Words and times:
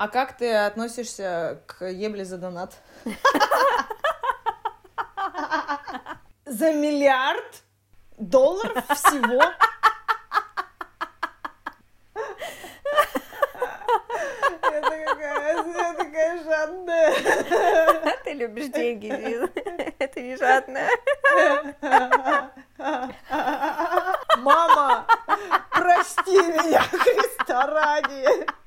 А 0.00 0.08
как 0.08 0.38
ты 0.38 0.54
относишься 0.54 1.62
к 1.66 1.84
ебле 1.84 2.24
за 2.24 2.38
донат? 2.38 2.72
За 6.46 6.72
миллиард 6.72 7.62
долларов 8.16 8.82
всего? 8.88 9.42
Это 14.62 15.04
какая, 15.04 15.66
я 15.66 15.92
такая 15.92 16.44
жадная. 16.44 17.12
Ты 18.24 18.32
любишь 18.32 18.68
деньги, 18.68 19.08
Зин. 19.08 19.50
Это 19.98 20.20
не 20.22 20.34
жадная. 20.36 20.88
Мама, 24.38 25.04
прости 25.70 26.40
меня, 26.40 26.80
Христа 26.80 27.66
ради. 27.66 28.59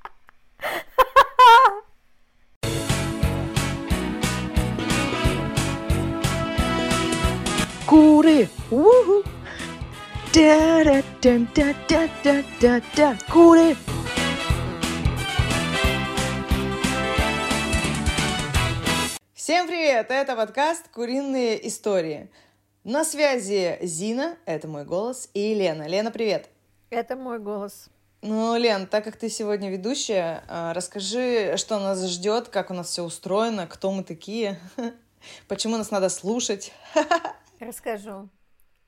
Куры! 7.93 8.49
Уху! 8.71 9.21
Да-да-да-да-да-да-да! 10.33 13.17
Куры! 13.31 13.77
Всем 19.35 19.67
привет! 19.67 20.09
Это 20.09 20.35
подкаст 20.35 20.87
«Куриные 20.87 21.67
истории». 21.67 22.31
На 22.83 23.05
связи 23.05 23.77
Зина, 23.83 24.37
это 24.47 24.67
мой 24.67 24.85
голос, 24.85 25.29
и 25.35 25.53
Лена. 25.53 25.87
Лена, 25.87 26.09
привет! 26.09 26.49
Это 26.89 27.15
мой 27.15 27.37
голос. 27.37 27.89
Ну, 28.23 28.57
Лен, 28.57 28.87
так 28.87 29.03
как 29.03 29.17
ты 29.17 29.29
сегодня 29.29 29.69
ведущая, 29.69 30.43
а, 30.47 30.73
расскажи, 30.73 31.57
что 31.57 31.77
нас 31.77 32.03
ждет, 32.07 32.47
как 32.47 32.71
у 32.71 32.73
нас 32.73 32.87
все 32.87 33.03
устроено, 33.03 33.67
кто 33.67 33.91
мы 33.91 34.03
такие, 34.03 34.59
почему 35.47 35.77
нас 35.77 35.91
надо 35.91 36.09
слушать. 36.09 36.73
Расскажу. 37.67 38.29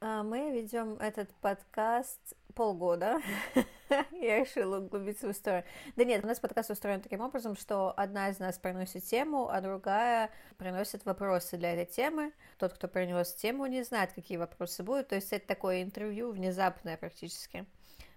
А, 0.01 0.21
Мы 0.23 0.51
ведем 0.51 0.95
этот 0.95 1.33
подкаст 1.35 2.19
полгода. 2.55 3.21
Я 4.11 4.39
решила 4.39 4.79
углубиться 4.79 5.27
в 5.27 5.31
историю. 5.31 5.63
Да 5.95 6.03
нет, 6.03 6.25
у 6.25 6.27
нас 6.27 6.41
подкаст 6.41 6.71
устроен 6.71 6.99
таким 6.99 7.21
образом, 7.21 7.55
что 7.55 7.93
одна 7.95 8.29
из 8.29 8.39
нас 8.39 8.57
приносит 8.57 9.05
тему, 9.05 9.47
а 9.49 9.61
другая 9.61 10.29
приносит 10.57 11.05
вопросы 11.05 11.55
для 11.55 11.71
этой 11.71 11.85
темы. 11.85 12.33
Тот, 12.57 12.73
кто 12.73 12.89
принес 12.89 13.33
тему, 13.35 13.65
не 13.67 13.83
знает, 13.83 14.11
какие 14.11 14.37
вопросы 14.37 14.83
будут. 14.83 15.07
То 15.07 15.15
есть 15.15 15.31
это 15.31 15.47
такое 15.47 15.81
интервью 15.81 16.31
внезапное 16.31 16.97
практически. 16.97 17.65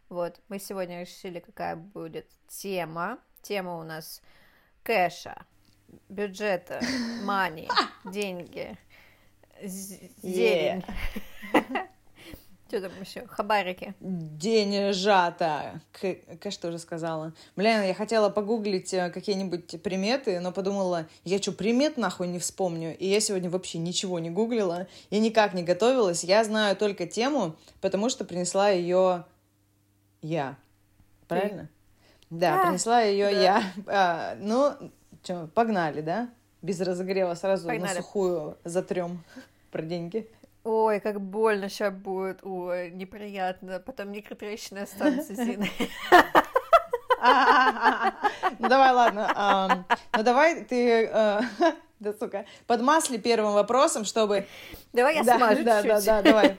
Вот, 0.08 0.40
мы 0.48 0.58
сегодня 0.58 1.02
решили, 1.02 1.38
какая 1.38 1.76
будет 1.76 2.26
тема. 2.48 3.20
Тема 3.42 3.78
у 3.78 3.84
нас 3.84 4.22
кэша, 4.82 5.46
бюджета, 6.08 6.80
мани, 7.22 7.68
деньги, 8.04 8.76
зелень. 9.62 10.84
Что 12.68 12.82
там 12.82 12.92
еще? 13.00 13.26
Хабарики. 13.26 13.94
Денежата. 14.00 15.80
К- 15.92 16.16
Кэш 16.38 16.58
тоже 16.58 16.78
сказала. 16.78 17.32
Блин, 17.56 17.82
я 17.82 17.94
хотела 17.94 18.28
погуглить 18.28 18.92
э, 18.92 19.08
какие-нибудь 19.08 19.82
приметы, 19.82 20.38
но 20.40 20.52
подумала, 20.52 21.06
я 21.24 21.38
что, 21.40 21.52
примет 21.52 21.96
нахуй 21.96 22.28
не 22.28 22.38
вспомню? 22.38 22.94
И 22.98 23.06
я 23.06 23.20
сегодня 23.20 23.48
вообще 23.48 23.78
ничего 23.78 24.18
не 24.18 24.28
гуглила 24.28 24.86
и 25.08 25.18
никак 25.18 25.54
не 25.54 25.62
готовилась. 25.62 26.24
Я 26.24 26.44
знаю 26.44 26.76
только 26.76 27.06
тему, 27.06 27.56
потому 27.80 28.10
что 28.10 28.26
принесла 28.26 28.68
ее 28.68 29.24
я. 30.20 30.54
Правильно? 31.26 31.70
Да, 32.28 32.60
А, 32.60 32.66
принесла 32.66 33.00
ее 33.00 33.30
да. 33.30 33.40
я. 33.42 33.62
А, 33.86 34.36
ну, 34.40 34.74
что, 35.24 35.48
погнали, 35.54 36.02
да? 36.02 36.28
Без 36.62 36.80
разогрева 36.80 37.34
сразу 37.34 37.66
на 37.66 37.74
Погнали. 37.74 37.96
сухую 37.98 38.56
затрем 38.64 39.22
про 39.70 39.82
деньги. 39.82 40.28
Ой, 40.64 41.00
как 41.00 41.20
больно 41.20 41.68
сейчас 41.68 41.94
будет. 41.94 42.40
Ой, 42.42 42.90
неприятно. 42.90 43.80
Потом 43.80 44.10
микротрещины 44.12 44.80
останутся, 44.80 45.34
Зина. 45.34 45.66
Ну 48.58 48.68
давай, 48.68 48.92
ладно. 48.92 49.84
Ну 50.16 50.22
давай 50.22 50.64
ты, 50.64 51.08
э, 51.12 51.40
да 52.00 52.12
сука, 52.12 52.44
подмасли 52.66 53.18
первым 53.18 53.54
вопросом, 53.54 54.04
чтобы... 54.04 54.46
Давай 54.92 55.16
я 55.16 55.24
смажу 55.24 55.64
Да, 55.64 55.82
да, 55.82 56.00
да, 56.00 56.22
давай. 56.22 56.56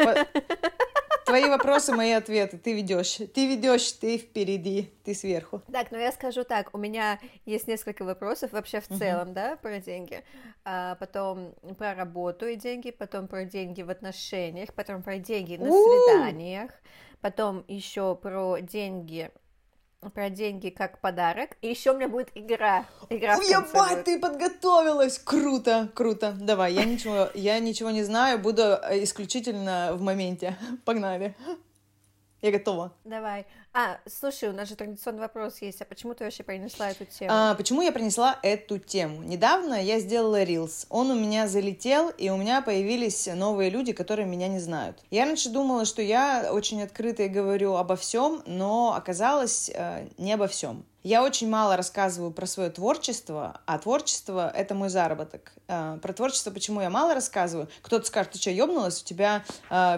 Твои 1.29 1.47
вопросы, 1.47 1.93
мои 1.93 2.11
ответы. 2.11 2.57
Ты 2.57 2.73
ведешь. 2.73 3.17
Ты 3.33 3.47
ведешь, 3.47 3.91
ты 3.91 4.17
впереди, 4.17 4.91
ты 5.03 5.13
сверху. 5.13 5.61
Так, 5.71 5.91
ну 5.91 5.99
я 5.99 6.11
скажу 6.11 6.43
так, 6.43 6.73
у 6.73 6.79
меня 6.79 7.19
есть 7.45 7.67
несколько 7.67 8.03
вопросов 8.03 8.51
вообще 8.51 8.81
в 8.81 8.87
целом, 8.87 9.33
да, 9.35 9.55
про 9.57 9.79
деньги, 9.79 10.23
а 10.65 10.95
потом 10.95 11.53
про 11.77 11.93
работу 11.93 12.47
и 12.47 12.55
деньги, 12.55 12.89
потом 12.89 13.27
про 13.27 13.45
деньги 13.45 13.83
в 13.83 13.91
отношениях, 13.91 14.73
потом 14.73 15.03
про 15.03 15.19
деньги 15.19 15.55
на 15.55 15.69
свиданиях, 15.71 16.71
потом 17.21 17.63
еще 17.67 18.15
про 18.15 18.57
деньги, 18.59 19.29
про 20.13 20.29
деньги 20.29 20.69
как 20.69 20.99
подарок, 20.99 21.57
и 21.61 21.67
еще 21.67 21.91
у 21.91 21.95
меня 21.95 22.07
будет 22.07 22.29
игра, 22.33 22.85
игра 23.09 23.35
ебать, 23.35 24.05
ты 24.05 24.17
подготовилась! 24.19 25.19
Круто, 25.19 25.89
круто. 25.93 26.33
Давай, 26.39 26.73
я 26.73 26.85
ничего, 26.85 27.29
я 27.33 27.59
ничего 27.59 27.91
не 27.91 28.03
знаю, 28.03 28.39
буду 28.39 28.61
э, 28.61 29.03
исключительно 29.03 29.91
в 29.93 30.01
моменте. 30.01 30.57
Погнали. 30.85 31.35
Я 32.41 32.51
готова. 32.51 32.93
Давай. 33.03 33.45
А, 33.71 33.99
слушай, 34.07 34.49
у 34.49 34.51
нас 34.51 34.67
же 34.67 34.75
традиционный 34.75 35.21
вопрос 35.21 35.61
есть, 35.61 35.79
а 35.81 35.85
почему 35.85 36.15
ты 36.15 36.23
вообще 36.23 36.41
принесла 36.41 36.89
эту 36.89 37.05
тему? 37.05 37.31
А, 37.31 37.53
почему 37.53 37.83
я 37.83 37.91
принесла 37.91 38.39
эту 38.41 38.79
тему? 38.79 39.21
Недавно 39.21 39.75
я 39.75 39.99
сделала 39.99 40.41
рилс. 40.41 40.87
Он 40.89 41.11
у 41.11 41.15
меня 41.15 41.47
залетел, 41.47 42.09
и 42.09 42.29
у 42.29 42.37
меня 42.37 42.63
появились 42.63 43.27
новые 43.27 43.69
люди, 43.69 43.93
которые 43.93 44.25
меня 44.25 44.47
не 44.47 44.59
знают. 44.59 44.97
Я 45.11 45.25
раньше 45.25 45.49
думала, 45.49 45.85
что 45.85 46.01
я 46.01 46.49
очень 46.51 46.81
открыто 46.81 47.27
говорю 47.27 47.75
обо 47.75 47.95
всем, 47.95 48.41
но 48.47 48.95
оказалось 48.95 49.69
э, 49.71 50.07
не 50.17 50.33
обо 50.33 50.47
всем. 50.47 50.83
Я 51.01 51.23
очень 51.23 51.47
мало 51.49 51.77
рассказываю 51.77 52.31
про 52.31 52.45
свое 52.45 52.69
творчество, 52.71 53.61
а 53.65 53.77
творчество— 53.79 54.51
это 54.55 54.75
мой 54.75 54.89
заработок. 54.89 55.53
Э, 55.67 55.97
Про 56.01 56.11
творчество 56.11 56.51
почему 56.51 56.81
я 56.81 56.89
мало 56.89 57.13
рассказываю? 57.13 57.69
Кто-то 57.83 58.05
скажет, 58.05 58.33
ты 58.33 58.39
что, 58.39 58.49
ёбнулась? 58.49 59.01
У 59.01 59.05
тебя 59.05 59.45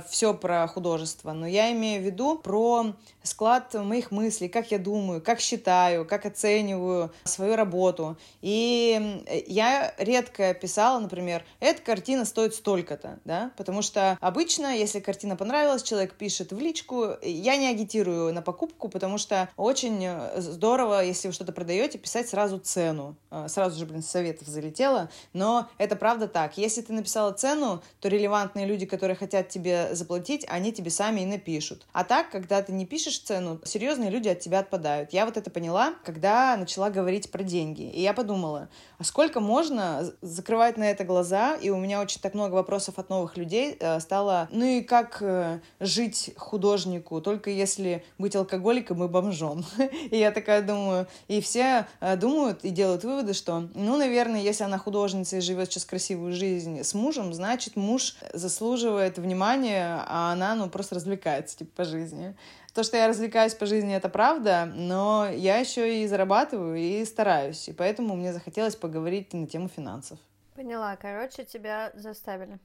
все 0.10 0.34
про 0.34 0.68
художество. 0.68 1.31
Но 1.31 1.48
я 1.48 1.72
имею 1.72 2.04
в 2.04 2.06
виду 2.06 2.38
про 2.38 2.94
склад 3.24 3.71
моих 3.74 4.12
мыслей, 4.12 4.50
как 4.50 4.72
я 4.72 4.80
думаю, 4.80 5.22
как 5.22 5.40
считаю, 5.40 6.06
как 6.06 6.26
оцениваю 6.26 7.12
свою 7.24 7.56
работу. 7.56 8.18
И 8.42 9.24
я 9.48 9.94
редко 9.98 10.54
писала, 10.54 11.00
например, 11.00 11.44
эта 11.59 11.81
картина 11.81 12.26
стоит 12.26 12.56
столько-то, 12.56 13.20
да, 13.26 13.52
потому 13.58 13.81
что 13.81 14.18
обычно, 14.22 14.76
если 14.76 15.00
картина 15.00 15.36
понравилась, 15.36 15.84
человек 15.84 16.14
пишет 16.16 16.52
в 16.52 16.60
личку, 16.60 17.16
я 17.22 17.58
не 17.58 17.68
агитирую 17.68 18.34
на 18.34 18.42
покупку, 18.42 18.90
потому 18.90 19.18
что 19.18 19.50
очень 19.58 20.04
э, 20.06 20.42
здорово, 20.42 21.04
если 21.04 21.28
вы 21.28 21.34
что-то 21.34 21.52
продаете, 21.52 21.98
писать 21.98 22.30
сразу 22.30 22.60
цену. 22.60 23.16
Э, 23.30 23.48
Сразу 23.48 23.78
же, 23.78 23.86
блин, 23.86 24.02
советов 24.02 24.48
залетело, 24.48 25.10
но 25.34 25.70
это 25.78 25.96
правда 25.96 26.28
так. 26.28 26.58
Если 26.58 26.81
ты 26.81 26.94
написала 26.94 27.31
цену, 27.31 27.81
то 28.00 28.08
релевантные 28.08 28.66
люди, 28.66 28.86
которые 28.86 29.16
хотят 29.16 29.50
тебе 29.50 29.94
заплатить, 29.94 30.46
они 30.48 30.72
тебе 30.72 30.90
сами 30.90 31.22
и 31.22 31.26
напишут. 31.26 31.86
А 31.92 32.04
так, 32.04 32.30
когда 32.30 32.62
ты 32.62 32.72
не 32.72 32.86
пишешь 32.86 33.20
цену, 33.20 33.50
серьезные 33.63 34.09
люди 34.09 34.29
от 34.29 34.39
тебя 34.39 34.59
отпадают. 34.59 35.13
Я 35.13 35.25
вот 35.25 35.38
это 35.38 35.50
поняла, 35.50 35.94
когда 36.03 36.56
начала 36.57 36.89
говорить 36.89 37.31
про 37.31 37.44
деньги. 37.44 37.84
И 37.84 38.01
я 38.01 38.13
подумала, 38.13 38.69
а 38.97 39.03
сколько 39.03 39.39
можно 39.39 40.12
закрывать 40.22 40.78
на 40.78 40.89
это 40.89 41.03
глаза? 41.03 41.56
И 41.56 41.69
у 41.69 41.78
меня 41.78 42.01
очень 42.01 42.22
так 42.22 42.34
много 42.34 42.53
вопросов 42.53 43.00
от 43.00 43.09
новых 43.09 43.38
людей 43.38 43.75
э, 43.79 44.00
стало, 44.00 44.47
ну 44.51 44.66
и 44.66 44.81
как 44.81 45.17
э, 45.22 45.59
жить 45.79 46.31
художнику, 46.38 47.22
только 47.22 47.50
если 47.50 48.03
быть 48.17 48.35
алкоголиком 48.35 49.03
и 49.03 49.07
бомжом. 49.07 49.66
И 50.12 50.18
я 50.18 50.31
такая 50.31 50.62
думаю, 50.62 51.07
и 51.28 51.41
все 51.41 51.88
э, 52.00 52.16
думают 52.16 52.63
и 52.63 52.69
делают 52.69 53.03
выводы, 53.03 53.33
что, 53.33 53.69
ну, 53.74 53.97
наверное, 53.97 54.42
если 54.42 54.63
она 54.63 54.77
художница 54.77 55.38
и 55.38 55.42
живет 55.42 55.71
сейчас 55.71 55.86
красивую 55.86 56.33
жизнь 56.33 56.83
с 56.83 56.94
мужем, 56.94 57.33
значит, 57.33 57.75
муж 57.75 58.15
заслуживает 58.33 59.18
внимания, 59.18 60.04
а 60.07 60.31
она, 60.31 60.56
ну, 60.56 60.69
просто 60.69 60.95
развлекается, 60.95 61.57
типа, 61.57 61.71
по 61.77 61.86
жизни. 61.86 62.36
То, 62.73 62.83
что 62.83 62.95
я 62.95 63.07
развлекаюсь 63.07 63.53
по 63.53 63.65
жизни, 63.65 63.94
это 63.94 64.07
правда, 64.07 64.65
но 64.65 65.29
я 65.29 65.57
еще 65.57 66.03
и 66.03 66.07
зарабатываю 66.07 66.77
и 66.77 67.03
стараюсь, 67.03 67.68
и 67.68 67.73
поэтому 67.73 68.15
мне 68.15 68.31
захотелось 68.31 68.77
поговорить 68.77 69.33
на 69.33 69.45
тему 69.45 69.68
финансов. 69.68 70.18
Поняла, 70.56 70.95
короче, 70.95 71.44
тебя 71.44 71.91
заставили. 71.95 72.59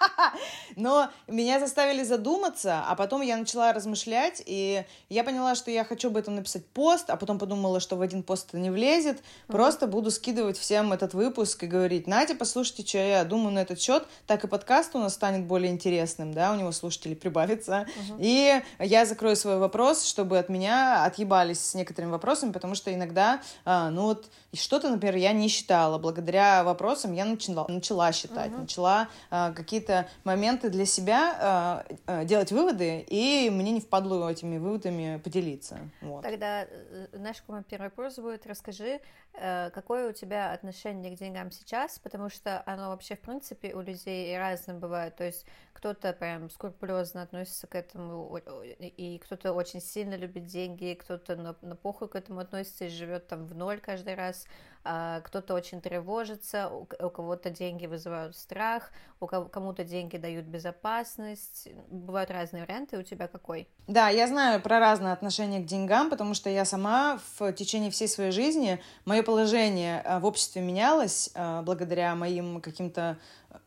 Но 0.76 1.10
меня 1.26 1.60
заставили 1.60 2.02
задуматься, 2.02 2.84
а 2.86 2.94
потом 2.94 3.22
я 3.22 3.36
начала 3.36 3.72
размышлять, 3.72 4.42
и 4.44 4.84
я 5.08 5.24
поняла, 5.24 5.54
что 5.54 5.70
я 5.70 5.84
хочу 5.84 6.08
об 6.08 6.16
этом 6.16 6.36
написать 6.36 6.66
пост, 6.66 7.10
а 7.10 7.16
потом 7.16 7.38
подумала, 7.38 7.80
что 7.80 7.96
в 7.96 8.02
один 8.02 8.22
пост 8.22 8.48
это 8.48 8.58
не 8.58 8.70
влезет. 8.70 9.22
Просто 9.46 9.86
буду 9.86 10.10
скидывать 10.10 10.58
всем 10.58 10.92
этот 10.92 11.14
выпуск 11.14 11.62
и 11.62 11.66
говорить, 11.66 12.06
Надя, 12.06 12.34
послушайте, 12.34 12.86
что 12.86 12.98
я 12.98 13.24
думаю 13.24 13.52
на 13.52 13.60
этот 13.60 13.80
счет, 13.80 14.06
так 14.26 14.44
и 14.44 14.48
подкаст 14.48 14.94
у 14.94 14.98
нас 14.98 15.14
станет 15.14 15.46
более 15.46 15.72
интересным, 15.72 16.32
да, 16.32 16.52
у 16.52 16.56
него 16.56 16.72
слушатели 16.72 17.14
прибавится. 17.14 17.86
И 18.18 18.60
я 18.78 19.06
закрою 19.06 19.36
свой 19.36 19.58
вопрос, 19.58 20.04
чтобы 20.04 20.38
от 20.38 20.48
меня 20.48 21.04
отъебались 21.04 21.60
с 21.60 21.74
некоторыми 21.74 22.10
вопросами, 22.12 22.52
потому 22.52 22.74
что 22.74 22.92
иногда, 22.92 23.40
а, 23.64 23.90
ну 23.90 24.02
вот, 24.02 24.26
что-то, 24.54 24.90
например, 24.90 25.16
я 25.16 25.32
не 25.32 25.48
считала. 25.48 25.98
Благодаря 25.98 26.64
вопросам 26.64 27.12
я 27.12 27.24
начала, 27.24 27.66
начала 27.68 28.12
считать, 28.12 28.56
начала 28.56 29.08
а, 29.30 29.52
какие-то 29.86 30.08
моменты 30.24 30.70
для 30.70 30.84
себя 30.84 31.36
а, 31.40 31.86
а, 32.06 32.24
делать 32.24 32.52
выводы, 32.52 33.04
и 33.08 33.50
мне 33.50 33.72
не 33.72 33.80
впадло 33.80 34.28
этими 34.30 34.58
выводами 34.58 35.20
поделиться. 35.22 35.78
Вот. 36.00 36.22
Тогда 36.22 36.64
э, 36.64 37.06
наш 37.12 37.42
первый 37.68 37.86
вопрос 37.86 38.18
будет, 38.18 38.46
расскажи, 38.46 39.00
э, 39.34 39.70
какое 39.70 40.10
у 40.10 40.12
тебя 40.12 40.52
отношение 40.52 41.14
к 41.14 41.18
деньгам 41.18 41.50
сейчас, 41.50 41.98
потому 41.98 42.28
что 42.30 42.62
оно 42.66 42.88
вообще, 42.88 43.16
в 43.16 43.20
принципе, 43.20 43.74
у 43.74 43.80
людей 43.80 44.36
разное 44.38 44.76
бывает, 44.76 45.16
то 45.16 45.24
есть 45.24 45.46
кто-то 45.76 46.14
прям 46.14 46.48
скрупулезно 46.48 47.20
относится 47.20 47.66
к 47.66 47.74
этому, 47.74 48.34
и 48.80 49.18
кто-то 49.18 49.52
очень 49.52 49.82
сильно 49.82 50.14
любит 50.14 50.46
деньги, 50.46 50.98
кто-то 50.98 51.36
на, 51.36 51.54
на 51.60 51.76
похуй 51.76 52.08
к 52.08 52.16
этому 52.16 52.40
относится 52.40 52.86
и 52.86 52.88
живет 52.88 53.26
там 53.26 53.44
в 53.44 53.54
ноль 53.54 53.78
каждый 53.78 54.14
раз, 54.14 54.46
а 54.84 55.20
кто-то 55.20 55.52
очень 55.52 55.82
тревожится, 55.82 56.68
у, 56.70 56.82
у 56.82 57.10
кого-то 57.10 57.50
деньги 57.50 57.86
вызывают 57.86 58.36
страх, 58.36 58.90
у 59.20 59.26
кого- 59.26 59.48
кому-то 59.48 59.84
деньги 59.84 60.16
дают 60.16 60.46
безопасность, 60.46 61.68
бывают 61.88 62.30
разные 62.30 62.62
варианты, 62.62 62.96
у 62.96 63.02
тебя 63.02 63.28
какой? 63.28 63.68
Да, 63.86 64.08
я 64.08 64.28
знаю 64.28 64.62
про 64.62 64.78
разное 64.78 65.12
отношение 65.12 65.60
к 65.60 65.66
деньгам, 65.66 66.08
потому 66.08 66.32
что 66.32 66.48
я 66.48 66.64
сама 66.64 67.20
в 67.36 67.52
течение 67.52 67.90
всей 67.90 68.08
своей 68.08 68.30
жизни, 68.30 68.80
мое 69.04 69.22
положение 69.22 70.02
э, 70.04 70.20
в 70.20 70.24
обществе 70.24 70.62
менялось 70.62 71.30
э, 71.34 71.62
благодаря 71.62 72.14
моим 72.14 72.62
каким-то 72.62 73.18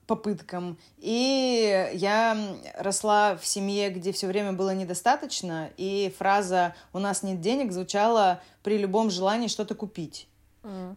попыткам. 0.08 0.78
И 0.98 1.90
я 1.94 2.38
росла 2.78 3.38
в 3.38 3.46
семье, 3.46 3.90
где 3.90 4.12
все 4.12 4.28
время 4.28 4.54
было 4.54 4.74
недостаточно, 4.74 5.70
и 5.78 6.14
фраза 6.18 6.74
«у 6.94 7.00
нас 7.00 7.24
нет 7.24 7.42
денег» 7.42 7.72
звучала 7.72 8.42
при 8.64 8.78
любом 8.78 9.10
желании 9.10 9.48
что-то 9.48 9.76
купить. 9.76 10.28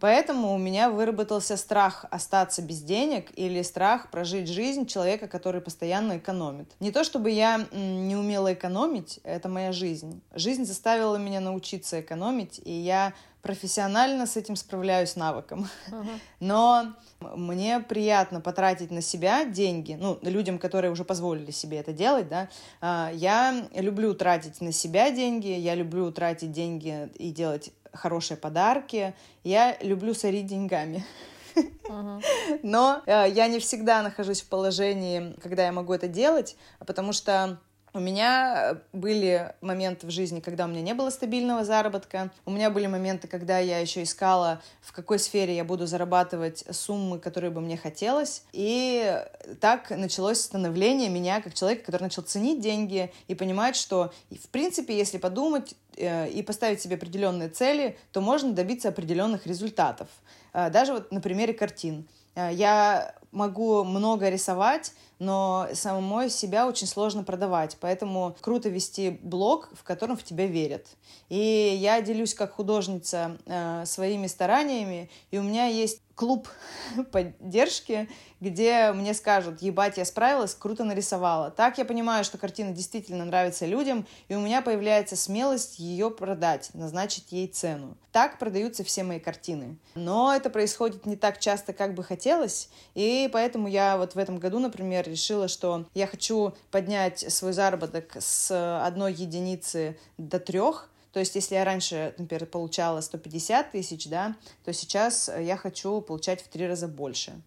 Поэтому 0.00 0.54
у 0.54 0.58
меня 0.58 0.90
выработался 0.90 1.56
страх 1.56 2.04
остаться 2.10 2.62
без 2.62 2.82
денег 2.82 3.30
или 3.36 3.62
страх 3.62 4.10
прожить 4.10 4.48
жизнь 4.48 4.86
человека, 4.86 5.28
который 5.28 5.60
постоянно 5.60 6.18
экономит. 6.18 6.72
Не 6.80 6.90
то 6.90 7.04
чтобы 7.04 7.30
я 7.30 7.66
не 7.72 8.16
умела 8.16 8.52
экономить, 8.52 9.20
это 9.22 9.48
моя 9.48 9.72
жизнь. 9.72 10.20
Жизнь 10.34 10.64
заставила 10.64 11.16
меня 11.16 11.40
научиться 11.40 12.00
экономить, 12.00 12.60
и 12.64 12.72
я 12.72 13.14
профессионально 13.42 14.26
с 14.26 14.36
этим 14.36 14.56
справляюсь 14.56 15.16
навыком. 15.16 15.68
Но 16.40 16.92
мне 17.20 17.80
приятно 17.80 18.40
потратить 18.40 18.90
на 18.90 19.02
себя 19.02 19.44
деньги, 19.44 19.96
ну, 20.00 20.18
людям, 20.22 20.58
которые 20.58 20.90
уже 20.90 21.04
позволили 21.04 21.50
себе 21.50 21.78
это 21.78 21.92
делать, 21.92 22.28
да. 22.28 22.48
А, 22.80 23.10
Я 23.12 23.66
люблю 23.74 24.14
тратить 24.14 24.60
на 24.60 24.72
себя 24.72 25.10
деньги, 25.10 25.48
я 25.48 25.74
люблю 25.74 26.10
тратить 26.12 26.52
деньги 26.52 27.10
и 27.16 27.30
делать 27.30 27.72
хорошие 27.92 28.36
подарки. 28.36 29.14
Я 29.44 29.76
люблю 29.80 30.14
сорить 30.14 30.46
деньгами. 30.46 31.04
Но 32.62 33.02
э, 33.04 33.26
я 33.30 33.46
не 33.48 33.58
всегда 33.58 34.02
нахожусь 34.02 34.40
в 34.40 34.48
положении, 34.48 35.36
когда 35.42 35.66
я 35.66 35.72
могу 35.72 35.92
это 35.92 36.08
делать, 36.08 36.56
потому 36.78 37.12
что 37.12 37.58
у 37.94 38.00
меня 38.00 38.78
были 38.92 39.54
моменты 39.60 40.06
в 40.06 40.10
жизни, 40.10 40.40
когда 40.40 40.64
у 40.64 40.68
меня 40.68 40.80
не 40.80 40.94
было 40.94 41.10
стабильного 41.10 41.64
заработка. 41.64 42.30
У 42.46 42.50
меня 42.50 42.70
были 42.70 42.86
моменты, 42.86 43.28
когда 43.28 43.58
я 43.58 43.78
еще 43.80 44.02
искала, 44.02 44.62
в 44.80 44.92
какой 44.92 45.18
сфере 45.18 45.54
я 45.54 45.64
буду 45.64 45.86
зарабатывать 45.86 46.64
суммы, 46.70 47.18
которые 47.18 47.50
бы 47.50 47.60
мне 47.60 47.76
хотелось. 47.76 48.44
И 48.52 49.22
так 49.60 49.90
началось 49.90 50.40
становление 50.40 51.10
меня 51.10 51.42
как 51.42 51.52
человека, 51.52 51.84
который 51.84 52.04
начал 52.04 52.22
ценить 52.22 52.60
деньги 52.60 53.12
и 53.28 53.34
понимать, 53.34 53.76
что, 53.76 54.12
в 54.30 54.48
принципе, 54.48 54.96
если 54.96 55.18
подумать 55.18 55.74
э, 55.96 56.30
и 56.30 56.42
поставить 56.42 56.80
себе 56.80 56.96
определенные 56.96 57.50
цели, 57.50 57.98
то 58.12 58.22
можно 58.22 58.52
добиться 58.52 58.88
определенных 58.88 59.46
результатов. 59.46 60.08
Э, 60.54 60.70
Даже 60.70 60.94
вот 60.94 61.12
на 61.12 61.20
примере 61.20 61.52
картин. 61.52 62.08
Э, 62.34 62.50
Я 62.52 63.14
могу 63.32 63.84
много 63.84 64.28
рисовать, 64.30 64.92
но 65.22 65.68
самой 65.74 66.30
себя 66.30 66.66
очень 66.66 66.88
сложно 66.88 67.22
продавать. 67.22 67.76
Поэтому 67.80 68.36
круто 68.40 68.68
вести 68.68 69.20
блог, 69.22 69.70
в 69.72 69.84
котором 69.84 70.16
в 70.16 70.24
тебя 70.24 70.46
верят. 70.46 70.88
И 71.28 71.78
я 71.80 72.00
делюсь 72.02 72.34
как 72.34 72.54
художница 72.54 73.38
э, 73.46 73.84
своими 73.86 74.26
стараниями, 74.26 75.08
и 75.30 75.38
у 75.38 75.42
меня 75.42 75.66
есть 75.66 76.00
клуб 76.14 76.48
поддержки, 77.12 78.08
где 78.40 78.92
мне 78.92 79.14
скажут, 79.14 79.62
ебать, 79.62 79.98
я 79.98 80.04
справилась, 80.04 80.54
круто 80.54 80.84
нарисовала. 80.84 81.50
Так 81.50 81.78
я 81.78 81.84
понимаю, 81.84 82.24
что 82.24 82.38
картина 82.38 82.72
действительно 82.72 83.24
нравится 83.24 83.66
людям, 83.66 84.06
и 84.28 84.34
у 84.34 84.40
меня 84.40 84.62
появляется 84.62 85.16
смелость 85.16 85.78
ее 85.78 86.10
продать, 86.10 86.70
назначить 86.74 87.32
ей 87.32 87.46
цену. 87.46 87.96
Так 88.10 88.38
продаются 88.38 88.84
все 88.84 89.04
мои 89.04 89.20
картины. 89.20 89.78
Но 89.94 90.34
это 90.34 90.50
происходит 90.50 91.06
не 91.06 91.16
так 91.16 91.38
часто, 91.38 91.72
как 91.72 91.94
бы 91.94 92.02
хотелось, 92.02 92.68
и 92.94 93.28
поэтому 93.32 93.68
я 93.68 93.96
вот 93.96 94.14
в 94.14 94.18
этом 94.18 94.38
году, 94.38 94.58
например, 94.58 95.08
решила, 95.12 95.46
что 95.46 95.86
я 95.94 96.06
хочу 96.06 96.54
поднять 96.70 97.32
свой 97.32 97.52
заработок 97.52 98.16
с 98.18 98.50
одной 98.84 99.12
единицы 99.12 99.96
до 100.18 100.40
трех, 100.40 100.88
то 101.12 101.20
есть, 101.20 101.34
если 101.34 101.56
я 101.56 101.64
раньше, 101.64 102.14
например, 102.16 102.46
получала 102.46 103.00
150 103.00 103.72
тысяч, 103.72 104.08
да, 104.08 104.34
то 104.64 104.72
сейчас 104.72 105.30
я 105.38 105.56
хочу 105.56 106.00
получать 106.00 106.42
в 106.42 106.48
три 106.48 106.66
раза 106.66 106.88
больше. 106.88 107.42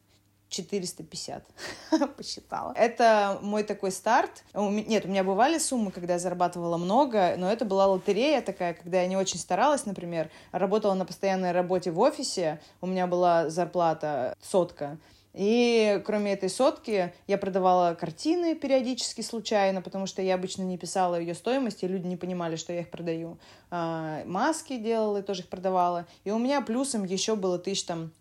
450, 0.49 1.43
посчитала. 2.17 2.71
Это 2.75 3.39
мой 3.41 3.63
такой 3.63 3.91
старт. 3.91 4.43
Нет, 4.53 5.05
у 5.05 5.07
меня 5.07 5.23
бывали 5.23 5.57
суммы, 5.57 5.91
когда 5.91 6.13
я 6.13 6.19
зарабатывала 6.19 6.77
много, 6.77 7.35
но 7.37 7.51
это 7.51 7.65
была 7.65 7.87
лотерея 7.87 8.41
такая, 8.41 8.75
когда 8.75 9.01
я 9.01 9.07
не 9.07 9.17
очень 9.17 9.39
старалась, 9.39 9.85
например, 9.85 10.29
работала 10.51 10.93
на 10.93 11.05
постоянной 11.05 11.51
работе 11.51 11.91
в 11.91 11.99
офисе, 11.99 12.61
у 12.79 12.87
меня 12.87 13.07
была 13.07 13.49
зарплата 13.49 14.35
сотка, 14.41 14.97
и 15.35 16.01
кроме 16.05 16.31
этой 16.31 16.49
сотки 16.49 17.13
я 17.27 17.37
продавала 17.37 17.93
картины 17.93 18.55
периодически 18.55 19.19
случайно, 19.19 19.81
потому 19.81 20.05
что 20.05 20.21
я 20.21 20.35
обычно 20.35 20.63
не 20.63 20.77
писала 20.77 21.19
ее 21.19 21.35
стоимость, 21.35 21.83
и 21.83 21.87
люди 21.87 22.07
не 22.07 22.15
понимали, 22.15 22.55
что 22.55 22.71
я 22.71 22.79
их 22.79 22.89
продаю. 22.89 23.37
А, 23.69 24.23
Маски 24.25 24.77
делала 24.77 25.17
и 25.17 25.21
тоже 25.21 25.41
их 25.41 25.49
продавала. 25.49 26.07
И 26.23 26.31
у 26.31 26.37
меня 26.37 26.61
плюсом 26.61 27.03
еще 27.03 27.35
было 27.35 27.59
тысяч 27.59 27.83
там 27.83 28.13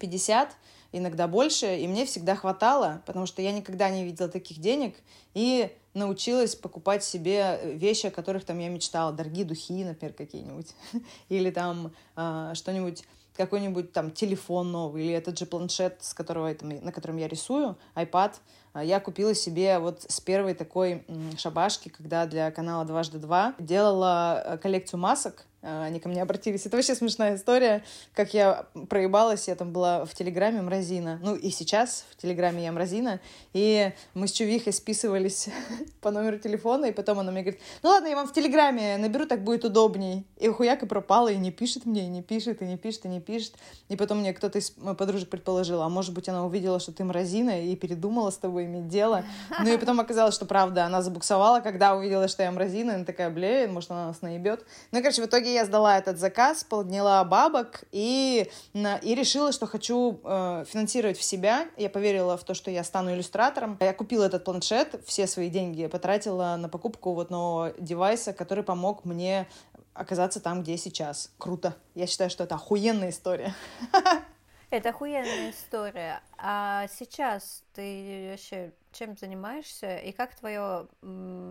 50, 0.00 0.56
иногда 0.90 1.28
больше, 1.28 1.78
и 1.78 1.86
мне 1.86 2.04
всегда 2.06 2.34
хватало, 2.34 3.02
потому 3.06 3.26
что 3.26 3.40
я 3.40 3.52
никогда 3.52 3.88
не 3.88 4.04
видела 4.04 4.28
таких 4.28 4.58
денег, 4.58 4.96
и 5.34 5.70
научилась 5.94 6.56
покупать 6.56 7.04
себе 7.04 7.60
вещи, 7.64 8.06
о 8.06 8.10
которых 8.10 8.44
там 8.44 8.58
я 8.58 8.68
мечтала, 8.68 9.12
дорогие 9.12 9.44
духи, 9.44 9.84
например, 9.84 10.12
какие-нибудь, 10.12 10.74
или 11.28 11.50
там 11.50 11.92
а, 12.16 12.54
что-нибудь 12.56 13.04
какой-нибудь 13.38 13.92
там 13.92 14.10
телефон 14.10 14.72
новый 14.72 15.04
или 15.04 15.14
этот 15.14 15.38
же 15.38 15.46
планшет, 15.46 15.98
с 16.00 16.12
которого, 16.12 16.54
на 16.60 16.92
котором 16.92 17.16
я 17.16 17.28
рисую, 17.28 17.78
iPad, 17.94 18.34
а, 18.74 18.84
я 18.84 19.00
купила 19.00 19.34
себе 19.34 19.78
вот 19.78 20.04
с 20.06 20.20
первой 20.20 20.54
такой 20.54 21.04
шабашки, 21.38 21.88
когда 21.88 22.26
для 22.26 22.50
канала 22.50 22.84
«Дважды 22.84 23.18
два» 23.18 23.54
делала 23.58 24.42
э, 24.44 24.58
коллекцию 24.58 25.00
масок, 25.00 25.46
они 25.62 26.00
ко 26.00 26.08
мне 26.08 26.22
обратились. 26.22 26.66
Это 26.66 26.76
вообще 26.76 26.94
смешная 26.94 27.36
история, 27.36 27.82
как 28.14 28.34
я 28.34 28.66
проебалась, 28.88 29.48
я 29.48 29.54
там 29.54 29.72
была 29.72 30.04
в 30.04 30.14
Телеграме 30.14 30.62
Мразина, 30.62 31.18
ну 31.22 31.34
и 31.34 31.50
сейчас 31.50 32.04
в 32.10 32.16
Телеграме 32.16 32.64
я 32.64 32.72
Мразина, 32.72 33.20
и 33.52 33.92
мы 34.14 34.28
с 34.28 34.32
Чувихой 34.32 34.72
списывались 34.72 35.48
по 36.00 36.10
номеру 36.10 36.38
телефона, 36.38 36.86
и 36.86 36.92
потом 36.92 37.18
она 37.18 37.32
мне 37.32 37.42
говорит, 37.42 37.60
ну 37.82 37.90
ладно, 37.90 38.06
я 38.06 38.16
вам 38.16 38.28
в 38.28 38.32
Телеграме 38.32 38.96
наберу, 38.98 39.26
так 39.26 39.42
будет 39.42 39.64
удобней. 39.64 40.26
И 40.36 40.48
хуяк 40.48 40.82
и 40.82 40.86
пропала, 40.86 41.28
и 41.28 41.36
не 41.36 41.50
пишет 41.50 41.86
мне, 41.86 42.04
и 42.04 42.08
не 42.08 42.22
пишет, 42.22 42.62
и 42.62 42.64
не 42.64 42.76
пишет, 42.76 43.06
и 43.06 43.08
не 43.08 43.20
пишет. 43.20 43.54
И 43.88 43.96
потом 43.96 44.18
мне 44.18 44.32
кто-то 44.32 44.58
из 44.58 44.76
моих 44.76 44.96
подружек 44.96 45.28
предположил, 45.28 45.82
а 45.82 45.88
может 45.88 46.14
быть 46.14 46.28
она 46.28 46.46
увидела, 46.46 46.78
что 46.78 46.92
ты 46.92 47.04
Мразина, 47.04 47.64
и 47.64 47.74
передумала 47.76 48.30
с 48.30 48.36
тобой 48.36 48.66
иметь 48.66 48.88
дело. 48.88 49.24
Ну 49.60 49.74
и 49.74 49.76
потом 49.76 49.98
оказалось, 49.98 50.34
что 50.34 50.46
правда, 50.46 50.84
она 50.84 51.02
забуксовала, 51.02 51.60
когда 51.60 51.96
увидела, 51.96 52.28
что 52.28 52.44
я 52.44 52.52
Мразина, 52.52 52.92
и 52.92 52.94
она 52.94 53.04
такая, 53.04 53.28
блин, 53.28 53.72
может 53.72 53.90
она 53.90 54.06
нас 54.06 54.22
наебет. 54.22 54.64
Ну 54.92 55.00
короче, 55.00 55.20
в 55.22 55.26
итоге 55.26 55.47
я 55.54 55.64
сдала 55.64 55.98
этот 55.98 56.18
заказ, 56.18 56.64
подняла 56.64 57.22
бабок 57.24 57.84
и, 57.92 58.50
и 58.74 59.14
решила, 59.14 59.52
что 59.52 59.66
хочу 59.66 60.20
э, 60.22 60.64
финансировать 60.68 61.18
в 61.18 61.22
себя. 61.22 61.68
Я 61.76 61.90
поверила 61.90 62.36
в 62.36 62.44
то, 62.44 62.54
что 62.54 62.70
я 62.70 62.84
стану 62.84 63.14
иллюстратором. 63.14 63.76
Я 63.80 63.92
купила 63.92 64.24
этот 64.24 64.44
планшет, 64.44 65.00
все 65.06 65.26
свои 65.26 65.50
деньги 65.50 65.86
потратила 65.86 66.56
на 66.56 66.68
покупку 66.68 67.14
вот 67.14 67.30
нового 67.30 67.72
девайса, 67.78 68.32
который 68.32 68.64
помог 68.64 69.04
мне 69.04 69.48
оказаться 69.94 70.40
там, 70.40 70.62
где 70.62 70.76
сейчас. 70.76 71.32
Круто. 71.38 71.74
Я 71.94 72.06
считаю, 72.06 72.30
что 72.30 72.44
это 72.44 72.54
охуенная 72.54 73.10
история. 73.10 73.54
Это 74.70 74.90
охуенная 74.90 75.50
история. 75.50 76.20
А 76.36 76.88
сейчас 76.88 77.62
ты 77.72 78.28
вообще 78.30 78.74
чем 78.92 79.16
занимаешься 79.16 79.96
и 79.96 80.12
как 80.12 80.34
твое 80.34 80.88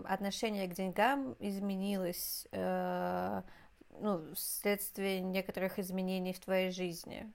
отношение 0.06 0.68
к 0.68 0.74
деньгам 0.74 1.36
изменилось 1.40 2.48
э, 2.52 3.42
ну, 4.00 4.34
вследствие 4.36 5.22
некоторых 5.22 5.80
изменений 5.80 6.34
в 6.34 6.40
твоей 6.40 6.72
жизни? 6.72 7.32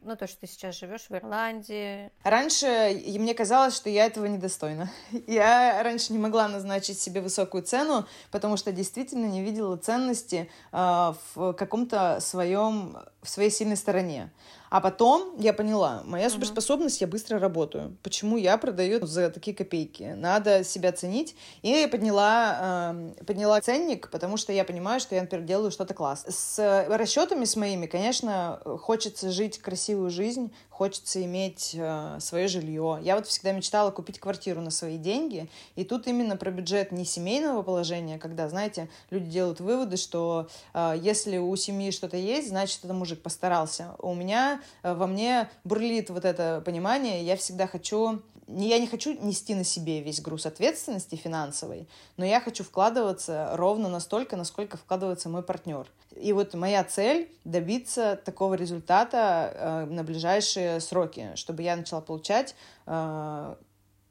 ну, 0.00 0.16
то, 0.16 0.26
что 0.26 0.40
ты 0.40 0.46
сейчас 0.46 0.78
живешь 0.78 1.06
в 1.08 1.14
Ирландии. 1.14 2.10
Раньше 2.22 3.02
мне 3.06 3.34
казалось, 3.34 3.74
что 3.74 3.90
я 3.90 4.06
этого 4.06 4.26
недостойна. 4.26 4.90
Я 5.26 5.82
раньше 5.82 6.12
не 6.12 6.18
могла 6.18 6.48
назначить 6.48 7.00
себе 7.00 7.20
высокую 7.20 7.62
цену, 7.62 8.06
потому 8.30 8.56
что 8.56 8.72
действительно 8.72 9.26
не 9.26 9.42
видела 9.42 9.76
ценности 9.76 10.50
э, 10.72 11.14
в 11.34 11.52
каком-то 11.54 12.18
своем, 12.20 12.96
в 13.22 13.28
своей 13.28 13.50
сильной 13.50 13.76
стороне. 13.76 14.30
А 14.70 14.80
потом 14.80 15.34
я 15.38 15.52
поняла, 15.52 16.02
моя 16.04 16.28
суперспособность, 16.30 17.00
я 17.00 17.06
быстро 17.06 17.38
работаю. 17.38 17.96
Почему 18.02 18.36
я 18.36 18.58
продаю 18.58 19.04
за 19.06 19.30
такие 19.30 19.56
копейки? 19.56 20.14
Надо 20.16 20.64
себя 20.64 20.92
ценить. 20.92 21.36
И 21.62 21.70
я 21.70 21.88
подняла, 21.88 22.92
э, 23.18 23.24
подняла 23.24 23.60
ценник, 23.60 24.10
потому 24.10 24.36
что 24.36 24.52
я 24.52 24.64
понимаю, 24.64 25.00
что 25.00 25.14
я, 25.14 25.22
например, 25.22 25.46
делаю 25.46 25.70
что-то 25.70 25.94
классное. 25.94 26.32
С 26.32 26.86
расчетами 26.88 27.44
с 27.44 27.56
моими, 27.56 27.86
конечно, 27.86 28.60
хочется 28.82 29.30
жить 29.30 29.58
красивую 29.58 30.10
жизнь, 30.10 30.52
хочется 30.78 31.24
иметь 31.24 31.74
э, 31.74 32.18
свое 32.20 32.46
жилье. 32.46 33.00
Я 33.02 33.16
вот 33.16 33.26
всегда 33.26 33.50
мечтала 33.50 33.90
купить 33.90 34.20
квартиру 34.20 34.60
на 34.60 34.70
свои 34.70 34.96
деньги, 34.96 35.48
и 35.74 35.84
тут 35.84 36.06
именно 36.06 36.36
про 36.36 36.52
бюджет 36.52 36.92
не 36.92 37.04
семейного 37.04 37.62
положения, 37.62 38.16
когда, 38.16 38.48
знаете, 38.48 38.88
люди 39.10 39.28
делают 39.28 39.58
выводы, 39.58 39.96
что 39.96 40.48
э, 40.74 40.94
если 41.02 41.38
у 41.38 41.56
семьи 41.56 41.90
что-то 41.90 42.16
есть, 42.16 42.50
значит, 42.50 42.84
это 42.84 42.94
мужик 42.94 43.20
постарался. 43.20 43.96
У 43.98 44.14
меня 44.14 44.62
э, 44.84 44.94
во 44.94 45.08
мне 45.08 45.50
бурлит 45.64 46.10
вот 46.10 46.24
это 46.24 46.62
понимание, 46.64 47.24
я 47.24 47.36
всегда 47.36 47.66
хочу 47.66 48.22
я 48.48 48.78
не 48.78 48.86
хочу 48.86 49.12
нести 49.12 49.54
на 49.54 49.64
себе 49.64 50.00
весь 50.00 50.20
груз 50.20 50.46
ответственности 50.46 51.16
финансовой, 51.16 51.86
но 52.16 52.24
я 52.24 52.40
хочу 52.40 52.64
вкладываться 52.64 53.50
ровно 53.54 53.88
настолько, 53.88 54.36
насколько 54.36 54.76
вкладывается 54.76 55.28
мой 55.28 55.42
партнер. 55.42 55.86
И 56.16 56.32
вот 56.32 56.54
моя 56.54 56.82
цель 56.84 57.30
добиться 57.44 58.20
такого 58.24 58.54
результата 58.54 59.52
э, 59.54 59.84
на 59.84 60.02
ближайшие 60.02 60.80
сроки, 60.80 61.32
чтобы 61.34 61.62
я 61.62 61.76
начала 61.76 62.00
получать 62.00 62.54
э, 62.86 63.54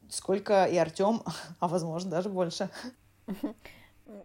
сколько 0.09 0.65
и 0.65 0.77
Артем, 0.77 1.23
а 1.59 1.67
возможно 1.67 2.11
даже 2.11 2.29
больше. 2.29 2.69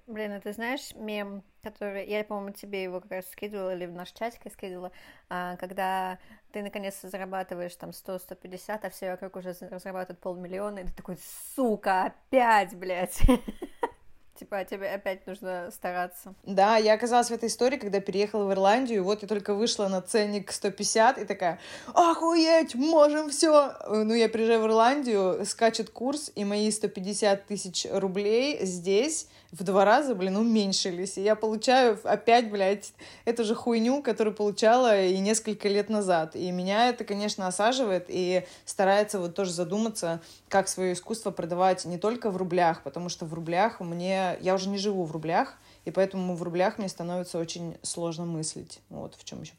Блин, 0.07 0.33
а 0.33 0.41
ты 0.41 0.53
знаешь 0.53 0.95
мем, 0.95 1.43
который... 1.63 2.09
Я, 2.09 2.23
по-моему, 2.23 2.53
тебе 2.53 2.85
его 2.85 3.01
как 3.01 3.11
раз 3.11 3.31
скидывала 3.31 3.75
или 3.75 3.87
в 3.87 3.93
наш 3.93 4.13
чатик 4.13 4.53
скидывала, 4.53 4.93
а, 5.29 5.57
когда 5.57 6.19
ты 6.53 6.63
наконец 6.63 7.01
зарабатываешь 7.03 7.75
там 7.77 7.91
100-150, 7.91 8.81
а 8.83 8.91
все 8.91 9.11
вокруг 9.11 9.37
уже 9.37 9.55
разрабатывают 9.61 10.21
полмиллиона, 10.21 10.81
и 10.81 10.85
ты 10.85 10.93
такой, 10.93 11.19
сука, 11.55 12.05
опять, 12.05 12.75
блядь. 12.77 13.21
Типа, 14.39 14.65
тебе 14.65 14.89
опять 14.89 15.27
нужно 15.27 15.71
стараться. 15.71 16.35
Да, 16.43 16.77
я 16.77 16.95
оказалась 16.95 17.29
в 17.29 17.33
этой 17.33 17.49
истории, 17.49 17.77
когда 17.77 18.01
переехала 18.01 18.45
в 18.47 18.53
Ирландию, 18.53 18.99
и 18.99 19.03
вот 19.03 19.23
я 19.23 19.29
только 19.29 19.55
вышла 19.55 19.89
на 19.89 20.01
ценник 20.01 20.51
150 20.51 21.19
и 21.19 21.25
такая, 21.25 21.61
охуеть, 21.95 22.75
можем 22.75 23.31
все. 23.31 23.75
Ну, 23.89 24.15
я 24.15 24.29
приезжаю 24.29 24.63
в 24.63 24.67
Ирландию, 24.67 25.45
скачет 25.45 25.91
курс, 25.91 26.33
и 26.35 26.45
мои 26.45 26.71
150 26.71 27.47
тысяч 27.47 27.87
рублей 27.91 28.65
здесь 28.65 29.29
в 29.53 29.65
два 29.65 29.85
раза, 29.85 30.15
блин, 30.15 30.37
уменьшились. 30.39 31.19
И 31.19 31.23
я 31.23 31.37
получаю 31.37 32.01
опять, 32.05 32.51
блядь, 32.51 32.95
эту 33.27 33.45
же 33.45 33.55
хуйню, 33.55 34.03
которую 34.03 34.35
получала 34.35 35.05
и 35.05 35.19
несколько 35.19 35.69
лет 35.69 35.91
назад. 35.91 36.35
И 36.35 36.51
меня 36.51 36.89
это, 36.89 37.05
конечно, 37.05 37.47
осаживает 37.47 38.07
и 38.09 38.47
старается 38.65 39.19
вот 39.21 39.35
тоже 39.35 39.53
задуматься, 39.53 40.23
как 40.49 40.69
свое 40.69 40.95
искусство 40.95 41.31
продавать 41.31 41.85
не 41.85 41.99
только 41.99 42.31
в 42.31 42.39
рублях, 42.39 42.83
потому 42.83 43.11
что 43.11 43.27
в 43.27 43.35
рублях 43.35 43.81
мне... 43.81 44.22
Я 44.41 44.55
уже 44.55 44.69
не 44.69 44.79
живу 44.79 45.05
в 45.05 45.13
рублях, 45.13 45.59
и 45.85 45.91
поэтому 45.91 46.35
в 46.35 46.43
рублях 46.43 46.79
мне 46.79 46.89
становится 46.89 47.39
очень 47.39 47.77
сложно 47.83 48.25
мыслить. 48.25 48.81
Вот 48.89 49.15
в 49.15 49.25
чем 49.25 49.41
еще 49.43 49.55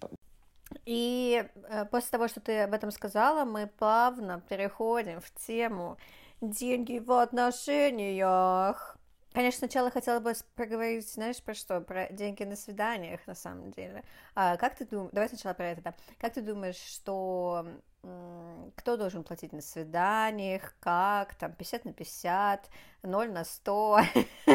и 0.86 1.46
э, 1.70 1.86
после 1.86 2.10
того, 2.10 2.27
что 2.27 2.39
ты 2.39 2.62
об 2.62 2.74
этом 2.74 2.91
сказала, 2.91 3.46
мы 3.46 3.67
плавно 3.67 4.41
переходим 4.50 5.22
в 5.22 5.32
тему 5.46 5.98
деньги 6.41 7.00
в 7.00 7.12
отношениях. 7.12 8.98
Конечно, 9.33 9.59
сначала 9.59 9.89
хотела 9.89 10.19
бы 10.19 10.33
поговорить, 10.55 11.11
знаешь, 11.11 11.41
про 11.41 11.55
что? 11.55 11.81
Про 11.81 12.07
деньги 12.11 12.43
на 12.43 12.55
свиданиях, 12.55 13.25
на 13.25 13.33
самом 13.33 13.71
деле. 13.71 14.03
А, 14.35 14.57
как 14.57 14.75
ты 14.75 14.85
думаешь... 14.85 15.11
Давай 15.11 15.27
сначала 15.27 15.53
про 15.55 15.69
это, 15.71 15.81
да. 15.81 15.93
Как 16.19 16.33
ты 16.33 16.41
думаешь, 16.41 16.75
что... 16.75 17.65
Кто 18.75 18.97
должен 18.97 19.23
платить 19.23 19.53
на 19.53 19.61
свиданиях? 19.61 20.75
Как? 20.79 21.35
Там 21.35 21.53
50 21.53 21.85
на 21.85 21.93
50, 21.93 22.69
0 23.01 23.31
на 23.31 23.43
100? 23.43 23.99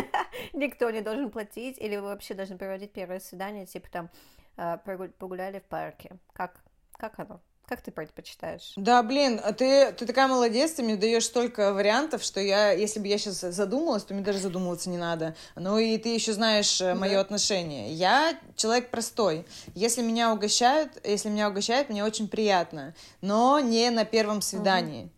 Никто 0.53 0.91
не 0.91 1.01
должен 1.01 1.31
платить? 1.31 1.79
Или 1.79 1.97
вы 1.97 2.09
вообще 2.09 2.35
должны 2.35 2.57
проводить 2.57 2.93
первое 2.93 3.21
свидание, 3.21 3.67
типа 3.67 3.91
там 3.91 4.11
а, 4.57 4.77
погуляли 4.77 5.59
в 5.59 5.65
парке? 5.65 6.19
Как? 6.35 6.61
Как 6.93 7.19
оно? 7.19 7.41
Как 7.69 7.83
ты 7.83 7.91
предпочитаешь? 7.91 8.73
Да, 8.77 9.03
блин, 9.03 9.39
а 9.45 9.53
ты, 9.53 9.93
ты 9.93 10.07
такая 10.07 10.27
молодец, 10.27 10.73
ты 10.73 10.83
мне 10.83 10.97
даешь 10.97 11.27
столько 11.27 11.75
вариантов, 11.75 12.23
что 12.23 12.41
я, 12.41 12.71
если 12.71 12.99
бы 12.99 13.09
я 13.09 13.19
сейчас 13.19 13.41
задумалась, 13.41 14.05
то 14.05 14.15
мне 14.15 14.23
даже 14.23 14.39
задумываться 14.39 14.89
не 14.89 14.97
надо. 14.97 15.37
Ну 15.55 15.77
и 15.77 15.99
ты 15.99 16.15
еще 16.15 16.33
знаешь 16.33 16.81
э, 16.81 16.87
да. 16.87 16.95
мое 16.95 17.21
отношение. 17.21 17.93
Я 17.93 18.39
человек 18.57 18.91
простой. 18.91 19.45
Если 19.75 20.01
меня 20.01 20.33
угощают, 20.33 20.93
если 21.05 21.29
меня 21.29 21.51
угощают, 21.51 21.91
мне 21.91 22.03
очень 22.03 22.27
приятно, 22.27 22.95
но 23.21 23.61
не 23.61 23.91
на 23.91 24.07
первом 24.07 24.41
свидании. 24.41 25.03
Угу. 25.05 25.11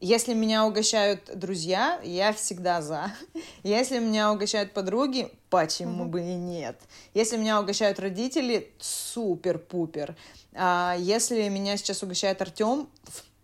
Если 0.00 0.32
меня 0.32 0.64
угощают 0.64 1.28
друзья, 1.34 2.00
я 2.04 2.32
всегда 2.32 2.82
за. 2.82 3.12
Если 3.64 3.98
меня 3.98 4.32
угощают 4.32 4.72
подруги, 4.72 5.32
почему 5.50 6.04
угу. 6.04 6.12
бы 6.12 6.20
и 6.20 6.34
нет. 6.34 6.80
Если 7.14 7.36
меня 7.36 7.60
угощают 7.60 7.98
родители, 7.98 8.72
супер-пупер. 8.78 10.16
А 10.54 10.94
если 10.98 11.48
меня 11.48 11.76
сейчас 11.76 12.02
угощает 12.02 12.40
Артем, 12.40 12.88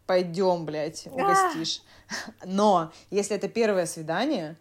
пойдем, 0.06 0.64
блядь, 0.64 1.06
угостишь. 1.06 1.82
Но 2.44 2.92
если 3.10 3.36
это 3.36 3.48
первое 3.48 3.86
свидание, 3.86 4.56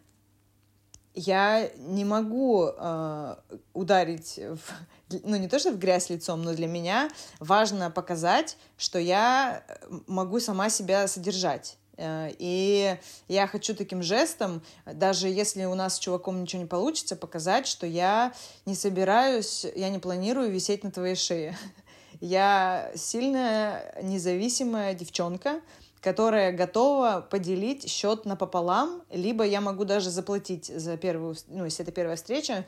я 1.13 1.69
не 1.77 2.05
могу 2.05 2.69
э, 2.75 3.35
ударить, 3.73 4.39
в, 4.39 5.19
ну 5.23 5.35
не 5.35 5.47
то 5.47 5.59
что 5.59 5.71
в 5.71 5.77
грязь 5.77 6.09
лицом, 6.09 6.41
но 6.41 6.53
для 6.53 6.65
меня 6.65 7.09
важно 7.39 7.91
показать, 7.91 8.57
что 8.77 8.97
я 8.97 9.63
могу 10.07 10.39
сама 10.39 10.69
себя 10.69 11.07
содержать. 11.07 11.77
Э, 12.03 12.31
и 12.37 12.97
я 13.27 13.47
хочу 13.47 13.73
таким 13.73 14.03
жестом, 14.03 14.61
даже 14.85 15.27
если 15.29 15.63
у 15.65 15.75
нас 15.75 15.95
с 15.95 15.99
чуваком 15.99 16.41
ничего 16.41 16.61
не 16.61 16.67
получится, 16.67 17.15
показать, 17.15 17.65
что 17.65 17.87
я 17.87 18.33
не 18.65 18.75
собираюсь, 18.75 19.65
я 19.75 19.89
не 19.89 19.99
планирую 19.99 20.51
висеть 20.51 20.83
на 20.83 20.91
твоей 20.91 21.15
шее. 21.15 21.57
Я 22.19 22.91
сильная, 22.95 23.97
независимая 24.01 24.93
девчонка, 24.93 25.59
которая 25.99 26.53
готова 26.53 27.25
поделить 27.29 27.89
счет 27.89 28.23
напополам, 28.23 29.01
либо 29.09 29.43
я 29.43 29.59
могу 29.59 29.83
даже 29.83 30.09
заплатить 30.09 30.67
за 30.67 30.95
первую, 30.95 31.35
ну, 31.47 31.65
если 31.65 31.83
это 31.83 31.91
первая 31.91 32.15
встреча, 32.15 32.65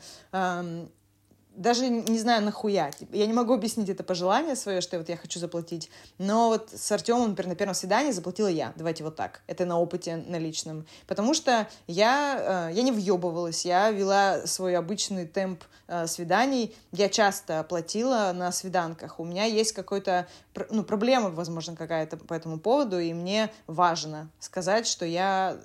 даже 1.56 1.88
не 1.88 2.18
знаю 2.18 2.44
нахуя. 2.44 2.90
Я 3.12 3.26
не 3.26 3.32
могу 3.32 3.54
объяснить 3.54 3.88
это 3.88 4.04
пожелание 4.04 4.54
свое, 4.54 4.80
что 4.80 4.98
вот 4.98 5.08
я 5.08 5.16
хочу 5.16 5.40
заплатить. 5.40 5.90
Но 6.18 6.48
вот 6.48 6.70
с 6.72 6.92
Артемом, 6.92 7.30
например, 7.30 7.50
на 7.50 7.56
первом 7.56 7.74
свидании 7.74 8.12
заплатила 8.12 8.48
я. 8.48 8.72
Давайте 8.76 9.04
вот 9.04 9.16
так. 9.16 9.42
Это 9.46 9.64
на 9.64 9.78
опыте, 9.78 10.16
на 10.16 10.38
личном. 10.38 10.86
Потому 11.06 11.34
что 11.34 11.66
я, 11.86 12.68
э, 12.70 12.74
я 12.74 12.82
не 12.82 12.92
въебывалась. 12.92 13.64
Я 13.64 13.90
вела 13.90 14.46
свой 14.46 14.76
обычный 14.76 15.26
темп 15.26 15.64
э, 15.88 16.06
свиданий. 16.06 16.74
Я 16.92 17.08
часто 17.08 17.64
платила 17.64 18.32
на 18.34 18.52
свиданках. 18.52 19.18
У 19.18 19.24
меня 19.24 19.44
есть 19.44 19.72
какой-то, 19.72 20.28
ну, 20.70 20.84
проблема, 20.84 21.30
возможно, 21.30 21.74
какая-то 21.74 22.18
по 22.18 22.34
этому 22.34 22.58
поводу, 22.58 22.98
и 22.98 23.12
мне 23.12 23.50
важно 23.66 24.28
сказать, 24.38 24.86
что 24.86 25.06
я 25.06 25.58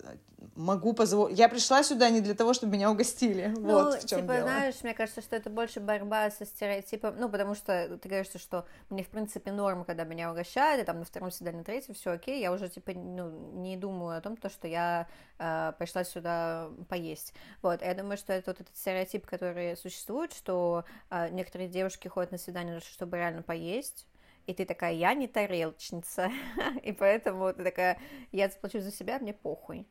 могу 0.55 0.93
позволить. 0.93 1.38
Я 1.38 1.50
пришла 1.50 1.83
сюда 1.83 2.10
не 2.10 2.21
для 2.21 2.33
того, 2.33 2.53
чтобы 2.53 2.74
меня 2.74 2.91
угостили. 2.91 3.53
Ну, 3.57 3.74
вот 3.74 4.03
в 4.03 4.07
чем 4.07 4.21
типа, 4.21 4.33
дело. 4.33 4.43
знаешь, 4.43 4.75
мне 4.83 4.93
кажется, 4.93 5.21
что 5.21 5.36
это 5.36 5.50
больше 5.50 5.79
борьба 5.79 6.31
со 6.31 6.45
стереотипом. 6.45 7.15
Ну, 7.17 7.29
потому 7.29 7.55
что 7.55 7.98
ты 7.98 8.10
говоришь, 8.10 8.29
что 8.36 8.65
мне, 8.89 9.03
в 9.03 9.10
принципе, 9.10 9.51
норма, 9.51 9.86
когда 9.86 10.03
меня 10.03 10.31
угощают, 10.31 10.81
и 10.81 10.86
там 10.86 11.00
на 11.00 11.05
втором 11.05 11.31
свидании, 11.31 11.60
на 11.60 11.63
третьем, 11.63 11.93
все 11.93 12.12
окей, 12.12 12.41
я 12.41 12.51
уже, 12.51 12.69
типа, 12.69 12.93
ну, 12.93 13.29
не 13.53 13.77
думаю 13.77 14.17
о 14.17 14.21
том, 14.21 14.36
то, 14.36 14.50
что 14.50 14.67
я 14.67 15.07
э, 15.38 15.74
пришла 15.77 16.03
сюда 16.03 16.69
поесть. 16.89 17.33
Вот, 17.62 17.81
я 17.81 17.93
думаю, 17.93 18.17
что 18.17 18.33
это 18.33 18.51
вот 18.51 18.62
этот 18.62 18.75
стереотип, 18.75 19.25
который 19.25 19.77
существует, 19.77 20.33
что 20.33 20.86
э, 21.10 21.29
некоторые 21.29 21.69
девушки 21.69 22.07
ходят 22.07 22.31
на 22.31 22.38
свидание, 22.38 22.79
чтобы 22.79 23.17
реально 23.17 23.41
поесть, 23.41 24.07
и 24.48 24.53
ты 24.53 24.65
такая, 24.65 24.93
я 24.93 25.13
не 25.13 25.27
тарелочница, 25.27 26.31
и 26.83 26.91
поэтому 26.91 27.53
ты 27.53 27.63
такая, 27.63 28.00
я 28.31 28.50
заплачу 28.50 28.79
за 28.79 28.91
себя, 28.91 29.19
мне 29.19 29.33
похуй. 29.33 29.88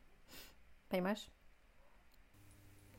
Понимаешь? 0.91 1.27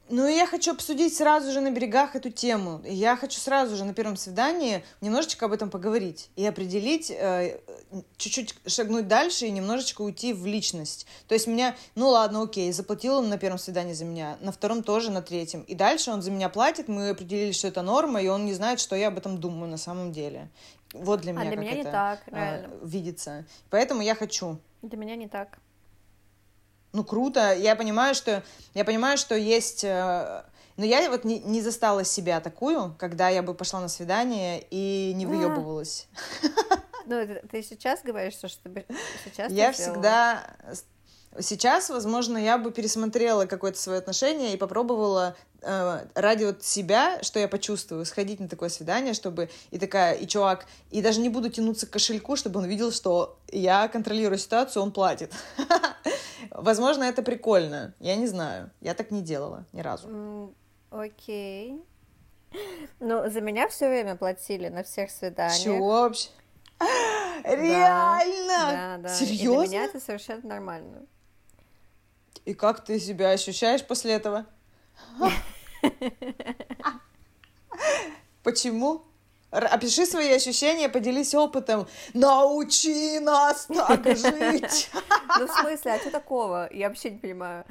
Ну, 0.09 0.27
и 0.27 0.33
я 0.33 0.45
хочу 0.45 0.71
обсудить 0.73 1.15
сразу 1.15 1.53
же 1.53 1.61
на 1.61 1.71
берегах 1.71 2.17
эту 2.17 2.31
тему. 2.31 2.81
И 2.85 2.93
Я 2.93 3.15
хочу 3.15 3.39
сразу 3.39 3.77
же 3.77 3.85
на 3.85 3.93
первом 3.93 4.17
свидании 4.17 4.83
немножечко 4.99 5.45
об 5.45 5.53
этом 5.53 5.69
поговорить 5.69 6.29
и 6.35 6.45
определить, 6.45 7.09
э, 7.09 7.61
чуть-чуть 8.17 8.55
шагнуть 8.65 9.07
дальше 9.07 9.45
и 9.45 9.51
немножечко 9.51 10.01
уйти 10.01 10.33
в 10.33 10.45
личность. 10.45 11.07
То 11.29 11.33
есть 11.33 11.47
меня, 11.47 11.77
ну 11.95 12.09
ладно, 12.09 12.41
окей, 12.41 12.73
заплатил 12.73 13.19
он 13.19 13.29
на 13.29 13.37
первом 13.37 13.57
свидании 13.57 13.93
за 13.93 14.03
меня, 14.03 14.37
на 14.41 14.51
втором 14.51 14.83
тоже, 14.83 15.11
на 15.11 15.21
третьем. 15.21 15.61
И 15.61 15.75
дальше 15.75 16.11
он 16.11 16.21
за 16.21 16.29
меня 16.29 16.49
платит, 16.49 16.89
мы 16.89 17.11
определили, 17.11 17.53
что 17.53 17.69
это 17.69 17.81
норма, 17.81 18.21
и 18.21 18.27
он 18.27 18.45
не 18.45 18.53
знает, 18.53 18.81
что 18.81 18.97
я 18.97 19.07
об 19.07 19.17
этом 19.17 19.39
думаю 19.39 19.71
на 19.71 19.77
самом 19.77 20.11
деле. 20.11 20.49
Вот 20.91 21.21
для 21.21 21.31
А 21.31 21.35
меня 21.35 21.45
для 21.45 21.55
как 21.55 21.59
меня 21.61 21.73
не 21.73 21.81
это 21.81 21.91
так, 21.91 22.19
э, 22.27 22.35
реально. 22.35 22.75
видится. 22.83 23.45
Поэтому 23.69 24.01
я 24.01 24.15
хочу. 24.15 24.59
Для 24.81 24.97
меня 24.97 25.15
не 25.15 25.29
так. 25.29 25.59
Ну, 26.93 27.03
круто. 27.03 27.53
Я 27.55 27.75
понимаю, 27.75 28.15
что, 28.15 28.43
я 28.73 28.83
понимаю, 28.85 29.17
что 29.17 29.35
есть... 29.35 29.83
э, 29.83 30.43
Но 30.77 30.85
я 30.85 31.09
вот 31.09 31.23
не, 31.23 31.39
не 31.39 31.61
застала 31.61 32.03
себя 32.03 32.39
такую, 32.41 32.95
когда 32.97 33.29
я 33.29 33.41
бы 33.43 33.53
пошла 33.53 33.79
на 33.79 33.87
свидание 33.87 34.65
и 34.69 35.13
не 35.15 35.25
А. 35.25 35.27
выебывалась. 35.27 36.07
Ну, 37.07 37.27
ты 37.49 37.63
сейчас 37.63 38.01
говоришь, 38.03 38.35
что, 38.35 38.47
ты 38.47 38.85
сейчас 39.25 39.51
Я 39.51 39.71
всегда... 39.71 40.43
Сейчас, 41.39 41.89
возможно, 41.89 42.37
я 42.37 42.57
бы 42.57 42.71
пересмотрела 42.71 43.45
какое-то 43.45 43.79
свое 43.79 43.99
отношение 43.99 44.53
и 44.53 44.57
попробовала 44.57 45.35
э, 45.61 46.05
ради 46.13 46.43
вот 46.43 46.63
себя, 46.63 47.23
что 47.23 47.39
я 47.39 47.47
почувствую, 47.47 48.05
сходить 48.05 48.41
на 48.41 48.49
такое 48.49 48.67
свидание, 48.67 49.13
чтобы 49.13 49.49
и 49.69 49.79
такая, 49.79 50.15
и 50.15 50.27
чувак, 50.27 50.65
и 50.89 51.01
даже 51.01 51.21
не 51.21 51.29
буду 51.29 51.49
тянуться 51.49 51.87
к 51.87 51.91
кошельку, 51.91 52.35
чтобы 52.35 52.59
он 52.59 52.65
видел, 52.65 52.91
что 52.91 53.37
я 53.49 53.87
контролирую 53.87 54.37
ситуацию, 54.37 54.83
он 54.83 54.91
платит. 54.91 55.31
Возможно, 56.51 57.03
это 57.05 57.23
прикольно. 57.23 57.93
Я 57.99 58.17
не 58.17 58.27
знаю. 58.27 58.69
Я 58.81 58.93
так 58.93 59.11
не 59.11 59.21
делала 59.21 59.65
ни 59.71 59.79
разу. 59.79 60.53
Окей. 60.89 61.81
Ну, 62.99 63.29
за 63.29 63.39
меня 63.39 63.69
все 63.69 63.87
время 63.87 64.17
платили 64.17 64.67
на 64.67 64.83
всех 64.83 65.09
свиданиях. 65.09 65.63
Чего 65.63 65.87
вообще? 65.87 66.29
Реально? 67.43 68.47
Да, 68.47 68.97
да. 68.97 69.13
И 69.13 69.17
Серьезно? 69.17 69.59
для 69.59 69.67
меня 69.67 69.85
это 69.85 69.99
совершенно 69.99 70.47
нормально. 70.49 71.05
И 72.45 72.53
как 72.53 72.83
ты 72.83 72.99
себя 72.99 73.31
ощущаешь 73.31 73.85
после 73.85 74.13
этого? 74.13 74.45
Почему? 78.43 79.03
Опиши 79.51 80.05
свои 80.05 80.31
ощущения, 80.31 80.87
поделись 80.89 81.35
опытом. 81.35 81.87
Научи 82.13 83.19
нас 83.19 83.65
так 83.67 84.05
жить. 84.05 84.89
Ну, 85.37 85.47
в 85.47 85.51
смысле, 85.51 85.93
а 85.93 85.99
что 85.99 86.09
такого? 86.09 86.69
Я 86.71 86.87
вообще 86.87 87.11
не 87.11 87.19
понимаю. 87.19 87.65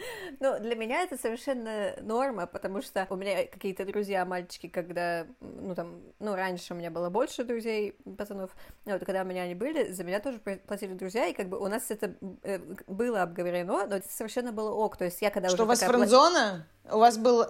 Ну, 0.40 0.58
для 0.58 0.74
меня 0.74 1.02
это 1.02 1.18
совершенно 1.18 1.94
норма, 2.00 2.46
потому 2.46 2.82
что 2.82 3.06
у 3.10 3.16
меня 3.16 3.46
какие-то 3.46 3.84
друзья, 3.84 4.24
мальчики, 4.24 4.68
когда, 4.68 5.26
ну, 5.40 5.74
там, 5.74 6.00
ну, 6.18 6.34
раньше 6.34 6.74
у 6.74 6.76
меня 6.76 6.90
было 6.90 7.10
больше 7.10 7.44
друзей, 7.44 7.96
пацанов, 8.16 8.50
ну, 8.84 8.92
вот, 8.92 9.04
когда 9.04 9.22
у 9.22 9.24
меня 9.24 9.42
они 9.42 9.54
были, 9.54 9.92
за 9.92 10.04
меня 10.04 10.20
тоже 10.20 10.38
платили 10.38 10.94
друзья, 10.94 11.26
и 11.26 11.32
как 11.32 11.48
бы 11.48 11.58
у 11.58 11.66
нас 11.68 11.90
это 11.90 12.14
э, 12.42 12.58
было 12.86 13.22
обговорено, 13.22 13.86
но 13.86 13.96
это 13.96 14.08
совершенно 14.08 14.52
было 14.52 14.70
ок, 14.70 14.96
то 14.96 15.04
есть 15.04 15.20
я 15.22 15.30
когда 15.30 15.48
Что 15.48 15.56
уже 15.56 15.62
у 15.64 15.66
вас 15.66 15.80
френдзона? 15.80 16.66
У 16.90 16.98
вас 16.98 17.18
был... 17.18 17.46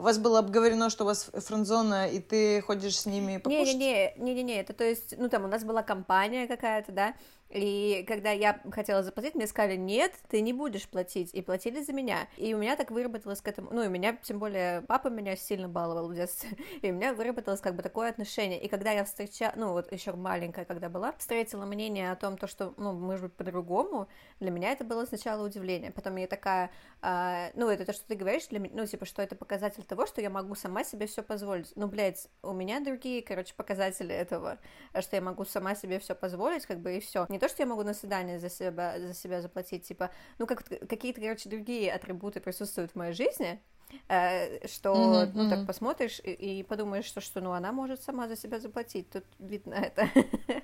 У 0.00 0.04
вас 0.04 0.16
было 0.16 0.38
обговорено, 0.38 0.90
что 0.90 1.02
у 1.02 1.08
вас 1.08 1.28
френдзона, 1.34 2.08
и 2.08 2.20
ты 2.20 2.60
ходишь 2.60 3.00
с 3.00 3.06
ними 3.06 3.38
покушать? 3.38 3.74
Не-не-не, 3.74 4.14
не-не-не, 4.16 4.60
это 4.60 4.72
то 4.72 4.84
есть, 4.84 5.18
ну 5.18 5.28
там 5.28 5.44
у 5.44 5.48
нас 5.48 5.64
была 5.64 5.82
компания 5.82 6.46
какая-то, 6.46 6.92
да, 6.92 7.14
и 7.50 8.04
когда 8.06 8.30
я 8.30 8.60
хотела 8.70 9.02
заплатить, 9.02 9.34
мне 9.34 9.46
сказали, 9.46 9.76
нет, 9.76 10.12
ты 10.28 10.40
не 10.42 10.52
будешь 10.52 10.86
платить, 10.88 11.32
и 11.32 11.40
платили 11.40 11.82
за 11.82 11.92
меня. 11.92 12.28
И 12.36 12.52
у 12.54 12.58
меня 12.58 12.76
так 12.76 12.90
выработалось 12.90 13.40
к 13.40 13.48
этому, 13.48 13.70
ну, 13.72 13.82
и 13.82 13.86
у 13.86 13.90
меня, 13.90 14.16
тем 14.22 14.38
более, 14.38 14.82
папа 14.82 15.08
меня 15.08 15.34
сильно 15.34 15.68
баловал 15.68 16.08
в 16.08 16.14
детстве, 16.14 16.50
и 16.82 16.90
у 16.90 16.94
меня 16.94 17.14
выработалось 17.14 17.60
как 17.60 17.74
бы 17.74 17.82
такое 17.82 18.10
отношение. 18.10 18.60
И 18.60 18.68
когда 18.68 18.90
я 18.90 19.04
встречала, 19.04 19.52
ну, 19.56 19.72
вот 19.72 19.90
еще 19.92 20.12
маленькая, 20.12 20.66
когда 20.66 20.88
была, 20.90 21.12
встретила 21.18 21.64
мнение 21.64 22.12
о 22.12 22.16
том, 22.16 22.36
то, 22.36 22.46
что, 22.46 22.74
ну, 22.76 22.92
может 22.92 23.24
быть, 23.24 23.34
по-другому, 23.34 24.08
для 24.40 24.50
меня 24.50 24.72
это 24.72 24.84
было 24.84 25.06
сначала 25.06 25.46
удивление. 25.46 25.90
Потом 25.90 26.16
я 26.16 26.26
такая, 26.26 26.70
а, 27.00 27.50
ну, 27.54 27.68
это 27.68 27.86
то, 27.86 27.94
что 27.94 28.06
ты 28.06 28.14
говоришь, 28.14 28.46
для 28.48 28.58
меня, 28.58 28.74
ну, 28.74 28.86
типа, 28.86 29.06
что 29.06 29.22
это 29.22 29.34
показатель 29.34 29.84
того, 29.84 30.06
что 30.06 30.20
я 30.20 30.28
могу 30.28 30.54
сама 30.54 30.84
себе 30.84 31.06
все 31.06 31.22
позволить. 31.22 31.72
Ну, 31.76 31.86
блядь, 31.86 32.28
у 32.42 32.52
меня 32.52 32.80
другие, 32.80 33.22
короче, 33.22 33.54
показатели 33.54 34.14
этого, 34.14 34.58
что 35.00 35.16
я 35.16 35.22
могу 35.22 35.44
сама 35.46 35.74
себе 35.74 35.98
все 35.98 36.14
позволить, 36.14 36.66
как 36.66 36.80
бы, 36.80 36.96
и 36.96 37.00
все. 37.00 37.24
Не 37.30 37.37
то, 37.38 37.48
что 37.48 37.62
я 37.62 37.66
могу 37.66 37.82
на 37.82 37.94
свидание 37.94 38.38
за 38.40 38.50
себя, 38.50 38.98
за 38.98 39.14
себя 39.14 39.40
заплатить, 39.42 39.84
типа, 39.84 40.10
ну, 40.38 40.46
как 40.46 40.64
какие-то, 40.88 41.20
короче, 41.20 41.48
другие 41.48 41.92
атрибуты 41.92 42.40
присутствуют 42.40 42.92
в 42.92 42.96
моей 42.96 43.12
жизни, 43.12 43.60
э, 44.08 44.66
что, 44.68 45.26
Мгм, 45.26 45.32
ну, 45.34 45.46
так 45.46 45.58
мгм. 45.58 45.66
посмотришь 45.66 46.20
и, 46.24 46.60
и 46.60 46.62
подумаешь, 46.62 47.04
что, 47.06 47.20
что, 47.20 47.40
ну, 47.40 47.52
она 47.52 47.72
может 47.72 48.02
сама 48.02 48.28
за 48.28 48.36
себя 48.36 48.60
заплатить, 48.60 49.10
тут 49.10 49.24
видно 49.38 49.74
это. 49.74 50.08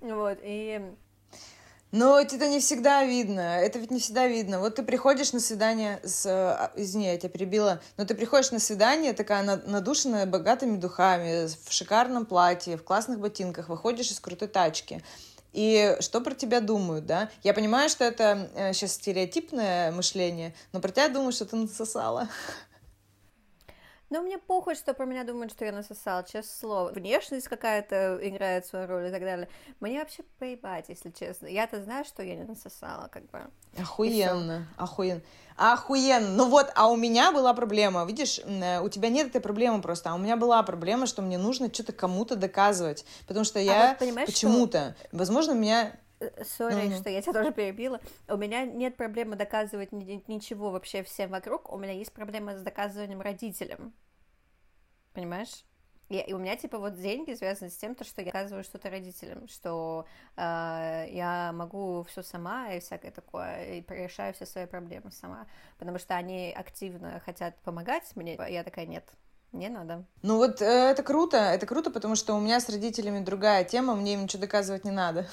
Вот, 0.00 0.38
и 0.42 0.80
Но 1.90 2.20
это 2.20 2.46
не 2.48 2.60
всегда 2.60 3.02
видно. 3.04 3.40
Это 3.40 3.78
ведь 3.78 3.90
не 3.90 3.98
всегда 3.98 4.26
видно. 4.26 4.60
Вот 4.60 4.74
ты 4.74 4.82
приходишь 4.82 5.32
на 5.32 5.40
свидание 5.40 6.00
с... 6.04 6.26
а, 6.26 6.70
Извини, 6.76 7.06
я 7.06 7.16
тебя 7.16 7.30
перебила. 7.30 7.80
Но 7.96 8.04
ты 8.04 8.14
приходишь 8.14 8.50
на 8.50 8.58
свидание, 8.58 9.14
такая 9.14 9.42
на- 9.42 9.56
надушенная 9.56 10.26
богатыми 10.26 10.76
духами, 10.76 11.46
в 11.46 11.72
шикарном 11.72 12.26
платье, 12.26 12.76
в 12.76 12.84
классных 12.84 13.20
ботинках, 13.20 13.70
выходишь 13.70 14.10
из 14.10 14.20
крутой 14.20 14.48
тачки. 14.48 15.02
И 15.52 15.96
что 16.00 16.20
про 16.20 16.34
тебя 16.34 16.60
думают, 16.60 17.06
да? 17.06 17.30
Я 17.42 17.54
понимаю, 17.54 17.88
что 17.88 18.04
это 18.04 18.50
сейчас 18.74 18.92
стереотипное 18.92 19.90
мышление, 19.92 20.54
но 20.72 20.80
про 20.80 20.90
тебя 20.90 21.08
думают, 21.08 21.34
что 21.34 21.46
ты 21.46 21.56
насосала. 21.56 22.28
Ну, 24.10 24.22
мне 24.22 24.38
похуй, 24.38 24.74
что 24.74 24.94
про 24.94 25.04
меня 25.04 25.22
думают, 25.24 25.52
что 25.52 25.66
я 25.66 25.72
насосала, 25.72 26.22
честное 26.22 26.42
слово. 26.42 26.92
Внешность 26.92 27.46
какая-то 27.46 28.18
играет 28.22 28.64
свою 28.64 28.86
роль 28.86 29.08
и 29.08 29.10
так 29.10 29.20
далее. 29.20 29.48
Мне 29.80 29.98
вообще 29.98 30.22
поебать, 30.38 30.86
если 30.88 31.10
честно. 31.10 31.46
Я-то 31.46 31.82
знаю, 31.82 32.06
что 32.06 32.22
я 32.22 32.34
не 32.34 32.44
насосала, 32.44 33.08
как 33.08 33.26
бы. 33.30 33.50
Охуенно, 33.76 34.68
охуенно. 34.76 35.20
Охуенно. 35.56 36.28
Ну 36.28 36.48
вот, 36.48 36.70
а 36.76 36.86
у 36.88 36.94
меня 36.96 37.32
была 37.32 37.52
проблема, 37.52 38.04
видишь, 38.04 38.38
э, 38.44 38.80
у 38.80 38.88
тебя 38.88 39.08
нет 39.08 39.28
этой 39.28 39.40
проблемы 39.40 39.82
просто, 39.82 40.10
а 40.10 40.14
у 40.14 40.18
меня 40.18 40.36
была 40.36 40.62
проблема, 40.62 41.06
что 41.06 41.20
мне 41.20 41.36
нужно 41.36 41.72
что-то 41.72 41.92
кому-то 41.92 42.36
доказывать, 42.36 43.04
потому 43.26 43.44
что 43.44 43.58
я 43.58 43.86
А 43.86 43.88
вот 43.88 43.98
понимаешь, 43.98 44.28
что- 44.28 44.46
почему-то, 44.46 44.96
возможно, 45.10 45.52
меня... 45.52 45.98
Э, 46.20 46.44
Сори, 46.44 46.74
Ну-ну. 46.74 46.96
что 47.00 47.10
я 47.10 47.22
тебя 47.22 47.32
тоже 47.32 47.52
перебила. 47.52 48.00
У 48.28 48.36
меня 48.36 48.64
нет 48.66 48.96
проблемы 48.96 49.34
доказывать 49.36 49.90
ни- 49.92 50.22
ничего 50.28 50.70
вообще 50.70 51.02
всем 51.02 51.30
вокруг. 51.30 51.72
У 51.72 51.76
меня 51.76 51.92
есть 51.92 52.12
проблема 52.12 52.56
с 52.56 52.62
доказыванием 52.62 53.20
родителям. 53.20 53.92
Понимаешь? 55.12 55.64
И, 56.08 56.16
и 56.16 56.32
у 56.32 56.38
меня, 56.38 56.56
типа, 56.56 56.78
вот 56.78 56.98
деньги 56.98 57.34
связаны 57.34 57.70
с 57.70 57.76
тем, 57.76 57.94
то, 57.94 58.04
что 58.04 58.22
я 58.22 58.26
доказываю 58.26 58.64
что-то 58.64 58.88
родителям, 58.88 59.46
что 59.48 60.06
э, 60.36 61.06
я 61.10 61.52
могу 61.52 62.04
все 62.04 62.22
сама 62.22 62.72
и 62.72 62.80
всякое 62.80 63.10
такое, 63.10 63.78
и 63.78 63.84
решаю 63.88 64.32
все 64.32 64.46
свои 64.46 64.66
проблемы 64.66 65.10
сама. 65.10 65.46
Потому 65.78 65.98
что 65.98 66.14
они 66.16 66.50
активно 66.56 67.20
хотят 67.24 67.56
помогать 67.60 68.10
мне, 68.14 68.36
а 68.38 68.48
я 68.48 68.64
такая, 68.64 68.86
нет, 68.86 69.04
не 69.52 69.68
надо. 69.68 70.04
Ну 70.22 70.36
вот 70.36 70.62
э, 70.62 70.64
это 70.64 71.02
круто, 71.02 71.36
это 71.36 71.66
круто, 71.66 71.90
потому 71.90 72.14
что 72.14 72.34
у 72.34 72.40
меня 72.40 72.60
с 72.60 72.68
родителями 72.70 73.22
другая 73.22 73.64
тема, 73.64 73.94
мне 73.94 74.14
им 74.14 74.22
ничего 74.22 74.40
доказывать 74.40 74.84
не 74.84 74.90
надо. 74.90 75.26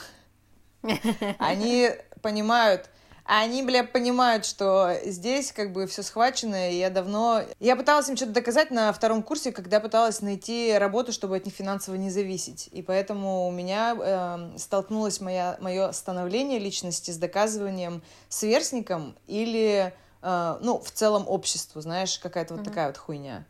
Они 1.39 1.89
понимают, 2.21 2.89
они, 3.25 3.63
бля, 3.63 3.83
понимают, 3.83 4.45
что 4.45 4.99
здесь 5.03 5.51
как 5.51 5.71
бы 5.73 5.87
все 5.87 6.03
схвачено, 6.03 6.71
и 6.71 6.77
я 6.77 6.91
давно... 6.91 7.41
Я 7.59 7.75
пыталась 7.75 8.07
им 8.07 8.15
что-то 8.15 8.33
доказать 8.33 8.69
на 8.69 8.93
втором 8.93 9.23
курсе, 9.23 9.51
когда 9.51 9.79
пыталась 9.79 10.21
найти 10.21 10.77
работу, 10.77 11.11
чтобы 11.11 11.35
от 11.35 11.45
них 11.45 11.55
финансово 11.55 11.95
не 11.95 12.11
зависеть. 12.11 12.69
И 12.71 12.83
поэтому 12.83 13.47
у 13.47 13.51
меня 13.51 13.95
э, 13.99 14.57
столкнулось 14.59 15.21
моя, 15.21 15.57
мое 15.59 15.91
становление 15.91 16.59
личности 16.59 17.09
с 17.09 17.17
доказыванием 17.17 18.03
сверстникам 18.29 19.17
или, 19.25 19.91
э, 20.21 20.57
ну, 20.61 20.79
в 20.79 20.91
целом 20.91 21.27
обществу, 21.27 21.81
знаешь, 21.81 22.19
какая-то 22.19 22.53
вот 22.53 22.63
такая 22.63 22.87
вот 22.87 22.97
хуйня, 22.97 23.45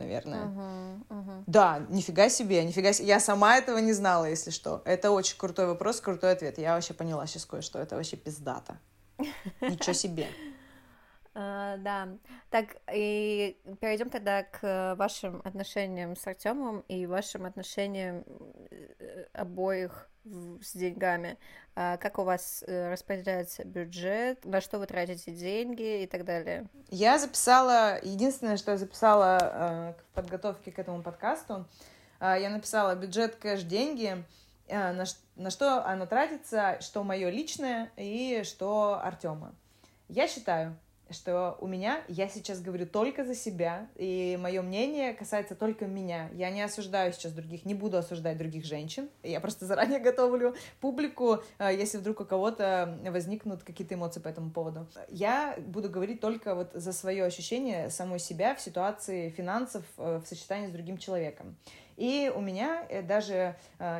наверное. 0.00 0.46
Мгм, 0.46 1.04
мгм. 1.08 1.44
Да, 1.46 1.86
нифига 1.88 2.28
себе, 2.28 2.64
нифига 2.64 2.92
себе. 2.92 3.08
Я 3.08 3.20
сама 3.20 3.56
этого 3.56 3.78
не 3.78 3.92
знала, 3.92 4.24
если 4.24 4.50
что. 4.50 4.82
Это 4.84 5.10
очень 5.10 5.38
крутой 5.38 5.66
вопрос, 5.66 6.00
крутой 6.00 6.32
ответ. 6.32 6.58
Я 6.58 6.74
вообще 6.74 6.94
поняла 6.94 7.26
сейчас 7.26 7.44
кое-что. 7.46 7.78
Это 7.78 7.96
вообще 7.96 8.16
пиздата. 8.16 8.78
Ничего 9.60 9.92
себе. 9.92 10.26
А, 11.32 11.76
да. 11.76 12.08
Так, 12.50 12.76
и 12.92 13.56
перейдем 13.80 14.10
тогда 14.10 14.42
к 14.42 14.96
вашим 14.98 15.40
отношениям 15.44 16.16
с 16.16 16.26
Артемом 16.26 16.80
и 16.88 17.06
вашим 17.06 17.46
отношениям 17.46 18.24
э, 18.72 19.26
обоих 19.32 20.09
с 20.24 20.74
деньгами. 20.74 21.38
А 21.74 21.96
Как 21.96 22.18
у 22.18 22.24
вас 22.24 22.62
э, 22.66 22.90
распределяется 22.90 23.64
бюджет, 23.64 24.44
на 24.44 24.60
что 24.60 24.78
вы 24.78 24.86
тратите 24.86 25.32
деньги 25.32 26.02
и 26.02 26.06
так 26.06 26.24
далее? 26.24 26.66
Я 26.88 27.18
записала, 27.18 27.98
единственное, 28.02 28.56
что 28.56 28.72
я 28.72 28.76
записала 28.76 29.38
э, 29.40 29.94
в 30.00 30.14
подготовке 30.14 30.72
к 30.72 30.78
этому 30.78 31.02
подкасту, 31.02 31.66
э, 32.20 32.36
я 32.40 32.50
написала 32.50 32.94
бюджет, 32.94 33.36
кэш, 33.36 33.62
деньги, 33.62 34.22
э, 34.66 34.92
на, 34.92 35.04
на 35.36 35.50
что 35.50 35.84
оно 35.86 36.06
тратится, 36.06 36.78
что 36.80 37.02
мое 37.02 37.30
личное 37.30 37.90
и 37.96 38.42
что 38.44 39.00
Артема. 39.02 39.54
Я 40.08 40.28
считаю, 40.28 40.76
что 41.12 41.56
у 41.60 41.66
меня, 41.66 42.02
я 42.08 42.28
сейчас 42.28 42.60
говорю 42.60 42.86
только 42.86 43.24
за 43.24 43.34
себя, 43.34 43.88
и 43.96 44.38
мое 44.40 44.62
мнение 44.62 45.12
касается 45.12 45.54
только 45.54 45.86
меня. 45.86 46.30
Я 46.32 46.50
не 46.50 46.62
осуждаю 46.62 47.12
сейчас 47.12 47.32
других, 47.32 47.64
не 47.64 47.74
буду 47.74 47.96
осуждать 47.96 48.38
других 48.38 48.64
женщин. 48.64 49.08
Я 49.22 49.40
просто 49.40 49.66
заранее 49.66 49.98
готовлю 50.00 50.54
публику, 50.80 51.42
э, 51.58 51.74
если 51.74 51.98
вдруг 51.98 52.20
у 52.20 52.24
кого-то 52.24 52.98
возникнут 53.06 53.62
какие-то 53.62 53.94
эмоции 53.94 54.20
по 54.20 54.28
этому 54.28 54.50
поводу. 54.50 54.88
Я 55.08 55.56
буду 55.58 55.90
говорить 55.90 56.20
только 56.20 56.54
вот 56.54 56.70
за 56.74 56.92
свое 56.92 57.24
ощущение 57.24 57.90
самой 57.90 58.18
себя 58.18 58.54
в 58.54 58.60
ситуации 58.60 59.30
финансов 59.30 59.84
э, 59.98 60.20
в 60.24 60.26
сочетании 60.26 60.68
с 60.68 60.72
другим 60.72 60.98
человеком. 60.98 61.56
И 61.96 62.32
у 62.34 62.40
меня 62.40 62.86
э, 62.88 63.02
даже, 63.02 63.56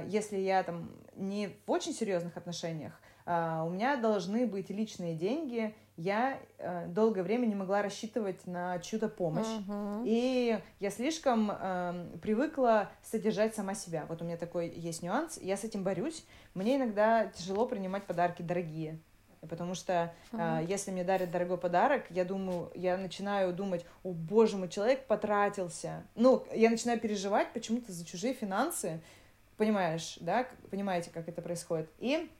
если 0.06 0.38
я 0.38 0.62
там 0.62 0.90
не 1.16 1.48
в 1.66 1.70
очень 1.70 1.92
серьезных 1.92 2.36
отношениях, 2.36 3.00
у 3.26 3.70
меня 3.70 3.96
должны 3.96 4.46
быть 4.46 4.70
личные 4.70 5.14
деньги, 5.14 5.74
я 6.00 6.40
э, 6.56 6.86
долгое 6.86 7.22
время 7.22 7.44
не 7.44 7.54
могла 7.54 7.82
рассчитывать 7.82 8.46
на 8.46 8.78
чью-то 8.78 9.08
помощь. 9.10 9.46
Uh-huh. 9.46 10.02
И 10.06 10.58
я 10.78 10.90
слишком 10.90 11.50
э, 11.52 12.06
привыкла 12.22 12.90
содержать 13.02 13.54
сама 13.54 13.74
себя. 13.74 14.06
Вот 14.08 14.22
у 14.22 14.24
меня 14.24 14.38
такой 14.38 14.70
есть 14.70 15.02
нюанс. 15.02 15.36
Я 15.42 15.58
с 15.58 15.64
этим 15.64 15.84
борюсь. 15.84 16.24
Мне 16.54 16.76
иногда 16.76 17.26
тяжело 17.26 17.66
принимать 17.66 18.06
подарки 18.06 18.40
дорогие. 18.40 18.98
Потому 19.42 19.74
что 19.74 20.14
uh-huh. 20.32 20.62
э, 20.62 20.66
если 20.66 20.90
мне 20.90 21.04
дарят 21.04 21.30
дорогой 21.30 21.58
подарок, 21.58 22.04
я 22.08 22.24
думаю, 22.24 22.72
я 22.74 22.96
начинаю 22.96 23.52
думать, 23.52 23.84
о 24.02 24.14
боже 24.14 24.56
мой, 24.56 24.70
человек 24.70 25.06
потратился. 25.06 26.04
Ну, 26.14 26.46
я 26.54 26.70
начинаю 26.70 26.98
переживать 26.98 27.52
почему-то 27.52 27.92
за 27.92 28.06
чужие 28.06 28.32
финансы. 28.32 29.02
Понимаешь, 29.58 30.16
да? 30.22 30.46
Понимаете, 30.70 31.10
как 31.12 31.28
это 31.28 31.42
происходит. 31.42 31.90
И 31.98 32.30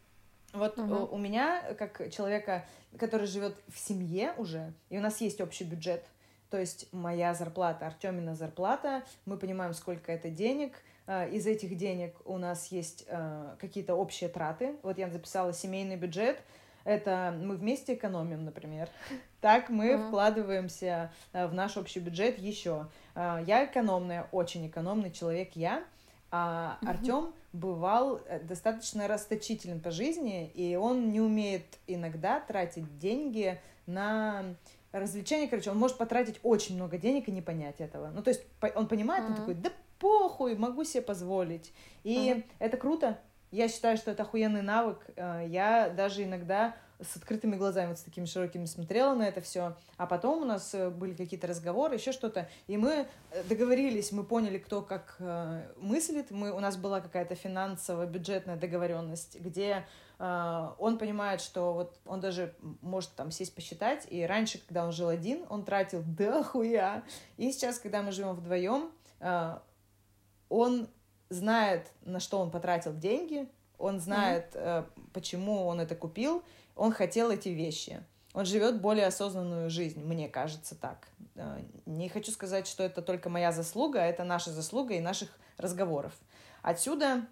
вот 0.53 0.79
uh-huh. 0.79 1.09
у 1.11 1.19
меня, 1.19 1.75
как 1.79 2.11
человека, 2.11 2.65
который 2.99 3.27
живет 3.27 3.57
в 3.69 3.79
семье 3.79 4.35
уже, 4.37 4.73
и 4.89 4.99
у 4.99 5.01
нас 5.01 5.21
есть 5.21 5.41
общий 5.41 5.65
бюджет, 5.65 6.05
то 6.51 6.59
есть 6.59 6.93
моя 6.93 7.33
зарплата, 7.35 7.87
Артемина 7.87 8.35
зарплата, 8.35 9.05
мы 9.25 9.37
понимаем, 9.37 9.73
сколько 9.73 10.11
это 10.11 10.31
денег, 10.31 10.75
а, 11.07 11.27
из 11.27 11.47
этих 11.47 11.77
денег 11.77 12.15
у 12.25 12.39
нас 12.39 12.69
есть 12.69 13.05
а, 13.09 13.57
какие-то 13.61 13.95
общие 13.95 14.29
траты. 14.29 14.77
Вот 14.83 14.99
я 14.99 15.09
записала 15.11 15.53
семейный 15.53 15.97
бюджет, 15.97 16.41
это 16.85 17.37
мы 17.37 17.57
вместе 17.57 17.95
экономим, 17.95 18.45
например. 18.45 18.89
Так 19.41 19.71
мы 19.71 19.93
uh-huh. 19.93 20.09
вкладываемся 20.09 21.11
а, 21.33 21.49
в 21.49 21.55
наш 21.55 21.79
общий 21.79 21.99
бюджет 21.99 22.39
еще. 22.39 22.89
Я 23.17 23.65
экономная, 23.65 24.29
очень 24.33 24.67
экономный 24.67 25.11
человек 25.11 25.53
я, 25.55 25.83
а 26.31 26.79
uh-huh. 26.81 26.89
Артем 26.89 27.33
бывал 27.53 28.21
э, 28.27 28.41
достаточно 28.41 29.09
расточителен 29.09 29.81
по 29.81 29.91
жизни, 29.91 30.51
и 30.55 30.77
он 30.77 31.11
не 31.11 31.21
умеет 31.21 31.65
иногда 31.87 32.41
тратить 32.41 32.99
деньги 32.99 33.61
на 33.87 34.55
развлечения, 34.93 35.49
короче, 35.49 35.71
он 35.71 35.79
может 35.79 35.97
потратить 35.99 36.41
очень 36.43 36.77
много 36.77 36.99
денег 36.99 37.29
и 37.29 37.33
не 37.33 37.43
понять 37.43 37.81
этого. 37.81 38.11
Ну, 38.11 38.23
то 38.23 38.31
есть 38.31 38.43
он 38.75 38.87
понимает, 38.87 39.25
uh-huh. 39.25 39.31
он 39.31 39.37
такой, 39.37 39.55
да 39.55 39.71
похуй, 39.99 40.57
могу 40.57 40.85
себе 40.85 41.03
позволить. 41.03 41.73
И 42.05 42.17
uh-huh. 42.17 42.45
это 42.59 42.77
круто. 42.77 43.19
Я 43.51 43.69
считаю, 43.69 43.97
что 43.97 44.13
это 44.13 44.23
охуенный 44.23 44.63
навык. 44.63 44.99
Э, 45.17 45.45
я 45.47 45.91
даже 45.91 46.25
иногда 46.25 46.77
с 47.03 47.17
открытыми 47.17 47.57
глазами, 47.57 47.89
вот 47.89 47.99
с 47.99 48.03
такими 48.03 48.25
широкими 48.25 48.67
смотрела 48.67 49.15
на 49.15 49.27
это 49.27 49.41
все. 49.41 49.77
А 49.97 50.07
потом 50.07 50.43
у 50.43 50.45
нас 50.45 50.75
э, 50.75 50.91
были 50.91 51.15
какие-то 51.15 51.47
разговоры, 51.47 51.95
еще 51.95 52.13
что-то. 52.13 52.49
И 52.67 52.77
мы 52.77 53.07
э, 53.31 53.43
договорились, 53.45 54.13
мы 54.13 54.25
поняли, 54.25 54.59
кто 54.59 54.83
как 54.83 55.17
э, 55.19 55.63
мыслит. 55.79 56.31
Мы, 56.31 56.53
у 56.53 56.61
нас 56.61 56.77
была 56.77 57.01
какая-то 57.01 57.35
финансово-бюджетная 57.35 58.57
договоренность, 58.57 59.41
где 59.41 59.87
он 60.19 60.99
понимает, 60.99 61.41
что 61.41 61.73
вот 61.73 61.99
он 62.05 62.21
даже 62.21 62.55
может 62.83 63.11
там 63.15 63.31
сесть 63.31 63.55
посчитать. 63.55 64.07
И 64.11 64.23
раньше, 64.23 64.59
когда 64.59 64.85
он 64.85 64.93
жил 64.93 65.09
один, 65.09 65.47
он 65.49 65.65
тратил 65.65 66.03
да 66.07 66.43
хуя. 66.43 67.05
И 67.39 67.51
сейчас, 67.53 67.79
когда 67.79 68.03
мы 68.03 68.13
живем 68.13 68.35
вдвоем, 68.35 68.91
он 70.51 70.89
знает, 71.31 71.91
на 72.03 72.21
что 72.21 72.39
он 72.39 72.51
потратил 72.51 72.95
деньги, 72.95 73.49
он 73.79 73.99
знает, 73.99 74.55
mm-hmm. 74.55 75.11
почему 75.15 75.65
он 75.65 75.81
это 75.81 75.95
купил, 75.95 76.43
он 76.81 76.93
хотел 76.93 77.31
эти 77.31 77.51
вещи. 77.51 78.03
Он 78.33 78.47
живет 78.47 78.81
более 78.81 79.07
осознанную 79.07 79.69
жизнь, 79.69 80.03
мне 80.03 80.31
кажется 80.31 80.75
так. 80.75 81.09
Э, 81.35 81.61
не 81.85 82.09
хочу 82.09 82.33
сказать, 82.33 82.67
что 82.67 82.83
это 82.83 83.03
только 83.03 83.29
моя 83.29 83.53
заслуга, 83.53 83.99
это 83.99 84.25
наша 84.25 84.51
заслуга 84.51 84.95
и 84.95 85.01
наших 85.01 85.29
разговоров. 85.59 86.15
Отсюда 86.63 87.27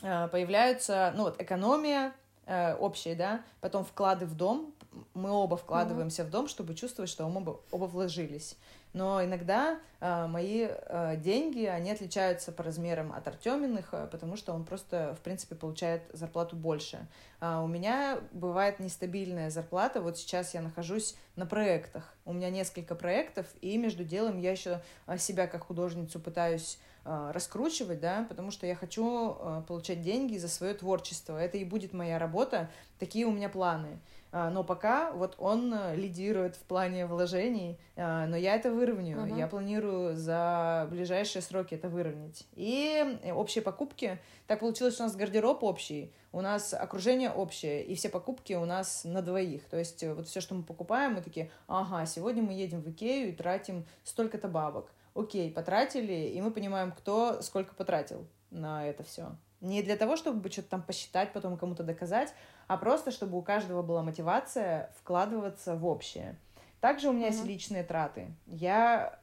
э, 0.00 0.28
появляются, 0.28 1.12
ну 1.14 1.24
вот, 1.24 1.38
экономия 1.42 2.14
э, 2.46 2.74
общая, 2.76 3.14
да, 3.14 3.42
потом 3.60 3.84
вклады 3.84 4.24
в 4.24 4.34
дом. 4.34 4.72
Мы 5.12 5.30
оба 5.30 5.58
вкладываемся 5.58 6.22
mm-hmm. 6.22 6.26
в 6.26 6.30
дом, 6.30 6.48
чтобы 6.48 6.74
чувствовать, 6.74 7.10
что 7.10 7.28
мы 7.28 7.40
оба, 7.40 7.60
оба 7.70 7.84
вложились. 7.84 8.56
Но 8.96 9.22
иногда 9.22 9.78
э, 10.00 10.26
мои 10.26 10.68
э, 10.70 11.16
деньги, 11.18 11.66
они 11.66 11.90
отличаются 11.90 12.50
по 12.50 12.62
размерам 12.62 13.12
от 13.12 13.28
Артеминых, 13.28 13.90
э, 13.92 14.08
потому 14.10 14.38
что 14.38 14.54
он 14.54 14.64
просто, 14.64 15.14
в 15.20 15.22
принципе, 15.22 15.54
получает 15.54 16.00
зарплату 16.14 16.56
больше. 16.56 17.06
А 17.38 17.62
у 17.62 17.66
меня 17.66 18.18
бывает 18.32 18.80
нестабильная 18.80 19.50
зарплата. 19.50 20.00
Вот 20.00 20.16
сейчас 20.16 20.54
я 20.54 20.62
нахожусь 20.62 21.14
на 21.36 21.44
проектах. 21.44 22.14
У 22.24 22.32
меня 22.32 22.48
несколько 22.48 22.94
проектов, 22.94 23.44
и 23.60 23.76
между 23.76 24.02
делом 24.02 24.40
я 24.40 24.52
еще 24.52 24.80
себя 25.18 25.46
как 25.46 25.64
художницу 25.64 26.18
пытаюсь 26.18 26.78
раскручивать, 27.04 28.00
да, 28.00 28.26
потому 28.28 28.50
что 28.50 28.66
я 28.66 28.74
хочу 28.74 29.36
получать 29.68 30.02
деньги 30.02 30.38
за 30.38 30.48
свое 30.48 30.74
творчество. 30.74 31.38
Это 31.38 31.56
и 31.56 31.64
будет 31.64 31.92
моя 31.92 32.18
работа. 32.18 32.68
Такие 32.98 33.26
у 33.26 33.30
меня 33.30 33.48
планы. 33.48 34.00
А, 34.38 34.50
но 34.50 34.62
пока 34.62 35.12
вот 35.12 35.34
он 35.38 35.72
э, 35.72 35.96
лидирует 35.96 36.56
в 36.56 36.64
плане 36.64 37.06
вложений, 37.06 37.78
а, 37.96 38.26
но 38.26 38.36
я 38.36 38.54
это 38.54 38.70
выровняю. 38.70 39.20
Uh-huh. 39.20 39.38
Я 39.38 39.46
планирую 39.48 40.14
за 40.14 40.86
ближайшие 40.90 41.40
сроки 41.40 41.72
это 41.72 41.88
выровнять. 41.88 42.46
И 42.52 43.18
э, 43.22 43.32
общие 43.32 43.62
покупки. 43.62 44.18
Так 44.46 44.60
получилось, 44.60 44.92
что 44.92 45.04
у 45.04 45.06
нас 45.06 45.16
гардероб 45.16 45.64
общий, 45.64 46.12
у 46.32 46.42
нас 46.42 46.74
окружение 46.74 47.30
общее, 47.30 47.82
и 47.82 47.94
все 47.94 48.10
покупки 48.10 48.52
у 48.52 48.66
нас 48.66 49.04
на 49.04 49.22
двоих. 49.22 49.64
То 49.70 49.78
есть 49.78 50.02
э, 50.02 50.12
вот 50.12 50.28
все, 50.28 50.42
что 50.42 50.54
мы 50.54 50.64
покупаем, 50.64 51.14
мы 51.14 51.22
такие, 51.22 51.50
ага, 51.66 52.04
сегодня 52.04 52.42
мы 52.42 52.52
едем 52.52 52.82
в 52.82 52.90
Икею 52.90 53.30
и 53.30 53.32
тратим 53.32 53.86
столько-то 54.04 54.48
бабок. 54.48 54.92
Окей, 55.14 55.50
потратили, 55.50 56.28
и 56.28 56.38
мы 56.42 56.50
понимаем, 56.50 56.92
кто 56.92 57.40
сколько 57.40 57.74
потратил 57.74 58.26
на 58.50 58.86
это 58.86 59.02
все. 59.02 59.30
Не 59.60 59.82
для 59.82 59.96
того, 59.96 60.16
чтобы 60.16 60.50
что-то 60.50 60.68
там 60.68 60.82
посчитать, 60.82 61.32
потом 61.32 61.56
кому-то 61.56 61.82
доказать, 61.82 62.32
а 62.66 62.76
просто 62.76 63.10
чтобы 63.10 63.38
у 63.38 63.42
каждого 63.42 63.82
была 63.82 64.02
мотивация 64.02 64.92
вкладываться 64.98 65.76
в 65.76 65.86
общее. 65.86 66.36
Также 66.80 67.08
у 67.08 67.12
меня 67.12 67.28
mm-hmm. 67.28 67.32
есть 67.32 67.44
личные 67.44 67.82
траты. 67.82 68.28
Я 68.46 69.18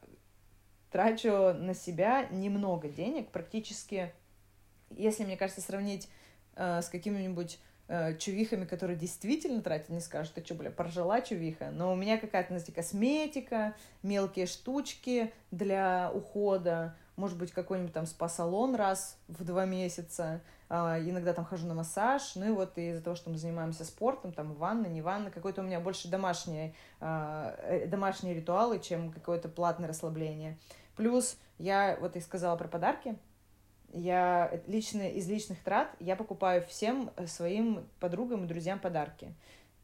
трачу 0.92 1.54
на 1.54 1.74
себя 1.74 2.28
немного 2.30 2.88
денег, 2.88 3.30
практически, 3.30 4.14
если, 4.92 5.24
мне 5.24 5.38
кажется, 5.38 5.62
сравнить 5.62 6.08
э, 6.56 6.82
с 6.82 6.90
какими-нибудь 6.90 7.60
э, 7.88 8.16
чувихами, 8.18 8.66
которые 8.66 8.98
действительно 8.98 9.62
тратят, 9.62 9.90
не 9.90 10.00
скажут, 10.00 10.36
ты 10.36 10.46
что, 10.46 10.56
бля, 10.56 10.70
поржала 10.70 11.22
чувиха, 11.22 11.72
но 11.72 11.92
у 11.92 11.96
меня 11.96 12.18
какая-то, 12.18 12.50
знаете, 12.50 12.72
косметика, 12.72 13.76
мелкие 14.04 14.46
штучки 14.46 15.34
для 15.52 16.12
ухода, 16.14 16.96
может 17.16 17.38
быть, 17.38 17.52
какой-нибудь 17.52 17.94
там 17.94 18.06
спа-салон 18.06 18.76
раз 18.76 19.18
в 19.28 19.44
два 19.44 19.66
месяца, 19.66 20.42
а, 20.70 21.00
иногда 21.00 21.34
там 21.34 21.46
хожу 21.46 21.68
на 21.68 21.76
массаж, 21.76 22.36
ну 22.36 22.46
и 22.48 22.52
вот 22.52 22.78
из-за 22.78 23.04
того, 23.04 23.16
что 23.16 23.30
мы 23.30 23.38
занимаемся 23.38 23.86
спортом, 23.86 24.34
там 24.34 24.54
ванна, 24.54 24.88
не 24.88 25.02
ванна, 25.02 25.30
какой-то 25.30 25.62
у 25.62 25.64
меня 25.64 25.80
больше 25.80 26.08
домашние, 26.08 26.74
а, 27.00 27.56
э, 27.60 27.88
домашние 27.88 28.34
ритуалы, 28.34 28.80
чем 28.80 29.12
какое-то 29.12 29.50
платное 29.50 29.90
расслабление. 29.90 30.58
Плюс 30.96 31.38
я, 31.60 31.98
вот 32.02 32.16
и 32.16 32.20
сказала 32.20 32.56
про 32.56 32.68
подарки, 32.68 33.18
я 33.92 34.62
лично 34.66 35.08
из 35.08 35.30
личных 35.30 35.62
трат 35.64 35.96
я 36.00 36.16
покупаю 36.16 36.66
всем 36.66 37.12
своим 37.28 37.88
подругам 38.00 38.46
и 38.46 38.48
друзьям 38.48 38.80
подарки. 38.80 39.36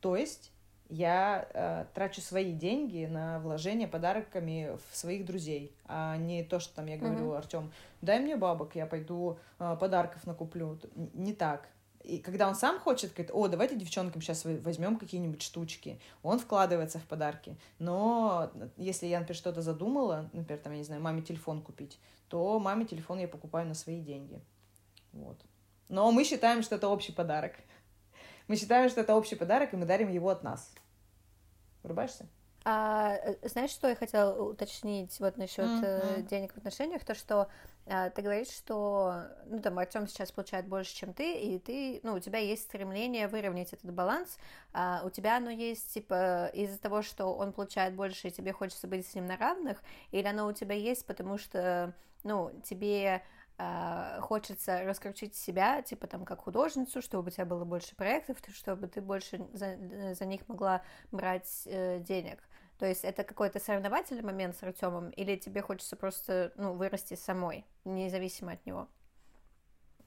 То 0.01 0.15
есть 0.15 0.51
я 0.89 1.47
э, 1.54 1.86
трачу 1.93 2.19
свои 2.19 2.52
деньги 2.52 3.06
на 3.06 3.39
вложение 3.39 3.88
подарками 3.88 4.78
в 4.89 4.97
своих 4.97 5.25
друзей, 5.25 5.71
а 5.86 6.17
не 6.17 6.43
то, 6.43 6.60
что 6.60 6.75
там 6.75 6.88
я 6.88 6.97
говорю, 6.97 7.32
uh-huh. 7.32 7.38
Артем, 7.38 7.71
дай 8.02 8.19
мне 8.19 8.36
бабок, 8.36 8.75
я 8.75 8.86
пойду 8.88 9.38
э, 9.60 9.78
подарков 9.80 10.25
накуплю. 10.25 10.80
Не 11.13 11.34
так. 11.34 11.69
И 12.04 12.17
когда 12.17 12.47
он 12.47 12.56
сам 12.56 12.80
хочет, 12.80 13.13
говорит, 13.13 13.32
о, 13.34 13.47
давайте 13.47 13.75
девчонкам 13.75 14.21
сейчас 14.21 14.43
возьмем 14.45 14.97
какие-нибудь 14.97 15.41
штучки, 15.41 15.99
он 16.23 16.39
вкладывается 16.39 16.97
в 16.97 17.04
подарки. 17.04 17.56
Но 17.78 18.52
если 18.78 19.06
я, 19.06 19.19
например, 19.19 19.38
что-то 19.38 19.62
задумала, 19.62 20.30
например, 20.34 20.62
там, 20.62 20.73
я 20.73 20.80
не 20.80 20.86
знаю, 20.86 21.02
маме 21.02 21.21
телефон 21.21 21.62
купить, 21.62 21.99
то 22.30 22.58
маме 22.58 22.86
телефон 22.86 23.19
я 23.19 23.28
покупаю 23.28 23.67
на 23.67 23.73
свои 23.75 23.99
деньги. 24.02 24.39
Вот. 25.12 25.38
Но 25.89 26.12
мы 26.12 26.23
считаем, 26.23 26.63
что 26.63 26.75
это 26.75 26.88
общий 26.88 27.12
подарок. 27.12 27.54
Мы 28.49 28.55
считаем, 28.55 28.89
что 28.89 29.01
это 29.01 29.15
общий 29.15 29.35
подарок, 29.35 29.73
и 29.73 29.77
мы 29.77 29.85
дарим 29.85 30.09
его 30.09 30.29
от 30.29 30.43
нас. 30.43 30.73
Врубаешься? 31.83 32.25
А, 32.65 33.15
э, 33.15 33.47
знаешь, 33.47 33.69
что 33.69 33.88
я 33.88 33.95
хотела 33.95 34.43
уточнить 34.43 35.17
вот 35.19 35.38
насчет 35.38 35.65
mm-hmm. 35.65 36.23
денег 36.23 36.53
в 36.53 36.57
отношениях? 36.57 37.05
То, 37.05 37.13
что 37.13 37.47
а, 37.85 38.09
ты 38.09 38.23
говоришь, 38.23 38.49
что, 38.49 39.25
ну, 39.45 39.62
там, 39.62 39.77
Артем 39.77 40.07
сейчас 40.07 40.31
получает 40.31 40.67
больше, 40.67 40.95
чем 40.95 41.13
ты, 41.13 41.39
и 41.39 41.59
ты, 41.59 41.99
ну, 42.01 42.15
у 42.15 42.19
тебя 42.19 42.39
есть 42.39 42.63
стремление 42.63 43.27
выровнять 43.27 43.71
этот 43.71 43.93
баланс, 43.93 44.39
а 44.73 45.03
у 45.05 45.12
тебя 45.12 45.38
оно 45.38 45.51
есть, 45.51 45.93
типа, 45.93 46.47
из-за 46.47 46.79
того, 46.79 47.03
что 47.03 47.27
он 47.27 47.53
получает 47.53 47.93
больше, 47.93 48.29
и 48.29 48.31
тебе 48.31 48.51
хочется 48.51 48.88
быть 48.88 49.07
с 49.07 49.13
ним 49.13 49.27
на 49.27 49.38
равных, 49.38 49.83
или 50.09 50.25
оно 50.25 50.47
у 50.47 50.53
тебя 50.53 50.73
есть, 50.73 51.05
потому 51.05 51.38
что, 51.38 51.93
ну, 52.23 52.51
тебе 52.63 53.21
а, 53.61 54.21
хочется 54.21 54.85
раскрутить 54.85 55.35
себя, 55.35 55.81
типа 55.81 56.07
там 56.07 56.23
как 56.23 56.39
художницу, 56.39 57.01
чтобы 57.01 57.27
у 57.27 57.29
тебя 57.29 57.45
было 57.45 57.65
больше 57.65 57.93
проектов, 57.93 58.37
чтобы 58.53 58.87
ты 58.87 59.01
больше 59.01 59.45
за, 59.51 59.77
за 60.13 60.25
них 60.25 60.47
могла 60.47 60.81
брать 61.11 61.63
э, 61.65 61.99
денег. 61.99 62.41
То 62.77 62.85
есть 62.85 63.03
это 63.03 63.25
какой-то 63.25 63.59
соревновательный 63.59 64.23
момент 64.23 64.55
с 64.55 64.63
Артемом, 64.63 65.09
или 65.09 65.35
тебе 65.35 65.61
хочется 65.61 65.97
просто 65.97 66.53
ну, 66.55 66.71
вырасти 66.71 67.15
самой, 67.15 67.65
независимо 67.83 68.53
от 68.53 68.65
него? 68.65 68.87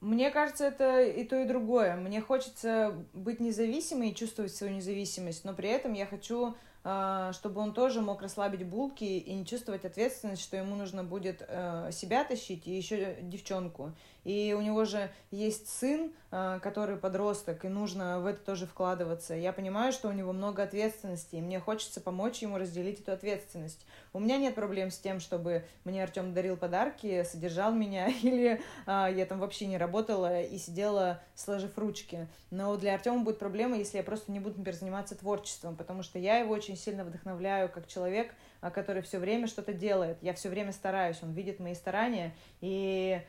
Мне 0.01 0.31
кажется, 0.31 0.65
это 0.65 1.03
и 1.03 1.23
то, 1.23 1.39
и 1.39 1.45
другое. 1.45 1.95
Мне 1.95 2.21
хочется 2.21 3.05
быть 3.13 3.39
независимой 3.39 4.09
и 4.09 4.15
чувствовать 4.15 4.55
свою 4.55 4.73
независимость, 4.73 5.45
но 5.45 5.53
при 5.53 5.69
этом 5.69 5.93
я 5.93 6.07
хочу 6.07 6.55
чтобы 6.83 7.61
он 7.61 7.73
тоже 7.73 8.01
мог 8.01 8.21
расслабить 8.21 8.65
булки 8.65 9.05
и 9.05 9.33
не 9.33 9.45
чувствовать 9.45 9.85
ответственность, 9.85 10.41
что 10.41 10.57
ему 10.57 10.75
нужно 10.75 11.05
будет 11.05 11.41
э, 11.47 11.91
себя 11.93 12.25
тащить 12.25 12.67
и 12.67 12.75
еще 12.75 13.15
девчонку. 13.21 13.93
И 14.23 14.55
у 14.57 14.61
него 14.61 14.85
же 14.85 15.09
есть 15.31 15.67
сын, 15.69 16.13
э, 16.31 16.59
который 16.61 16.97
подросток, 16.97 17.65
и 17.65 17.67
нужно 17.67 18.19
в 18.19 18.25
это 18.25 18.39
тоже 18.39 18.65
вкладываться. 18.65 19.33
Я 19.33 19.51
понимаю, 19.51 19.91
что 19.91 20.07
у 20.07 20.11
него 20.11 20.31
много 20.31 20.63
ответственности, 20.63 21.35
и 21.35 21.41
мне 21.41 21.59
хочется 21.59 21.99
помочь 21.99 22.41
ему 22.41 22.57
разделить 22.57 23.01
эту 23.01 23.11
ответственность. 23.11 23.85
У 24.13 24.19
меня 24.19 24.37
нет 24.37 24.55
проблем 24.55 24.91
с 24.91 24.97
тем, 24.97 25.19
чтобы 25.19 25.65
мне 25.83 26.03
Артем 26.03 26.33
дарил 26.33 26.55
подарки, 26.55 27.23
содержал 27.23 27.73
меня, 27.73 28.07
или 28.21 28.61
а, 28.85 29.09
я 29.09 29.25
там 29.25 29.39
вообще 29.39 29.65
не 29.65 29.77
работала 29.77 30.41
и 30.41 30.57
сидела, 30.57 31.21
сложив 31.35 31.77
ручки. 31.77 32.27
Но 32.49 32.75
для 32.77 32.93
Артема 32.93 33.23
будет 33.23 33.39
проблема, 33.39 33.77
если 33.77 33.97
я 33.97 34.03
просто 34.03 34.31
не 34.31 34.39
буду, 34.39 34.57
например, 34.57 34.79
заниматься 34.79 35.15
творчеством, 35.15 35.75
потому 35.75 36.03
что 36.03 36.17
я 36.19 36.37
его 36.37 36.53
очень 36.53 36.77
сильно 36.77 37.03
вдохновляю 37.03 37.67
как 37.69 37.87
человек, 37.87 38.33
а, 38.61 38.69
который 38.71 39.01
все 39.01 39.19
время 39.19 39.47
что-то 39.47 39.73
делает. 39.73 40.17
Я 40.21 40.33
все 40.33 40.47
время 40.47 40.71
стараюсь, 40.71 41.17
он 41.21 41.33
видит 41.33 41.59
мои 41.59 41.75
старания, 41.75 42.33
и 42.61 43.21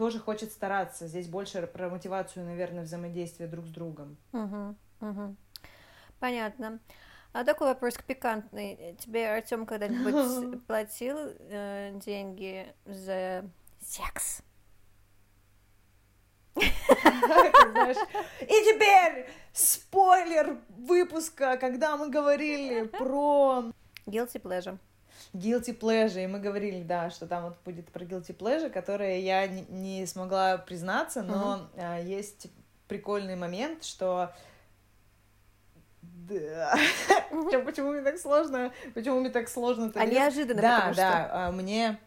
тоже 0.00 0.18
хочет 0.18 0.50
стараться. 0.50 1.06
Здесь 1.06 1.28
больше 1.28 1.66
про 1.66 1.90
мотивацию, 1.90 2.46
наверное, 2.46 2.84
взаимодействия 2.84 3.46
друг 3.46 3.66
с 3.66 3.68
другом. 3.68 4.16
Угу, 4.32 4.74
угу. 5.02 5.36
Понятно. 6.18 6.80
А 7.34 7.44
такой 7.44 7.66
вопрос 7.66 7.96
пикантный. 8.06 8.96
Тебе 8.98 9.28
Артем 9.28 9.66
когда-нибудь 9.66 10.64
платил 10.66 11.18
э, 11.18 11.92
деньги 12.02 12.74
за 12.86 13.44
секс? 13.78 14.42
И 16.56 16.62
теперь 18.40 19.28
спойлер 19.52 20.60
выпуска, 20.70 21.58
когда 21.58 21.98
мы 21.98 22.08
говорили 22.08 22.84
про... 22.86 23.64
Guilty 24.06 24.40
pleasure. 24.40 24.78
Guilty 25.32 25.78
pleasure, 25.78 26.24
и 26.24 26.26
мы 26.26 26.40
говорили, 26.40 26.82
да, 26.82 27.10
что 27.10 27.26
там 27.26 27.44
вот 27.44 27.56
будет 27.64 27.88
про 27.90 28.04
guilty 28.04 28.36
pleasure, 28.36 28.70
которое 28.70 29.20
я 29.20 29.46
не, 29.46 30.04
смогла 30.06 30.58
признаться, 30.58 31.22
но 31.22 31.68
uh-huh. 31.76 32.04
есть 32.04 32.48
прикольный 32.88 33.36
момент, 33.36 33.84
что 33.84 34.32
да. 36.02 36.76
Почему 37.64 37.92
мне 37.92 38.02
так 38.02 38.18
сложно? 38.18 38.72
Почему 38.94 39.20
мне 39.20 39.30
так 39.30 39.48
сложно? 39.48 39.92
А 39.94 40.06
неожиданно, 40.06 40.60
Да, 40.60 40.92
да, 40.94 41.30
а, 41.32 41.52
мне... 41.52 41.98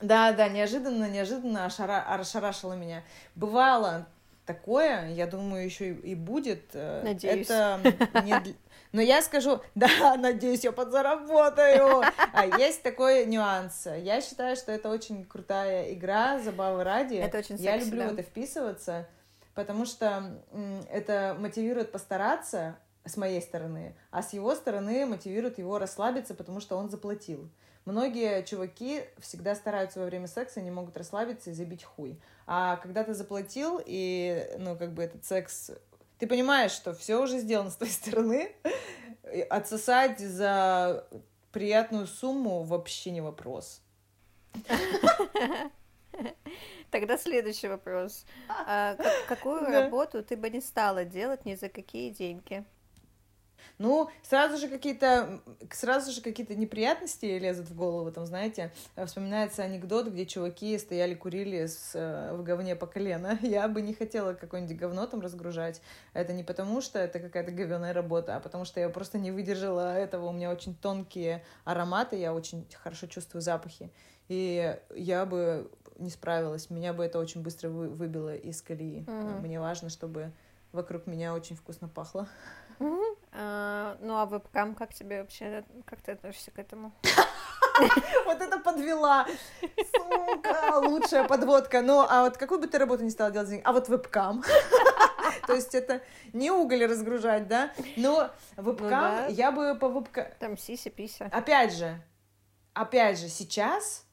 Да, 0.00 0.32
да, 0.32 0.48
неожиданно, 0.48 1.08
неожиданно 1.08 1.64
ошара... 1.64 2.04
меня. 2.76 3.02
Бывало 3.34 4.06
такое, 4.46 5.10
я 5.10 5.26
думаю, 5.26 5.64
еще 5.64 5.92
и 5.92 6.14
будет. 6.14 6.70
Э, 6.72 7.02
надеюсь. 7.02 7.46
Это 7.50 7.80
не... 8.24 8.56
Но 8.92 9.00
я 9.00 9.22
скажу, 9.22 9.60
да, 9.74 10.16
надеюсь, 10.16 10.64
я 10.64 10.72
подзаработаю. 10.72 12.02
А 12.32 12.46
есть 12.58 12.82
такой 12.82 13.26
нюанс. 13.26 13.86
Я 13.86 14.20
считаю, 14.20 14.56
что 14.56 14.72
это 14.72 14.88
очень 14.90 15.24
крутая 15.24 15.92
игра, 15.92 16.38
забавы 16.38 16.84
ради. 16.84 17.16
Это 17.16 17.38
очень 17.38 17.56
Я 17.56 17.74
секси, 17.74 17.86
люблю 17.86 18.06
да. 18.06 18.12
это 18.12 18.22
вписываться, 18.22 19.08
потому 19.54 19.84
что 19.86 20.42
это 20.90 21.36
мотивирует 21.38 21.92
постараться, 21.92 22.76
с 23.04 23.16
моей 23.16 23.40
стороны, 23.40 23.94
а 24.10 24.22
с 24.22 24.32
его 24.32 24.54
стороны 24.54 25.06
мотивирует 25.06 25.58
его 25.58 25.78
расслабиться, 25.78 26.34
потому 26.34 26.60
что 26.60 26.76
он 26.76 26.90
заплатил. 26.90 27.48
Многие 27.84 28.42
чуваки 28.42 29.04
всегда 29.18 29.54
стараются 29.54 29.98
во 29.98 30.04
время 30.04 30.26
секса, 30.26 30.60
не 30.60 30.70
могут 30.70 30.98
расслабиться 30.98 31.50
и 31.50 31.54
забить 31.54 31.84
хуй. 31.84 32.20
А 32.46 32.76
когда 32.76 33.02
ты 33.02 33.14
заплатил, 33.14 33.80
и, 33.84 34.46
ну, 34.58 34.76
как 34.76 34.92
бы 34.92 35.02
этот 35.02 35.24
секс... 35.24 35.70
Ты 36.18 36.26
понимаешь, 36.26 36.72
что 36.72 36.94
все 36.94 37.20
уже 37.22 37.38
сделано 37.38 37.70
с 37.70 37.76
твоей 37.76 37.92
стороны, 37.92 38.52
отсосать 39.50 40.18
за 40.18 41.06
приятную 41.52 42.06
сумму 42.06 42.62
вообще 42.62 43.10
не 43.10 43.20
вопрос. 43.20 43.82
Тогда 46.90 47.18
следующий 47.18 47.68
вопрос. 47.68 48.24
А, 48.48 48.94
как, 48.96 49.26
какую 49.28 49.60
да. 49.60 49.82
работу 49.82 50.24
ты 50.24 50.36
бы 50.36 50.50
не 50.50 50.60
стала 50.60 51.04
делать 51.04 51.44
ни 51.44 51.54
за 51.54 51.68
какие 51.68 52.10
деньги? 52.10 52.64
Ну, 53.78 54.10
сразу 54.22 54.56
же 54.56 54.68
какие-то, 54.68 55.40
сразу 55.70 56.10
же 56.10 56.20
какие-то 56.20 56.54
неприятности 56.56 57.26
лезут 57.26 57.68
в 57.68 57.76
голову, 57.76 58.10
там, 58.10 58.26
знаете, 58.26 58.72
вспоминается 59.06 59.62
анекдот, 59.62 60.08
где 60.08 60.26
чуваки 60.26 60.76
стояли, 60.78 61.14
курили 61.14 61.66
с, 61.66 61.92
э, 61.94 62.34
в 62.34 62.42
говне 62.42 62.74
по 62.74 62.86
колено. 62.86 63.38
Я 63.42 63.68
бы 63.68 63.80
не 63.80 63.94
хотела 63.94 64.34
какое-нибудь 64.34 64.76
говно 64.76 65.06
там 65.06 65.20
разгружать. 65.20 65.80
Это 66.12 66.32
не 66.32 66.42
потому, 66.42 66.80
что 66.80 66.98
это 66.98 67.20
какая-то 67.20 67.52
говенная 67.52 67.92
работа, 67.92 68.36
а 68.36 68.40
потому 68.40 68.64
что 68.64 68.80
я 68.80 68.88
просто 68.88 69.18
не 69.18 69.30
выдержала 69.30 69.96
этого. 69.96 70.26
У 70.26 70.32
меня 70.32 70.50
очень 70.50 70.74
тонкие 70.74 71.44
ароматы, 71.64 72.16
я 72.16 72.34
очень 72.34 72.66
хорошо 72.74 73.06
чувствую 73.06 73.42
запахи. 73.42 73.92
И 74.28 74.76
я 74.94 75.24
бы 75.24 75.70
не 75.98 76.10
справилась, 76.10 76.70
меня 76.70 76.92
бы 76.92 77.04
это 77.04 77.18
очень 77.18 77.42
быстро 77.42 77.68
вы, 77.68 77.88
выбило 77.88 78.34
из 78.34 78.62
колеи. 78.62 79.04
Mm-hmm. 79.04 79.40
Мне 79.40 79.60
важно, 79.60 79.88
чтобы 79.88 80.32
вокруг 80.72 81.06
меня 81.06 81.34
очень 81.34 81.56
вкусно 81.56 81.88
пахло. 81.88 82.28
А, 83.32 83.96
ну 84.00 84.16
а 84.16 84.26
вебкам 84.26 84.74
как 84.74 84.94
тебе 84.94 85.20
вообще, 85.20 85.64
как 85.84 86.00
ты 86.00 86.12
относишься 86.12 86.50
к 86.50 86.58
этому? 86.58 86.92
Вот 88.24 88.40
это 88.40 88.58
подвела. 88.58 89.24
Сука, 89.60 90.78
лучшая 90.78 91.28
подводка. 91.28 91.80
Ну, 91.80 92.00
а 92.00 92.24
вот 92.24 92.36
какую 92.36 92.60
бы 92.60 92.66
ты 92.66 92.76
работу 92.76 93.04
не 93.04 93.10
стала 93.10 93.30
делать? 93.30 93.60
А 93.62 93.72
вот 93.72 93.88
вебкам. 93.88 94.42
То 95.46 95.54
есть 95.54 95.74
это 95.74 96.02
не 96.32 96.50
уголь 96.50 96.84
разгружать, 96.84 97.46
да? 97.46 97.72
Но 97.96 98.30
вебкам, 98.56 99.26
ну, 99.28 99.30
я 99.30 99.52
бы 99.52 99.76
по 99.76 99.88
вебкам... 99.88 100.26
Там 100.40 100.58
сися-пися. 100.58 101.30
Опять 101.32 101.72
же, 101.74 102.02
опять 102.74 103.18
же, 103.18 103.28
сейчас, 103.28 104.04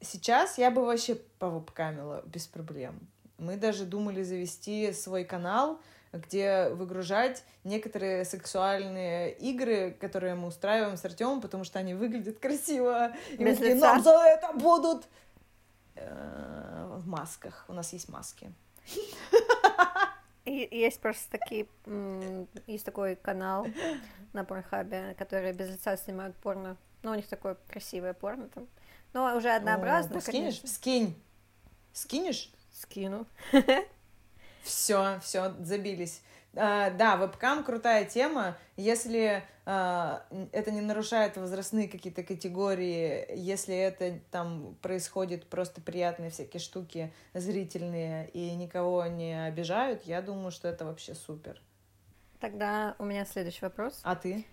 сейчас 0.00 0.58
я 0.58 0.70
бы 0.70 0.84
вообще 0.84 1.14
по 1.14 1.48
вебкамила 1.48 2.22
без 2.26 2.46
проблем. 2.46 3.08
Мы 3.38 3.56
даже 3.56 3.84
думали 3.84 4.22
завести 4.22 4.92
свой 4.92 5.24
канал, 5.24 5.80
где 6.12 6.68
выгружать 6.70 7.44
некоторые 7.64 8.24
сексуальные 8.24 9.32
игры, 9.34 9.92
которые 10.00 10.34
мы 10.34 10.48
устраиваем 10.48 10.96
с 10.96 11.04
Артемом, 11.04 11.40
потому 11.40 11.64
что 11.64 11.78
они 11.78 11.94
выглядят 11.94 12.38
красиво. 12.38 13.12
И 13.30 13.44
мы 13.44 13.54
такие, 13.54 13.76
нам 13.76 14.02
за 14.02 14.10
это 14.10 14.52
будут 14.52 15.06
э, 15.94 16.96
в 16.98 17.06
масках. 17.06 17.64
У 17.68 17.72
нас 17.72 17.92
есть 17.92 18.08
маски. 18.08 18.52
Есть 20.46 21.00
просто 21.00 21.30
такие, 21.30 21.68
есть 22.66 22.84
такой 22.84 23.14
канал 23.14 23.66
на 24.32 24.44
Порнхабе, 24.44 25.14
который 25.16 25.52
без 25.52 25.70
лица 25.70 25.96
снимают 25.96 26.34
порно. 26.36 26.76
Ну, 27.02 27.12
у 27.12 27.14
них 27.14 27.28
такое 27.28 27.56
красивое 27.68 28.14
порно 28.14 28.48
там. 28.48 28.66
Но 29.12 29.36
уже 29.36 29.50
однообразно, 29.50 30.18
О, 30.18 30.20
скинешь? 30.20 30.56
Конечно. 30.56 30.68
Скинь. 30.68 31.22
Скинешь? 31.92 32.52
Скину. 32.72 33.26
Все, 34.62 35.18
все, 35.22 35.54
забились. 35.60 36.22
Uh, 36.52 36.96
да, 36.96 37.16
вебкам 37.16 37.62
крутая 37.62 38.04
тема. 38.04 38.56
Если 38.76 39.44
uh, 39.66 40.20
это 40.50 40.72
не 40.72 40.80
нарушает 40.80 41.36
возрастные 41.36 41.86
какие-то 41.86 42.24
категории, 42.24 43.24
если 43.36 43.76
это 43.76 44.18
там 44.32 44.74
происходит 44.82 45.48
просто 45.48 45.80
приятные 45.80 46.30
всякие 46.30 46.58
штуки 46.58 47.12
зрительные 47.34 48.28
и 48.30 48.50
никого 48.56 49.06
не 49.06 49.46
обижают, 49.46 50.02
я 50.06 50.22
думаю, 50.22 50.50
что 50.50 50.66
это 50.66 50.84
вообще 50.84 51.14
супер. 51.14 51.62
Тогда 52.40 52.96
у 52.98 53.04
меня 53.04 53.24
следующий 53.26 53.64
вопрос. 53.64 54.00
А 54.02 54.16
ты? 54.16 54.44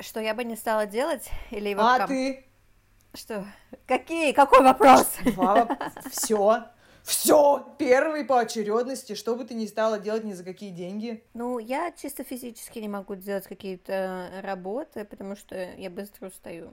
Что 0.00 0.20
я 0.20 0.34
бы 0.34 0.44
не 0.44 0.56
стала 0.56 0.84
делать 0.84 1.30
или 1.50 1.70
вебкам? 1.70 2.02
А 2.02 2.06
ты? 2.06 2.44
Что? 3.14 3.46
Какие? 3.86 4.32
Какой 4.32 4.62
вопрос? 4.62 5.06
Все. 6.10 6.64
Все, 7.04 7.76
первый 7.78 8.24
по 8.24 8.40
очередности, 8.40 9.14
что 9.14 9.36
бы 9.36 9.44
ты 9.44 9.52
ни 9.52 9.66
стала 9.66 9.98
делать 9.98 10.24
ни 10.24 10.32
за 10.32 10.42
какие 10.42 10.70
деньги. 10.70 11.22
Ну, 11.34 11.58
я 11.58 11.92
чисто 11.92 12.24
физически 12.24 12.78
не 12.78 12.88
могу 12.88 13.14
делать 13.14 13.46
какие-то 13.46 14.30
работы, 14.42 15.04
потому 15.04 15.36
что 15.36 15.54
я 15.54 15.90
быстро 15.90 16.28
устаю. 16.28 16.72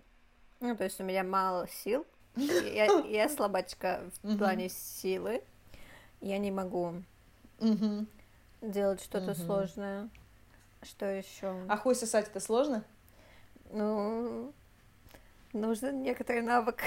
Ну, 0.61 0.73
то 0.77 0.85
есть 0.85 1.01
у 1.01 1.03
меня 1.03 1.25
мало 1.25 1.67
сил. 1.67 2.05
Я, 2.37 2.85
я 3.09 3.27
слабачка 3.27 4.03
в 4.23 4.37
плане 4.37 4.69
силы. 4.69 5.43
Я 6.21 6.37
не 6.37 6.49
могу 6.49 7.03
делать 8.61 9.01
что-то 9.01 9.35
сложное. 9.35 10.09
Что 10.81 11.07
еще? 11.07 11.53
А 11.67 11.75
хуй 11.75 11.93
сосать 11.93 12.29
это 12.29 12.39
сложно? 12.39 12.85
Ну, 13.69 14.53
нужен 15.51 16.01
некоторый 16.01 16.41
навык. 16.41 16.81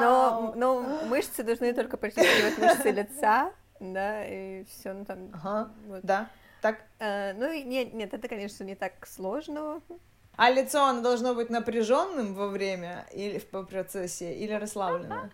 Но, 0.00 0.52
но 0.56 0.80
мышцы 1.06 1.42
должны 1.42 1.72
только 1.74 1.96
притягивать 1.96 2.58
мышцы 2.58 2.90
лица, 2.90 3.52
да, 3.80 4.24
и 4.24 4.64
все, 4.64 4.92
ну 4.92 5.04
там. 5.04 5.30
Ага, 5.34 5.70
вот. 5.86 6.00
да. 6.02 6.30
Так. 6.60 6.78
Э, 7.00 7.32
ну, 7.34 7.52
нет, 7.52 7.92
нет, 7.92 8.14
это, 8.14 8.28
конечно, 8.28 8.62
не 8.64 8.76
так 8.76 9.06
сложно. 9.06 9.82
А 10.36 10.50
лицо, 10.50 10.84
оно 10.84 11.02
должно 11.02 11.34
быть 11.34 11.50
напряженным 11.50 12.34
во 12.34 12.48
время 12.48 13.06
или 13.12 13.38
в 13.38 13.64
процессе, 13.66 14.32
или 14.32 14.52
расслабленное? 14.52 15.30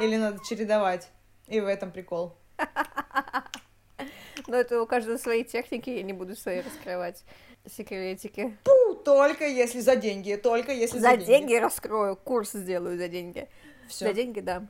Или 0.00 0.16
надо 0.16 0.38
чередовать? 0.48 1.10
И 1.46 1.60
в 1.60 1.66
этом 1.66 1.92
прикол. 1.92 2.34
Но 4.46 4.56
это 4.56 4.82
у 4.82 4.86
каждого 4.86 5.18
свои 5.18 5.44
техники, 5.44 5.90
я 5.90 6.02
не 6.02 6.12
буду 6.12 6.34
свои 6.34 6.62
раскрывать 6.62 7.22
секретики. 7.70 8.56
Фу, 8.64 8.72
только 9.04 9.46
если 9.46 9.80
за 9.80 9.96
деньги, 9.96 10.34
только 10.36 10.72
если 10.72 10.98
за, 10.98 11.10
За 11.10 11.16
деньги 11.16 11.54
раскрою, 11.54 12.16
курс 12.16 12.52
сделаю 12.52 12.96
за 12.98 13.08
деньги. 13.08 13.48
Все. 13.88 14.06
За 14.06 14.12
деньги, 14.12 14.40
да. 14.40 14.66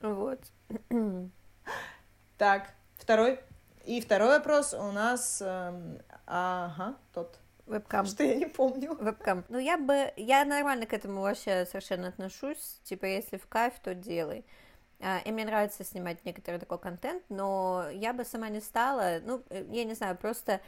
Вот. 0.00 0.40
Так, 2.38 2.70
второй. 2.98 3.38
И 3.84 4.00
второй 4.00 4.28
вопрос 4.28 4.74
у 4.74 4.90
нас... 4.92 5.42
эм, 5.44 6.00
ага, 6.26 6.96
тот. 7.12 7.38
Вебкам. 7.66 8.06
Что 8.06 8.24
я 8.24 8.34
не 8.34 8.46
помню. 8.46 8.96
Вебкам. 9.00 9.44
Ну, 9.48 9.58
я 9.58 9.76
бы... 9.76 10.12
Я 10.16 10.44
нормально 10.44 10.86
к 10.86 10.92
этому 10.92 11.20
вообще 11.22 11.66
совершенно 11.66 12.08
отношусь. 12.08 12.80
Типа, 12.84 13.06
если 13.06 13.36
в 13.36 13.46
кайф, 13.46 13.74
то 13.82 13.94
делай. 13.94 14.44
А, 15.00 15.20
И 15.24 15.32
мне 15.32 15.44
нравится 15.44 15.84
снимать 15.84 16.24
некоторый 16.24 16.58
такой 16.58 16.78
контент, 16.78 17.22
но 17.28 17.86
я 17.92 18.12
бы 18.12 18.24
сама 18.24 18.48
не 18.48 18.60
стала. 18.60 19.20
Ну, 19.24 19.42
э, 19.50 19.64
я 19.70 19.84
не 19.84 19.94
знаю, 19.94 20.16
просто... 20.16 20.60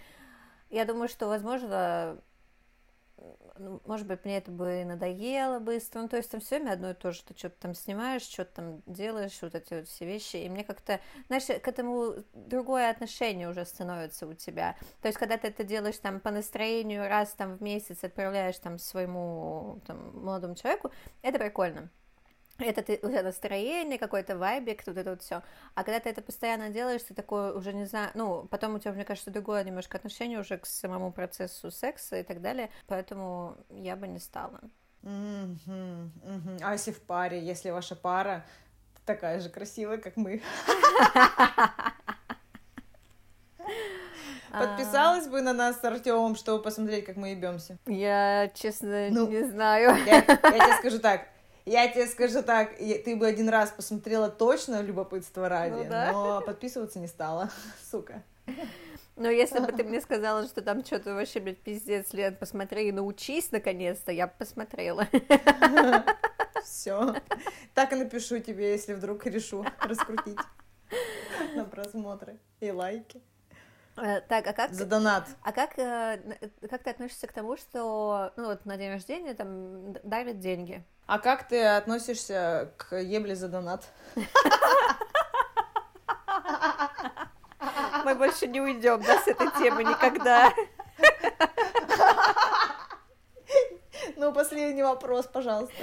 Я 0.70 0.84
думаю, 0.84 1.08
что, 1.08 1.28
возможно, 1.28 2.18
ну, 3.58 3.80
может 3.86 4.06
быть, 4.06 4.24
мне 4.24 4.38
это 4.38 4.50
бы 4.50 4.84
надоело 4.84 5.60
быстро. 5.60 6.00
Ну, 6.02 6.08
то 6.08 6.16
есть 6.16 6.30
там 6.30 6.40
все 6.40 6.56
время 6.56 6.72
одно 6.72 6.90
и 6.90 6.94
то 6.94 7.12
же. 7.12 7.22
Ты 7.22 7.36
что-то 7.36 7.56
там 7.60 7.74
снимаешь, 7.74 8.22
что-то 8.22 8.54
там 8.54 8.82
делаешь, 8.86 9.38
вот 9.42 9.54
эти 9.54 9.74
вот 9.74 9.86
все 9.86 10.04
вещи. 10.04 10.36
И 10.36 10.48
мне 10.48 10.64
как-то, 10.64 11.00
знаешь, 11.28 11.46
к 11.46 11.68
этому 11.68 12.14
другое 12.32 12.90
отношение 12.90 13.48
уже 13.48 13.64
становится 13.64 14.26
у 14.26 14.34
тебя. 14.34 14.76
То 15.00 15.08
есть, 15.08 15.18
когда 15.18 15.36
ты 15.36 15.48
это 15.48 15.62
делаешь 15.62 15.98
там 15.98 16.20
по 16.20 16.30
настроению, 16.30 17.08
раз 17.08 17.32
там 17.34 17.56
в 17.56 17.62
месяц 17.62 18.02
отправляешь 18.02 18.58
там 18.58 18.78
своему 18.78 19.80
там, 19.86 20.24
молодому 20.24 20.56
человеку, 20.56 20.90
это 21.22 21.38
прикольно. 21.38 21.90
Это 22.58 22.82
ты, 22.82 23.00
у 23.02 23.08
тебя 23.08 23.22
настроение, 23.24 23.98
какой-то 23.98 24.38
вайбик, 24.38 24.86
вот 24.86 24.96
это 24.96 25.10
вот 25.10 25.22
все. 25.22 25.42
А 25.74 25.82
когда 25.82 25.98
ты 25.98 26.08
это 26.08 26.22
постоянно 26.22 26.70
делаешь, 26.70 27.02
ты 27.02 27.12
такой 27.12 27.52
уже 27.56 27.72
не 27.72 27.84
знаю, 27.84 28.10
ну, 28.14 28.44
потом 28.44 28.74
у 28.76 28.78
тебя, 28.78 28.92
мне 28.92 29.04
кажется, 29.04 29.30
другое 29.32 29.64
немножко 29.64 29.96
отношение 29.96 30.38
уже 30.38 30.58
к 30.58 30.66
самому 30.66 31.10
процессу 31.12 31.72
секса 31.72 32.16
и 32.20 32.22
так 32.22 32.40
далее, 32.40 32.70
поэтому 32.86 33.56
я 33.70 33.96
бы 33.96 34.06
не 34.06 34.20
стала. 34.20 34.60
А 35.02 36.72
если 36.72 36.92
в 36.92 37.02
паре, 37.02 37.44
если 37.44 37.70
ваша 37.70 37.96
пара 37.96 38.44
такая 39.04 39.40
же 39.40 39.48
красивая, 39.50 39.98
как 39.98 40.16
мы? 40.16 40.40
Подписалась 44.52 45.26
бы 45.26 45.42
на 45.42 45.52
нас 45.52 45.80
с 45.80 45.84
Артемом, 45.84 46.36
чтобы 46.36 46.62
посмотреть, 46.62 47.04
как 47.04 47.16
мы 47.16 47.30
ебемся. 47.30 47.76
Я, 47.86 48.48
честно, 48.54 49.08
Ну. 49.10 49.26
не 49.28 49.42
знаю. 49.44 49.96
Я, 50.06 50.16
я 50.18 50.22
тебе 50.36 50.76
скажу 50.78 51.00
так. 51.00 51.26
Я 51.66 51.88
тебе 51.88 52.06
скажу 52.06 52.42
так, 52.42 52.76
ты 52.76 53.16
бы 53.16 53.26
один 53.26 53.48
раз 53.48 53.70
посмотрела 53.70 54.28
точно 54.28 54.82
любопытство 54.82 55.48
ради, 55.48 55.84
Ну 55.84 55.88
да. 55.88 56.12
но 56.12 56.40
подписываться 56.42 56.98
не 56.98 57.06
стала, 57.06 57.50
сука. 57.90 58.22
Но 59.16 59.30
если 59.30 59.60
бы 59.60 59.72
ты 59.72 59.82
мне 59.84 60.00
сказала, 60.00 60.44
что 60.46 60.60
там 60.60 60.84
что-то 60.84 61.14
вообще, 61.14 61.40
блядь, 61.40 61.60
пиздец, 61.60 62.12
Лен, 62.12 62.36
посмотри 62.36 62.88
и 62.88 62.92
научись 62.92 63.50
наконец-то, 63.52 64.12
я 64.12 64.26
бы 64.26 64.32
посмотрела. 64.38 65.08
Все. 66.64 67.14
Так 67.74 67.92
и 67.92 67.96
напишу 67.96 68.38
тебе, 68.40 68.72
если 68.72 68.94
вдруг 68.94 69.24
решу 69.26 69.64
раскрутить 69.80 70.38
на 71.54 71.64
просмотры 71.64 72.38
и 72.60 72.70
лайки. 72.70 73.22
Э, 73.96 74.20
Так, 74.22 74.46
а 74.48 74.52
как... 74.52 74.72
За 74.72 74.84
донат. 74.86 75.28
А 75.42 75.52
как, 75.52 75.78
э, 75.78 76.20
как 76.68 76.82
ты 76.82 76.90
относишься 76.90 77.26
к 77.26 77.32
тому, 77.32 77.56
что, 77.56 78.32
ну 78.36 78.46
вот 78.46 78.64
на 78.66 78.76
день 78.76 78.90
рождения 78.90 79.34
там 79.34 79.92
дарят 80.02 80.40
деньги? 80.40 80.84
А 81.06 81.18
как 81.18 81.46
ты 81.48 81.62
относишься 81.62 82.70
к 82.78 82.96
ебле 82.96 83.36
за 83.36 83.48
донат? 83.48 83.84
Мы 88.04 88.14
больше 88.14 88.46
не 88.46 88.60
уйдем, 88.60 89.02
да, 89.02 89.18
с 89.20 89.28
этой 89.28 89.50
темы 89.58 89.84
никогда. 89.84 90.52
Ну, 94.16 94.32
последний 94.32 94.82
вопрос, 94.82 95.26
пожалуйста. 95.26 95.74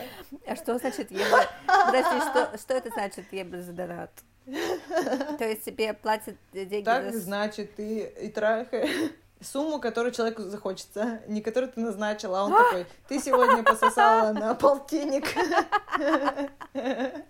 А 0.48 0.56
что 0.56 0.78
значит 0.78 1.12
ебля? 1.12 1.48
Подожди, 1.68 2.20
что, 2.22 2.58
что 2.58 2.74
это 2.74 2.90
значит 2.90 3.32
ебля 3.32 3.62
за 3.62 3.74
донат? 3.74 4.12
То 4.46 5.46
есть 5.46 5.66
тебе 5.66 5.94
платят 5.94 6.36
деньги 6.52 6.84
Так, 6.84 7.14
за... 7.14 7.20
значит, 7.20 7.76
ты 7.76 8.00
и 8.22 8.30
трахаешь 8.30 9.12
сумму, 9.42 9.80
которую 9.80 10.12
человеку 10.14 10.44
захочется, 10.44 11.22
не 11.28 11.42
которую 11.42 11.72
ты 11.72 11.80
назначила, 11.82 12.42
а 12.42 12.44
он 12.46 12.52
такой, 12.64 12.86
ты 13.08 13.20
сегодня 13.20 13.64
пососала 13.64 14.32
на 14.34 14.56
полтинник. 14.56 15.26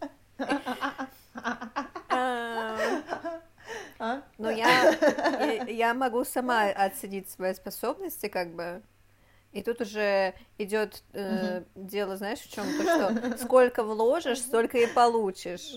А, 2.09 2.77
А? 3.99 4.21
Ну, 4.37 4.49
я, 4.49 4.91
я- 5.39 5.63
я 5.67 5.93
могу 5.93 6.25
сама 6.25 6.63
оценить 6.69 7.29
свои 7.29 7.53
способности, 7.53 8.27
как 8.27 8.53
бы. 8.55 8.81
И 9.51 9.61
тут 9.61 9.81
уже 9.81 10.33
идет 10.57 11.03
э, 11.13 11.63
дело, 11.75 12.17
знаешь, 12.17 12.39
в 12.39 12.51
чем 12.51 12.65
то, 12.77 12.83
что 12.83 13.37
сколько 13.37 13.83
вложишь, 13.83 14.39
столько 14.39 14.77
и 14.79 14.87
получишь. 14.87 15.73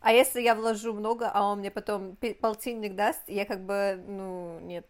А 0.00 0.12
если 0.12 0.40
я 0.40 0.54
вложу 0.54 0.92
много, 0.92 1.28
а 1.32 1.42
он 1.50 1.58
мне 1.58 1.70
потом 1.70 2.16
полтинник 2.40 2.94
даст, 2.94 3.22
я 3.26 3.44
как 3.44 3.60
бы, 3.64 4.00
ну, 4.06 4.60
нет, 4.60 4.86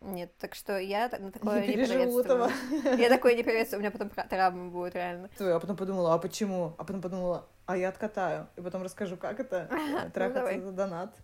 нет. 0.00 0.36
Так 0.38 0.54
что 0.54 0.78
я 0.78 1.08
на 1.18 1.30
такое 1.32 1.62
Не 1.62 1.68
не, 1.68 1.72
приветствую. 1.86 2.24
этого. 2.24 2.50
Я 2.96 3.08
такое 3.08 3.34
не 3.34 3.42
приветствую, 3.42 3.78
у 3.78 3.82
меня 3.82 3.90
потом 3.90 4.10
тра- 4.10 4.26
травма 4.28 4.70
будет 4.70 4.94
реально. 4.94 5.28
А 5.38 5.60
потом 5.60 5.76
подумала, 5.76 6.14
а 6.14 6.18
почему? 6.18 6.74
А 6.78 6.84
потом 6.84 7.00
подумала, 7.00 7.48
а 7.66 7.76
я 7.76 7.88
откатаю. 7.88 8.48
И 8.56 8.60
потом 8.60 8.82
расскажу, 8.82 9.16
как 9.16 9.40
это 9.40 9.68
э, 10.06 10.10
трахаться 10.10 10.60
за 10.60 10.72
донат. 10.72 11.14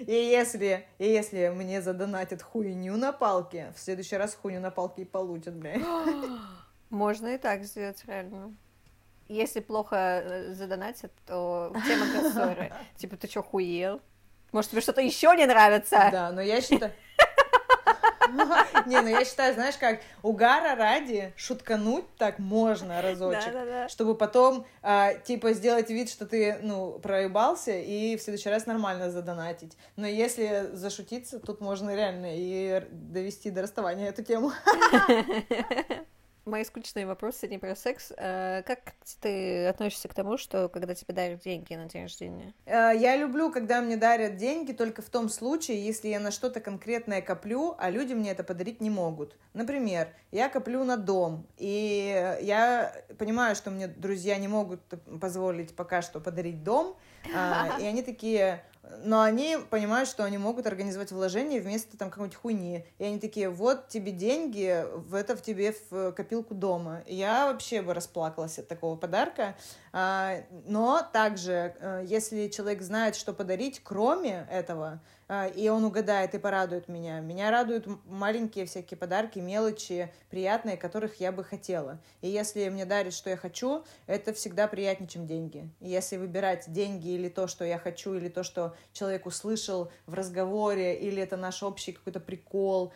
И 0.00 0.12
если, 0.12 0.86
и 0.98 1.06
если 1.06 1.48
мне 1.48 1.80
задонатят 1.80 2.42
хуйню 2.42 2.96
на 2.96 3.12
палке, 3.12 3.72
в 3.76 3.78
следующий 3.80 4.16
раз 4.16 4.34
хуйню 4.34 4.60
на 4.60 4.70
палке 4.70 5.02
и 5.02 5.04
получат, 5.04 5.54
бля. 5.54 5.76
Можно 6.90 7.28
и 7.28 7.38
так 7.38 7.64
сделать, 7.64 8.02
реально. 8.06 8.54
Если 9.28 9.60
плохо 9.60 9.96
э, 9.96 10.52
задонатят, 10.54 11.12
то 11.26 11.74
тема 11.86 12.06
ссоры. 12.32 12.72
Типа, 12.96 13.16
ты 13.16 13.26
что, 13.28 13.42
хуел? 13.42 14.00
Может, 14.52 14.70
тебе 14.70 14.80
что-то 14.82 15.00
еще 15.00 15.34
не 15.36 15.46
нравится? 15.46 16.08
Да, 16.12 16.30
но 16.30 16.40
я 16.40 16.60
считаю... 16.60 16.92
Не, 18.86 19.00
ну 19.00 19.08
я 19.08 19.24
считаю, 19.24 19.54
знаешь 19.54 19.76
как, 19.76 20.00
угара 20.22 20.74
ради 20.76 21.32
шуткануть 21.36 22.04
так 22.16 22.38
можно 22.38 23.00
разочек. 23.02 23.42
Чтобы 23.90 24.14
потом, 24.14 24.66
а, 24.82 25.14
типа, 25.14 25.52
сделать 25.52 25.90
вид, 25.90 26.10
что 26.10 26.26
ты, 26.26 26.58
ну, 26.62 26.98
проебался, 26.98 27.72
и 27.72 28.16
в 28.16 28.22
следующий 28.22 28.48
раз 28.48 28.66
нормально 28.66 29.10
задонатить. 29.10 29.76
Но 29.96 30.06
если 30.06 30.70
зашутиться, 30.72 31.38
тут 31.38 31.60
можно 31.60 31.94
реально 31.94 32.28
и 32.30 32.82
довести 32.90 33.50
до 33.50 33.62
расставания 33.62 34.08
эту 34.08 34.22
тему. 34.22 34.52
Мои 36.44 36.62
скучные 36.64 37.06
вопросы 37.06 37.48
не 37.48 37.58
про 37.58 37.74
секс. 37.74 38.12
А 38.18 38.62
Как 38.62 38.92
ты 39.22 39.66
относишься 39.66 40.08
к 40.08 40.14
тому, 40.14 40.36
что 40.36 40.68
когда 40.68 40.94
тебе 40.94 41.14
дарят 41.14 41.40
деньги 41.40 41.74
на 41.74 41.86
день 41.86 42.02
рождения? 42.02 42.52
Э, 42.66 42.92
Я 42.94 43.16
люблю, 43.16 43.50
когда 43.50 43.80
мне 43.80 43.96
дарят 43.96 44.36
деньги 44.36 44.72
только 44.72 45.00
в 45.00 45.08
том 45.08 45.30
случае, 45.30 45.84
если 45.84 46.08
я 46.08 46.20
на 46.20 46.30
что-то 46.30 46.60
конкретное 46.60 47.22
коплю, 47.22 47.74
а 47.78 47.88
люди 47.88 48.12
мне 48.12 48.30
это 48.30 48.44
подарить 48.44 48.80
не 48.82 48.90
могут. 48.90 49.36
Например, 49.54 50.08
я 50.32 50.48
коплю 50.50 50.84
на 50.84 50.96
дом, 50.98 51.46
и 51.56 52.36
я 52.42 52.94
понимаю, 53.18 53.56
что 53.56 53.70
мне 53.70 53.88
друзья 53.88 54.36
не 54.36 54.48
могут 54.48 54.82
позволить 55.20 55.74
пока 55.74 56.02
что 56.02 56.20
подарить 56.20 56.62
дом, 56.62 56.96
а, 57.34 57.78
и 57.80 57.84
они 57.86 58.02
такие, 58.02 58.62
но 59.04 59.22
они 59.22 59.58
понимают, 59.70 60.08
что 60.08 60.24
они 60.24 60.38
могут 60.38 60.66
организовать 60.66 61.12
вложение 61.12 61.60
вместо 61.60 61.96
там 61.96 62.10
какой-нибудь 62.10 62.38
хуйни. 62.38 62.84
И 62.98 63.04
они 63.04 63.18
такие, 63.18 63.48
вот 63.48 63.88
тебе 63.88 64.12
деньги, 64.12 64.84
в 65.08 65.14
это 65.14 65.36
в 65.36 65.42
тебе 65.42 65.74
в 65.90 66.12
копилку 66.12 66.54
дома. 66.54 67.02
И 67.06 67.14
я 67.14 67.46
вообще 67.46 67.82
бы 67.82 67.94
расплакалась 67.94 68.58
от 68.58 68.68
такого 68.68 68.96
подарка. 68.96 69.56
А, 69.96 70.42
но 70.66 71.08
также, 71.12 71.76
э, 71.78 72.02
если 72.04 72.48
человек 72.48 72.82
знает, 72.82 73.14
что 73.14 73.32
подарить, 73.32 73.80
кроме 73.84 74.44
этого, 74.50 75.00
а, 75.28 75.46
и 75.46 75.68
он 75.68 75.84
угадает 75.84 76.34
и 76.34 76.38
порадует 76.38 76.88
меня. 76.88 77.20
Меня 77.20 77.52
радуют 77.52 77.86
маленькие 78.06 78.66
всякие 78.66 78.98
подарки, 78.98 79.38
мелочи, 79.38 80.12
приятные, 80.30 80.76
которых 80.76 81.20
я 81.20 81.30
бы 81.30 81.44
хотела. 81.44 82.00
И 82.22 82.28
если 82.28 82.68
мне 82.70 82.84
дарят, 82.84 83.14
что 83.14 83.30
я 83.30 83.36
хочу, 83.36 83.84
это 84.08 84.32
всегда 84.32 84.66
приятнее, 84.66 85.08
чем 85.08 85.28
деньги. 85.28 85.70
И 85.80 85.88
если 85.88 86.16
выбирать 86.16 86.64
деньги 86.72 87.10
или 87.10 87.28
то, 87.28 87.46
что 87.46 87.64
я 87.64 87.78
хочу, 87.78 88.14
или 88.14 88.28
то, 88.28 88.42
что 88.42 88.74
человек 88.92 89.26
услышал 89.26 89.92
в 90.06 90.14
разговоре, 90.14 90.98
или 90.98 91.22
это 91.22 91.36
наш 91.36 91.62
общий 91.62 91.92
какой-то 91.92 92.18
прикол, 92.18 92.92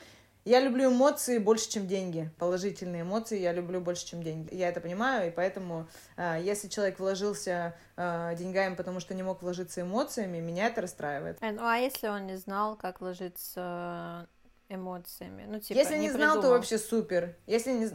я 0.49 0.61
люблю 0.61 0.91
эмоции 0.91 1.39
больше, 1.39 1.69
чем 1.69 1.87
деньги. 1.87 2.31
Положительные 2.39 3.03
эмоции 3.03 3.39
я 3.39 3.53
люблю 3.53 3.81
больше, 3.81 4.07
чем 4.07 4.23
деньги. 4.23 4.55
Я 4.55 4.71
это 4.71 4.81
понимаю, 4.81 5.29
и 5.29 5.31
поэтому, 5.31 5.87
э, 6.17 6.39
если 6.43 6.69
человек 6.69 6.99
вложился 6.99 7.77
э, 7.97 8.35
деньгами, 8.39 8.75
потому 8.75 9.01
что 9.01 9.15
не 9.15 9.23
мог 9.23 9.43
вложиться 9.43 9.83
эмоциями, 9.83 10.39
меня 10.39 10.69
это 10.69 10.81
расстраивает. 10.81 11.37
Э, 11.41 11.53
ну 11.53 11.65
а 11.65 11.77
если 11.77 12.09
он 12.09 12.27
не 12.27 12.37
знал, 12.37 12.77
как 12.77 13.01
вложиться 13.01 14.27
эмоциями? 14.71 15.45
Ну, 15.47 15.61
типа, 15.61 15.79
если 15.79 15.97
не, 15.97 16.07
не 16.07 16.11
знал, 16.11 16.37
придумал. 16.37 16.43
то 16.43 16.49
вообще 16.51 16.79
супер. 16.79 17.37
Если 17.47 17.73
не 17.73 17.91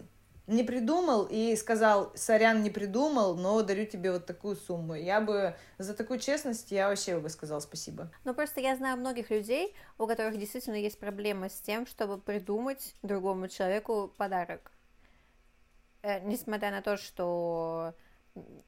не 0.47 0.63
придумал 0.63 1.27
и 1.29 1.55
сказал, 1.55 2.11
сорян, 2.15 2.63
не 2.63 2.69
придумал, 2.69 3.35
но 3.35 3.61
дарю 3.61 3.85
тебе 3.85 4.11
вот 4.11 4.25
такую 4.25 4.55
сумму. 4.55 4.95
Я 4.95 5.21
бы 5.21 5.55
за 5.77 5.93
такую 5.93 6.19
честность, 6.19 6.71
я 6.71 6.89
вообще 6.89 7.19
бы 7.19 7.29
сказал 7.29 7.61
спасибо. 7.61 8.11
Ну, 8.25 8.33
просто 8.33 8.59
я 8.59 8.75
знаю 8.75 8.97
многих 8.97 9.29
людей, 9.29 9.75
у 9.97 10.05
которых 10.05 10.37
действительно 10.37 10.75
есть 10.75 10.99
проблемы 10.99 11.49
с 11.49 11.59
тем, 11.61 11.87
чтобы 11.87 12.17
придумать 12.17 12.93
другому 13.03 13.47
человеку 13.47 14.13
подарок. 14.17 14.71
Э, 16.01 16.19
несмотря 16.19 16.71
на 16.71 16.81
то, 16.81 16.97
что 16.97 17.93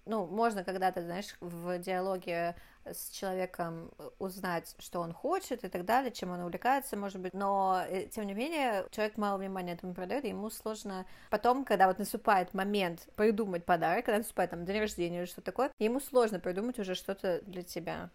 ну, 0.05 0.25
можно 0.27 0.63
когда-то, 0.63 1.01
знаешь, 1.01 1.35
в 1.39 1.79
диалоге 1.79 2.55
с 2.85 3.09
человеком 3.09 3.91
узнать, 4.19 4.75
что 4.77 4.99
он 4.99 5.11
хочет 5.11 5.63
и 5.63 5.69
так 5.69 5.85
далее, 5.85 6.11
чем 6.11 6.31
он 6.31 6.41
увлекается, 6.41 6.95
может 6.95 7.19
быть, 7.19 7.33
но, 7.33 7.83
э, 7.87 8.07
тем 8.07 8.27
не 8.27 8.33
менее, 8.33 8.85
человек 8.91 9.17
мало 9.17 9.37
внимания 9.37 9.73
этому 9.73 9.95
придает, 9.95 10.23
и 10.25 10.29
ему 10.29 10.51
сложно 10.51 11.05
потом, 11.31 11.65
когда 11.65 11.87
вот 11.87 11.97
наступает 11.97 12.53
момент 12.53 13.07
придумать 13.15 13.65
подарок, 13.65 14.05
когда 14.05 14.19
наступает 14.19 14.51
там 14.51 14.65
день 14.65 14.79
рождения 14.79 15.19
или 15.19 15.25
что 15.25 15.41
такое, 15.41 15.71
ему 15.79 15.99
сложно 15.99 16.39
придумать 16.39 16.77
уже 16.77 16.93
что-то 16.93 17.41
для 17.41 17.63
тебя. 17.63 18.11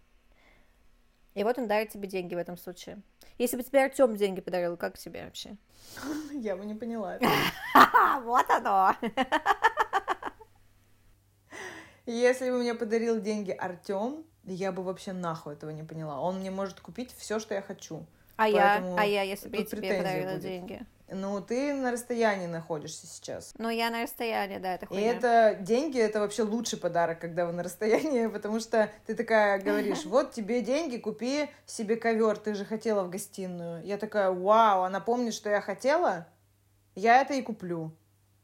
И 1.34 1.44
вот 1.44 1.58
он 1.58 1.66
дарит 1.68 1.90
тебе 1.90 2.08
деньги 2.08 2.34
в 2.34 2.38
этом 2.38 2.56
случае. 2.56 3.02
Если 3.38 3.56
бы 3.56 3.62
тебе 3.62 3.84
Артем 3.84 4.16
деньги 4.16 4.40
подарил, 4.40 4.76
как 4.76 4.98
тебе 4.98 5.24
вообще? 5.24 5.56
Я 6.32 6.56
бы 6.56 6.64
не 6.64 6.74
поняла. 6.74 7.18
Вот 8.22 8.48
оно! 8.50 8.94
Если 12.10 12.50
бы 12.50 12.58
мне 12.58 12.74
подарил 12.74 13.20
деньги 13.20 13.52
Артем, 13.52 14.24
я 14.44 14.72
бы 14.72 14.82
вообще 14.82 15.12
нахуй 15.12 15.54
этого 15.54 15.70
не 15.70 15.82
поняла. 15.82 16.20
Он 16.20 16.40
мне 16.40 16.50
может 16.50 16.80
купить 16.80 17.14
все, 17.16 17.38
что 17.38 17.54
я 17.54 17.62
хочу. 17.62 18.04
А 18.36 18.48
я, 18.48 18.82
а 18.96 19.04
я, 19.04 19.22
если 19.22 19.48
бы 19.48 19.58
я 19.58 19.64
тебе 19.64 19.94
подарила 19.98 20.30
будет. 20.30 20.42
деньги. 20.42 20.80
Ну, 21.12 21.40
ты 21.40 21.74
на 21.74 21.90
расстоянии 21.90 22.46
находишься 22.46 23.06
сейчас. 23.06 23.52
Ну, 23.58 23.68
я 23.68 23.90
на 23.90 24.02
расстоянии, 24.02 24.58
да, 24.58 24.74
это 24.74 24.86
И 24.86 24.88
хуйня. 24.88 25.12
это 25.12 25.58
деньги, 25.60 25.98
это 25.98 26.20
вообще 26.20 26.44
лучший 26.44 26.78
подарок, 26.78 27.18
когда 27.18 27.46
вы 27.46 27.52
на 27.52 27.62
расстоянии, 27.62 28.26
потому 28.32 28.60
что 28.60 28.90
ты 29.06 29.14
такая 29.14 29.60
говоришь, 29.60 30.04
вот 30.04 30.32
тебе 30.32 30.62
деньги, 30.62 30.96
купи 30.98 31.50
себе 31.66 31.96
ковер, 31.96 32.38
ты 32.38 32.54
же 32.54 32.64
хотела 32.64 33.02
в 33.02 33.10
гостиную. 33.10 33.84
Я 33.84 33.98
такая, 33.98 34.30
вау, 34.30 34.82
она 34.84 35.00
помнит, 35.00 35.34
что 35.34 35.50
я 35.50 35.60
хотела, 35.60 36.26
я 36.94 37.20
это 37.20 37.34
и 37.34 37.42
куплю. 37.42 37.92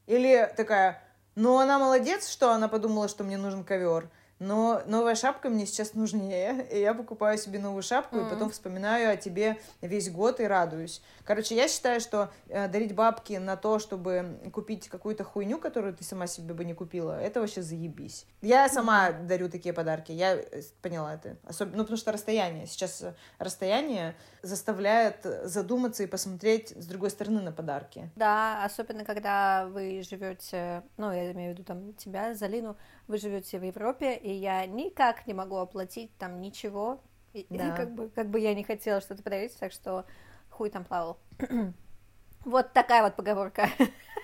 Или 0.06 0.52
такая, 0.56 1.02
ну 1.36 1.58
она 1.58 1.78
молодец, 1.78 2.28
что 2.28 2.50
она 2.50 2.66
подумала, 2.66 3.08
что 3.08 3.22
мне 3.22 3.36
нужен 3.36 3.62
ковер. 3.62 4.10
Но 4.38 4.82
новая 4.86 5.14
шапка 5.14 5.48
мне 5.48 5.66
сейчас 5.66 5.94
нужнее, 5.94 6.66
и 6.72 6.80
я 6.80 6.94
покупаю 6.94 7.38
себе 7.38 7.58
новую 7.58 7.82
шапку, 7.82 8.18
и 8.18 8.24
потом 8.28 8.50
вспоминаю 8.50 9.10
о 9.10 9.16
тебе 9.16 9.58
весь 9.80 10.10
год 10.10 10.40
и 10.40 10.44
радуюсь. 10.44 11.02
Короче, 11.24 11.56
я 11.56 11.68
считаю, 11.68 12.00
что 12.00 12.30
э, 12.48 12.68
дарить 12.68 12.94
бабки 12.94 13.34
на 13.34 13.56
то, 13.56 13.78
чтобы 13.78 14.38
купить 14.52 14.88
какую-то 14.88 15.24
хуйню, 15.24 15.58
которую 15.58 15.94
ты 15.94 16.04
сама 16.04 16.26
себе 16.26 16.54
бы 16.54 16.64
не 16.64 16.74
купила, 16.74 17.18
это 17.18 17.40
вообще 17.40 17.62
заебись. 17.62 18.26
Я 18.42 18.68
сама 18.68 19.12
дарю 19.12 19.48
такие 19.48 19.72
подарки, 19.72 20.12
я 20.12 20.34
э, 20.34 20.62
поняла 20.82 21.14
это. 21.14 21.36
Особенно, 21.44 21.78
ну, 21.78 21.82
потому 21.84 21.96
что 21.96 22.12
расстояние. 22.12 22.66
Сейчас 22.66 23.02
э, 23.02 23.14
расстояние 23.38 24.16
заставляет 24.42 25.26
задуматься 25.44 26.02
и 26.02 26.06
посмотреть 26.06 26.70
с 26.70 26.86
другой 26.86 27.10
стороны 27.10 27.40
на 27.40 27.52
подарки. 27.52 28.10
Да, 28.16 28.64
особенно 28.64 29.04
когда 29.04 29.66
вы 29.66 30.02
живете, 30.08 30.82
ну, 30.96 31.12
я 31.12 31.32
имею 31.32 31.50
в 31.50 31.54
виду 31.54 31.64
там 31.64 31.94
тебя, 31.94 32.34
Залину, 32.34 32.76
вы 33.08 33.18
живете 33.18 33.58
в 33.58 33.64
Европе, 33.64 34.16
и 34.16 34.32
я 34.32 34.64
никак 34.66 35.26
не 35.26 35.34
могу 35.34 35.56
оплатить 35.56 36.10
там 36.18 36.40
ничего, 36.40 37.00
и, 37.32 37.40
и 37.40 37.58
Да. 37.58 37.72
как, 37.72 37.92
бы, 37.94 38.08
как 38.10 38.28
бы 38.28 38.40
я 38.40 38.54
не 38.54 38.64
хотела 38.64 39.00
что-то 39.00 39.22
подарить, 39.22 39.56
так 39.58 39.72
что 39.72 40.04
хуй 40.50 40.70
там 40.70 40.84
плавал. 40.84 41.18
вот 42.44 42.72
такая 42.72 43.02
вот 43.02 43.16
поговорка. 43.16 43.68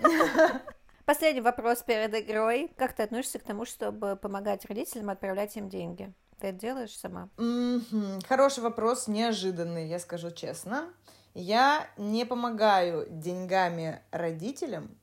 Последний 1.04 1.40
вопрос 1.40 1.82
перед 1.82 2.14
игрой. 2.14 2.70
Как 2.76 2.92
ты 2.94 3.02
относишься 3.02 3.38
к 3.38 3.42
тому, 3.42 3.64
чтобы 3.64 4.16
помогать 4.16 4.64
родителям 4.66 5.10
отправлять 5.10 5.56
им 5.56 5.68
деньги? 5.68 6.12
Ты 6.38 6.48
это 6.48 6.58
делаешь 6.58 6.96
сама? 6.96 7.28
Мгм. 7.36 8.20
Хороший 8.26 8.62
вопрос, 8.62 9.08
неожиданный, 9.08 9.88
я 9.88 9.98
скажу 9.98 10.30
честно. 10.30 10.92
Я 11.34 11.88
не 11.96 12.24
помогаю 12.24 13.06
деньгами 13.10 14.00
родителям, 14.10 14.96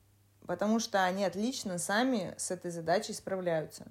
потому 0.50 0.80
что 0.80 1.04
они 1.04 1.24
отлично 1.24 1.78
сами 1.78 2.34
с 2.36 2.50
этой 2.50 2.72
задачей 2.72 3.12
справляются. 3.12 3.86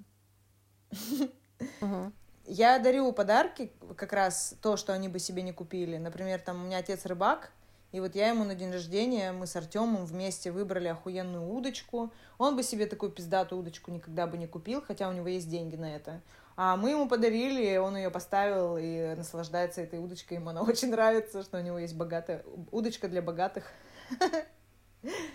Я 2.44 2.78
дарю 2.78 3.10
подарки, 3.12 3.72
как 3.96 4.12
раз 4.12 4.54
то, 4.60 4.76
что 4.76 4.92
они 4.92 5.08
бы 5.08 5.18
себе 5.18 5.40
не 5.40 5.52
купили. 5.54 5.96
Например, 5.96 6.38
там 6.38 6.60
у 6.60 6.66
меня 6.66 6.76
отец 6.76 7.06
рыбак, 7.06 7.50
и 7.92 8.00
вот 8.00 8.14
я 8.14 8.28
ему 8.28 8.44
на 8.44 8.54
день 8.54 8.70
рождения, 8.70 9.32
мы 9.32 9.46
с 9.46 9.56
Артемом 9.56 10.04
вместе 10.04 10.52
выбрали 10.52 10.88
охуенную 10.88 11.50
удочку. 11.50 12.12
Он 12.36 12.56
бы 12.56 12.62
себе 12.62 12.84
такую 12.84 13.10
пиздатую 13.10 13.58
удочку 13.58 13.90
никогда 13.90 14.26
бы 14.26 14.36
не 14.36 14.46
купил, 14.46 14.82
хотя 14.82 15.08
у 15.08 15.14
него 15.14 15.28
есть 15.28 15.48
деньги 15.48 15.76
на 15.76 15.96
это. 15.96 16.20
А 16.56 16.76
мы 16.76 16.90
ему 16.90 17.08
подарили, 17.08 17.78
он 17.78 17.96
ее 17.96 18.10
поставил 18.10 18.76
и 18.76 19.14
наслаждается 19.14 19.80
этой 19.80 19.98
удочкой. 19.98 20.36
Ему 20.36 20.50
она 20.50 20.60
очень 20.68 20.90
нравится, 20.90 21.42
что 21.42 21.56
у 21.56 21.62
него 21.62 21.78
есть 21.78 21.94
богатая 21.94 22.44
удочка 22.70 23.08
для 23.08 23.22
богатых. 23.22 23.64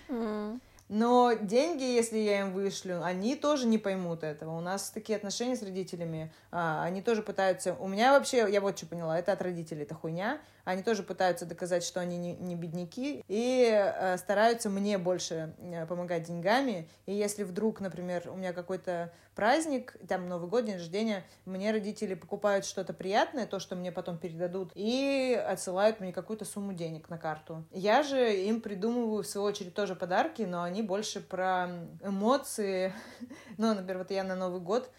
М. 0.07 0.61
Но 0.87 1.33
деньги, 1.33 1.83
если 1.83 2.19
я 2.19 2.41
им 2.41 2.53
вышлю, 2.53 3.03
они 3.03 3.35
тоже 3.35 3.65
не 3.65 3.79
поймут 3.79 4.23
этого. 4.23 4.55
У 4.55 4.61
нас 4.61 4.91
такие 4.91 5.15
отношения 5.15 5.55
с 5.55 5.63
родителями, 5.63 6.31
а, 6.51 6.83
они 6.83 7.01
тоже 7.01 7.23
пытаются... 7.23 7.73
У 7.79 7.87
меня 7.87 8.11
вообще, 8.13 8.45
я 8.49 8.61
вот 8.61 8.77
что 8.77 8.85
поняла, 8.85 9.17
это 9.17 9.31
от 9.31 9.41
родителей, 9.41 9.83
это 9.83 9.95
хуйня. 9.95 10.39
Они 10.65 10.81
тоже 10.81 11.03
пытаются 11.03 11.45
доказать, 11.45 11.83
что 11.83 11.99
они 11.99 12.17
не, 12.17 12.33
не 12.33 12.55
бедняки, 12.55 13.23
и 13.27 13.69
э, 13.71 14.17
стараются 14.17 14.69
мне 14.69 14.97
больше 14.97 15.53
э, 15.59 15.85
помогать 15.85 16.23
деньгами. 16.23 16.89
И 17.05 17.13
если 17.13 17.43
вдруг, 17.43 17.79
например, 17.79 18.29
у 18.29 18.35
меня 18.35 18.51
какой-то 18.51 19.13
праздник, 19.35 19.95
там 20.07 20.27
Новый 20.27 20.49
год, 20.49 20.65
день 20.65 20.75
рождения, 20.75 21.23
мне 21.45 21.71
родители 21.71 22.15
покупают 22.15 22.65
что-то 22.65 22.93
приятное, 22.93 23.45
то, 23.45 23.59
что 23.59 23.75
мне 23.75 23.91
потом 23.91 24.17
передадут, 24.17 24.71
и 24.73 25.39
отсылают 25.47 25.99
мне 25.99 26.11
какую-то 26.11 26.45
сумму 26.45 26.73
денег 26.73 27.09
на 27.09 27.19
карту. 27.19 27.63
Я 27.71 28.01
же 28.01 28.35
им 28.35 28.59
придумываю, 28.59 29.23
в 29.23 29.27
свою 29.27 29.45
очередь, 29.45 29.75
тоже 29.75 29.95
подарки, 29.95 30.41
но 30.41 30.63
они 30.63 30.81
больше 30.81 31.21
про 31.21 31.69
эмоции. 32.01 32.93
Ну, 33.57 33.73
например, 33.73 33.99
вот 33.99 34.11
я 34.11 34.23
на 34.23 34.35
Новый 34.35 34.59
год 34.59 34.89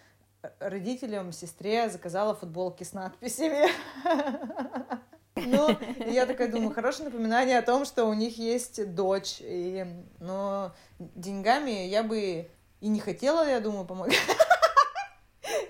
родителям, 0.60 1.32
сестре 1.32 1.88
заказала 1.90 2.34
футболки 2.34 2.84
с 2.84 2.92
надписями. 2.92 3.68
Ну, 5.36 5.76
я 6.06 6.26
такая 6.26 6.48
думаю, 6.48 6.74
хорошее 6.74 7.08
напоминание 7.08 7.58
о 7.58 7.62
том, 7.62 7.84
что 7.84 8.06
у 8.06 8.14
них 8.14 8.38
есть 8.38 8.94
дочь. 8.94 9.36
И, 9.40 9.86
но 10.18 10.74
деньгами 10.98 11.86
я 11.86 12.02
бы 12.02 12.48
и 12.80 12.88
не 12.88 13.00
хотела, 13.00 13.48
я 13.48 13.60
думаю, 13.60 13.84
помогать. 13.84 14.18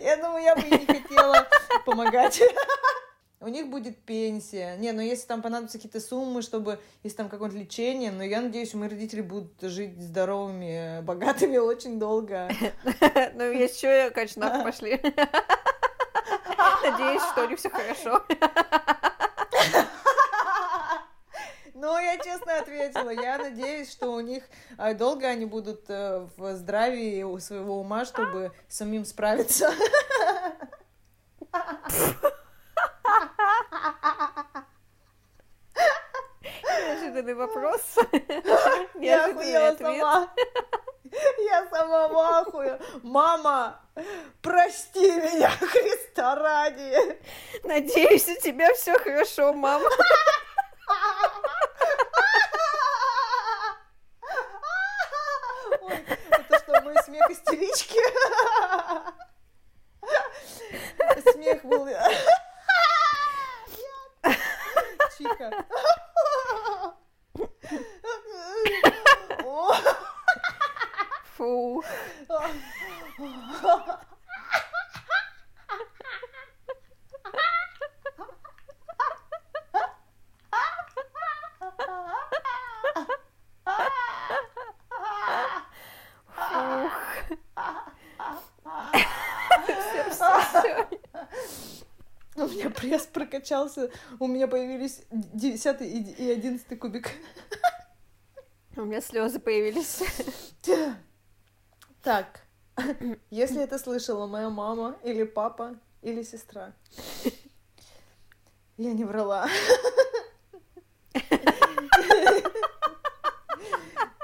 Я 0.01 0.17
думаю, 0.17 0.43
я 0.43 0.55
бы 0.55 0.63
и 0.63 0.71
не 0.71 0.87
хотела 0.87 1.47
помогать. 1.85 2.41
У 3.41 3.49
них 3.49 3.69
будет 3.69 3.99
пенсия. 3.99 4.77
Не, 4.77 4.93
ну 4.93 5.03
если 5.03 5.27
там 5.27 5.43
понадобятся 5.43 5.79
какие-то 5.79 6.01
суммы, 6.01 6.43
чтобы, 6.43 6.81
если 7.03 7.17
там 7.17 7.29
какое-то 7.29 7.57
лечение, 7.57 8.11
но 8.11 8.23
я 8.23 8.41
надеюсь, 8.41 8.73
мои 8.73 8.89
родители 8.89 9.21
будут 9.21 9.61
жить 9.61 10.01
здоровыми, 10.01 11.03
богатыми 11.03 11.59
очень 11.59 11.99
долго. 11.99 12.49
Ну, 13.35 13.69
что, 13.69 14.11
конечно, 14.15 14.63
пошли. 14.65 15.01
Надеюсь, 16.83 17.23
что 17.33 17.45
у 17.45 17.49
них 17.49 17.59
все 17.59 17.69
хорошо. 17.69 18.25
Но 21.87 22.01
я 22.01 22.19
честно 22.19 22.59
ответила. 22.59 23.11
Я 23.11 23.39
надеюсь, 23.39 23.93
что 23.93 24.09
у 24.09 24.19
них 24.19 24.43
э, 24.77 24.93
долго 24.95 25.29
они 25.29 25.47
будут 25.47 25.85
э, 25.89 26.27
в 26.37 26.57
здравии 26.57 27.23
у 27.23 27.39
своего 27.39 27.79
ума, 27.79 28.05
чтобы 28.05 28.51
самим 28.67 29.05
справиться. 29.05 29.73
Неожиданный 36.43 37.35
вопрос. 37.35 37.81
Неожиданный 38.97 39.69
ответ. 39.69 40.01
Сама. 40.01 40.35
Я 41.39 41.69
сама 41.71 42.09
в 42.09 42.19
ахуе. 42.19 42.81
Мама, 43.05 43.81
прости 44.43 45.13
меня, 45.13 45.51
Христа 45.61 46.35
ради. 46.35 47.21
Надеюсь, 47.63 48.29
у 48.29 48.41
тебя 48.41 48.75
все 48.75 48.99
хорошо, 48.99 49.53
мама. 49.53 49.89
Прокачался, 93.77 93.91
у 94.19 94.27
меня 94.27 94.49
появились 94.49 95.03
десятый 95.11 95.89
и 95.89 96.03
и 96.13 96.31
одиннадцатый 96.31 96.77
кубик. 96.77 97.11
У 98.77 98.83
меня 98.83 99.01
слезы 99.01 99.39
появились. 99.39 100.03
Так, 102.03 102.43
если 103.31 103.63
это 103.63 103.79
слышала 103.79 104.27
моя 104.27 104.51
мама 104.51 104.97
или 105.03 105.25
папа 105.25 105.77
или 106.03 106.23
сестра, 106.23 106.73
я 108.77 108.93
не 108.93 109.05
врала. 109.05 109.49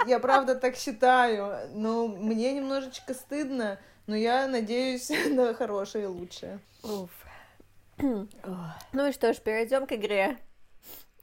Я 0.07 0.19
правда 0.19 0.57
так 0.57 0.77
считаю, 0.77 1.71
но 1.75 2.09
мне 2.09 2.53
немножечко 2.53 3.15
стыдно, 3.15 3.79
но 4.07 4.17
я 4.17 4.49
надеюсь 4.49 5.11
на 5.31 5.55
хорошее 5.55 6.05
и 6.05 6.09
лучшее. 6.09 6.59
Уф. 6.83 7.22
Ну 7.99 9.09
и 9.09 9.13
что 9.13 9.33
ж, 9.33 9.39
перейдем 9.39 9.87
к 9.87 9.93
игре. 9.93 10.39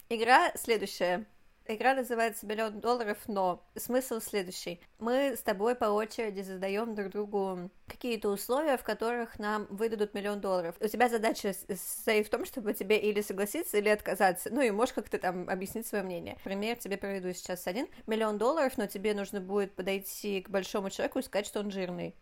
Игра 0.10 0.52
следующая. 0.56 1.26
Игра 1.72 1.94
называется 1.94 2.48
«Миллион 2.48 2.80
долларов, 2.80 3.20
но». 3.28 3.64
Смысл 3.76 4.20
следующий. 4.20 4.82
Мы 4.98 5.36
с 5.38 5.44
тобой 5.44 5.76
по 5.76 5.86
очереди 5.86 6.42
задаем 6.42 6.96
друг 6.96 7.12
другу 7.12 7.70
какие-то 7.86 8.30
условия, 8.30 8.76
в 8.76 8.84
которых 8.84 9.38
нам 9.38 9.68
выдадут 9.70 10.16
миллион 10.16 10.42
долларов. 10.42 10.76
У 10.80 10.88
тебя 10.88 11.10
задача 11.10 11.54
состоит 11.54 12.26
в 12.26 12.32
том, 12.32 12.46
чтобы 12.46 12.74
тебе 12.74 12.98
или 12.98 13.22
согласиться, 13.22 13.78
или 13.78 13.90
отказаться. 13.90 14.50
Ну 14.52 14.62
и 14.62 14.72
можешь 14.72 14.96
как-то 14.96 15.20
там 15.20 15.48
объяснить 15.48 15.86
свое 15.86 16.04
мнение. 16.04 16.38
Пример 16.44 16.76
тебе 16.78 16.98
приведу 16.98 17.32
сейчас 17.34 17.68
один. 17.68 17.88
Миллион 18.08 18.40
долларов, 18.40 18.76
но 18.78 18.88
тебе 18.88 19.14
нужно 19.14 19.40
будет 19.40 19.76
подойти 19.76 20.42
к 20.42 20.50
большому 20.50 20.90
человеку 20.90 21.20
и 21.20 21.22
сказать, 21.22 21.46
что 21.46 21.60
он 21.60 21.70
жирный. 21.70 22.16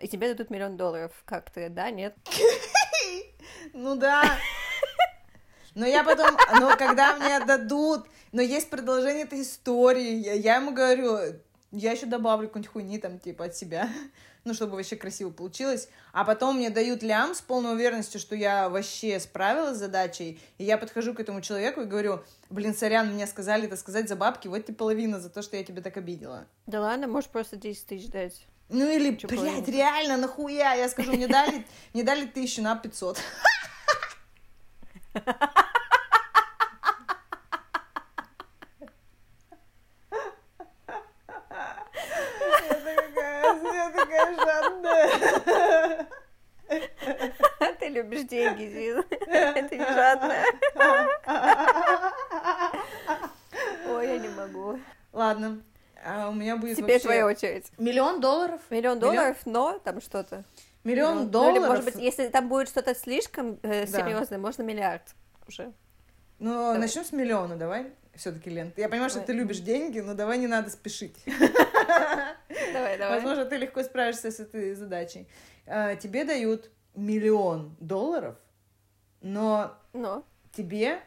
И 0.00 0.06
тебе 0.06 0.28
дадут 0.28 0.50
миллион 0.50 0.76
долларов. 0.76 1.10
Как 1.24 1.50
ты, 1.50 1.68
да, 1.68 1.90
нет? 1.90 2.14
Ну 3.72 3.96
да. 3.96 4.38
Но 5.74 5.86
я 5.86 6.02
потом, 6.02 6.36
но 6.60 6.76
когда 6.76 7.16
мне 7.16 7.36
отдадут, 7.36 8.06
но 8.32 8.42
есть 8.42 8.68
продолжение 8.68 9.24
этой 9.24 9.42
истории, 9.42 10.16
я, 10.16 10.32
я 10.32 10.56
ему 10.56 10.72
говорю, 10.72 11.18
я 11.70 11.92
еще 11.92 12.06
добавлю 12.06 12.48
какой-нибудь 12.48 12.72
хуйни 12.72 12.98
там, 12.98 13.18
типа, 13.18 13.46
от 13.46 13.56
себя, 13.56 13.88
ну, 14.44 14.54
чтобы 14.54 14.76
вообще 14.76 14.96
красиво 14.96 15.30
получилось. 15.30 15.88
А 16.12 16.24
потом 16.24 16.56
мне 16.56 16.70
дают 16.70 17.02
лям 17.02 17.34
с 17.34 17.40
полной 17.40 17.74
уверенностью, 17.74 18.20
что 18.20 18.34
я 18.34 18.68
вообще 18.68 19.20
справилась 19.20 19.76
с 19.76 19.80
задачей, 19.80 20.40
и 20.58 20.64
я 20.64 20.78
подхожу 20.78 21.14
к 21.14 21.20
этому 21.20 21.40
человеку 21.42 21.82
и 21.82 21.86
говорю, 21.86 22.24
блин, 22.50 22.74
сорян, 22.74 23.12
мне 23.12 23.26
сказали 23.26 23.66
это 23.66 23.76
сказать 23.76 24.08
за 24.08 24.16
бабки, 24.16 24.48
вот 24.48 24.64
тебе 24.64 24.74
половина 24.74 25.20
за 25.20 25.30
то, 25.30 25.42
что 25.42 25.56
я 25.56 25.64
тебя 25.64 25.82
так 25.82 25.96
обидела. 25.96 26.46
Да 26.66 26.80
ладно, 26.80 27.06
можешь 27.06 27.30
просто 27.30 27.56
10 27.56 27.86
тысяч 27.86 28.08
дать. 28.08 28.46
Ну 28.68 28.86
или, 28.90 29.16
Чё, 29.16 29.28
блядь, 29.28 29.40
половину? 29.40 29.66
реально, 29.66 30.16
нахуя? 30.18 30.74
Я 30.74 30.88
скажу, 30.88 31.12
мне 31.12 31.26
дали, 31.26 31.64
мне 31.94 32.02
дали 32.02 32.26
тысячу 32.26 32.62
на 32.62 32.76
500. 32.76 33.18
Это 42.68 42.94
какая, 42.96 43.56
это 43.56 43.92
такая 43.98 44.36
жадная. 44.36 46.06
Ты 47.78 47.88
любишь 47.88 48.24
деньги, 48.24 48.64
Зин. 48.66 49.04
Это 49.28 49.76
не 49.76 49.84
жадная. 49.84 50.44
Ой, 53.88 54.06
я 54.06 54.18
не 54.18 54.28
могу. 54.28 54.78
Ладно, 55.12 55.62
а 56.08 56.28
у 56.28 56.32
меня 56.32 56.56
будет 56.56 56.76
Теперь 56.76 56.92
вообще 56.94 57.04
твоя 57.04 57.26
очередь. 57.26 57.70
миллион 57.78 58.20
долларов. 58.20 58.60
Миллион 58.70 58.98
долларов, 58.98 59.36
но 59.44 59.78
там 59.78 60.00
что-то. 60.00 60.44
Миллион 60.84 61.16
Ну, 61.16 61.22
или, 61.24 61.30
долларов. 61.30 61.66
может 61.68 61.84
быть, 61.84 61.96
если 61.96 62.28
там 62.28 62.48
будет 62.48 62.68
что-то 62.68 62.94
слишком 62.94 63.58
э, 63.62 63.86
Да. 63.86 63.86
серьезное, 63.86 64.38
можно 64.38 64.62
миллиард 64.62 65.02
уже. 65.46 65.72
Ну, 66.38 66.52
Давай. 66.52 66.78
начнем 66.78 67.04
с 67.04 67.12
миллиона, 67.12 67.56
давай. 67.56 67.92
Все-таки, 68.14 68.48
Лен. 68.50 68.72
Я 68.76 68.88
понимаю, 68.88 69.10
что 69.10 69.20
Давай. 69.20 69.26
ты 69.26 69.32
любишь 69.34 69.58
деньги, 69.60 70.00
но 70.00 70.14
давай 70.14 70.38
не 70.38 70.46
надо 70.46 70.70
спешить. 70.70 71.16
Давай, 72.72 72.98
давай. 72.98 73.16
Возможно, 73.16 73.44
ты 73.44 73.56
легко 73.56 73.82
справишься 73.82 74.30
с 74.30 74.40
этой 74.40 74.74
задачей. 74.74 75.28
А, 75.66 75.94
Тебе 75.96 76.24
дают 76.24 76.70
миллион 76.94 77.76
долларов, 77.80 78.36
но 79.20 79.74
Но. 79.92 80.24
тебе 80.52 81.00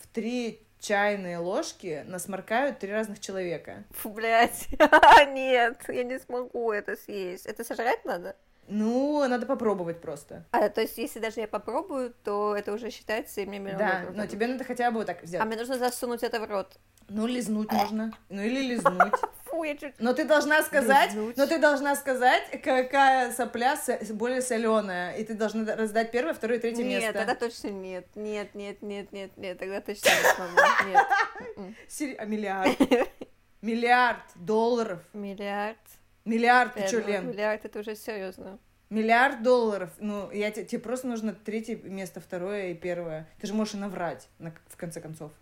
в 0.00 0.06
три 0.08 0.63
чайные 0.84 1.38
ложки 1.38 2.04
насморкают 2.06 2.78
три 2.78 2.92
разных 2.92 3.18
человека. 3.18 3.84
Фу, 3.90 4.10
блядь. 4.10 4.68
Нет, 5.28 5.80
я 5.88 6.04
не 6.04 6.18
смогу 6.18 6.72
это 6.72 6.96
съесть. 6.96 7.46
Это 7.46 7.64
сожрать 7.64 8.04
надо? 8.04 8.36
Ну, 8.68 9.26
надо 9.28 9.46
попробовать 9.46 10.00
просто. 10.00 10.44
А, 10.50 10.68
то 10.68 10.80
есть, 10.80 10.96
если 10.96 11.20
даже 11.20 11.40
я 11.40 11.48
попробую, 11.48 12.14
то 12.24 12.56
это 12.56 12.72
уже 12.72 12.90
считается, 12.90 13.40
и 13.40 13.46
мне 13.46 13.58
миллион 13.58 13.78
Да, 13.78 14.04
но 14.14 14.26
тебе 14.26 14.46
надо 14.46 14.64
хотя 14.64 14.90
бы 14.90 14.98
вот 14.98 15.06
так 15.06 15.22
взять. 15.22 15.40
А 15.40 15.44
мне 15.44 15.56
нужно 15.56 15.78
засунуть 15.78 16.22
это 16.22 16.40
в 16.40 16.44
рот. 16.48 16.78
Ну, 17.08 17.26
лизнуть 17.26 17.70
можно. 17.72 18.12
Ну, 18.28 18.42
или 18.42 18.60
лизнуть. 18.74 19.12
Фу, 19.44 19.62
я 19.62 19.76
чуть... 19.76 19.94
Но 19.98 20.12
ты 20.14 20.24
должна 20.24 20.62
сказать, 20.62 21.10
Лизнуть. 21.14 21.36
но 21.36 21.46
ты 21.46 21.58
должна 21.58 21.94
сказать, 21.96 22.42
какая 22.62 23.30
сопля 23.32 23.76
со- 23.76 23.98
более 24.14 24.42
соленая. 24.42 25.14
И 25.16 25.24
ты 25.24 25.34
должна 25.34 25.76
раздать 25.76 26.10
первое, 26.10 26.34
второе, 26.34 26.58
третье 26.58 26.82
Нет, 26.82 27.02
место. 27.02 27.12
тогда 27.18 27.34
точно 27.34 27.68
нет. 27.68 28.06
Нет, 28.14 28.54
нет, 28.54 28.82
нет, 28.82 29.12
нет, 29.12 29.36
нет, 29.36 29.58
тогда 29.58 29.80
точно 29.80 30.08
не 30.08 30.34
смогу. 30.34 30.56
Нет. 30.88 31.74
Сери- 31.88 32.14
А 32.16 32.24
миллиард? 32.24 32.76
Миллиард 33.62 34.20
долларов. 34.34 35.00
Миллиард. 35.12 35.78
Миллиард, 36.24 36.74
ты 36.74 36.80
Э, 36.80 36.86
что, 36.88 36.98
Лен? 37.00 37.28
Миллиард 37.30 37.64
это 37.64 37.80
уже 37.80 37.94
серьезно. 37.96 38.58
Миллиард 38.90 39.42
долларов. 39.42 39.90
Ну, 39.98 40.30
я 40.30 40.50
те- 40.50 40.64
тебе 40.64 40.80
просто 40.80 41.06
нужно 41.06 41.32
третье 41.34 41.76
место, 41.76 42.20
второе 42.20 42.68
и 42.68 42.74
первое. 42.74 43.28
Ты 43.40 43.46
же 43.46 43.54
можешь 43.54 43.74
и 43.74 43.78
наврать, 43.78 44.28
на- 44.38 44.54
в 44.68 44.76
конце 44.76 45.00
концов. 45.00 45.32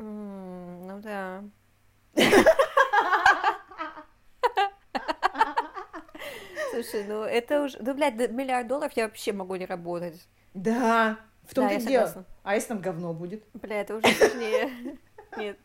Ну 0.00 1.00
да. 1.00 1.42
Слушай, 6.70 7.04
ну 7.04 7.22
это 7.22 7.62
уже... 7.62 7.78
Ну, 7.80 7.94
блядь, 7.94 8.14
миллиард 8.30 8.68
долларов 8.68 8.92
я 8.94 9.04
вообще 9.04 9.32
могу 9.32 9.56
не 9.56 9.66
работать. 9.66 10.26
Да, 10.54 11.18
в 11.42 11.54
том-то 11.54 11.74
Да, 11.74 11.80
дело. 11.80 12.24
А 12.44 12.54
если 12.54 12.68
там 12.68 12.80
говно 12.80 13.12
будет? 13.12 13.44
Бля, 13.54 13.80
это 13.80 13.96
уже 13.96 14.06
сложнее. 14.14 14.98
Нет. 15.36 15.58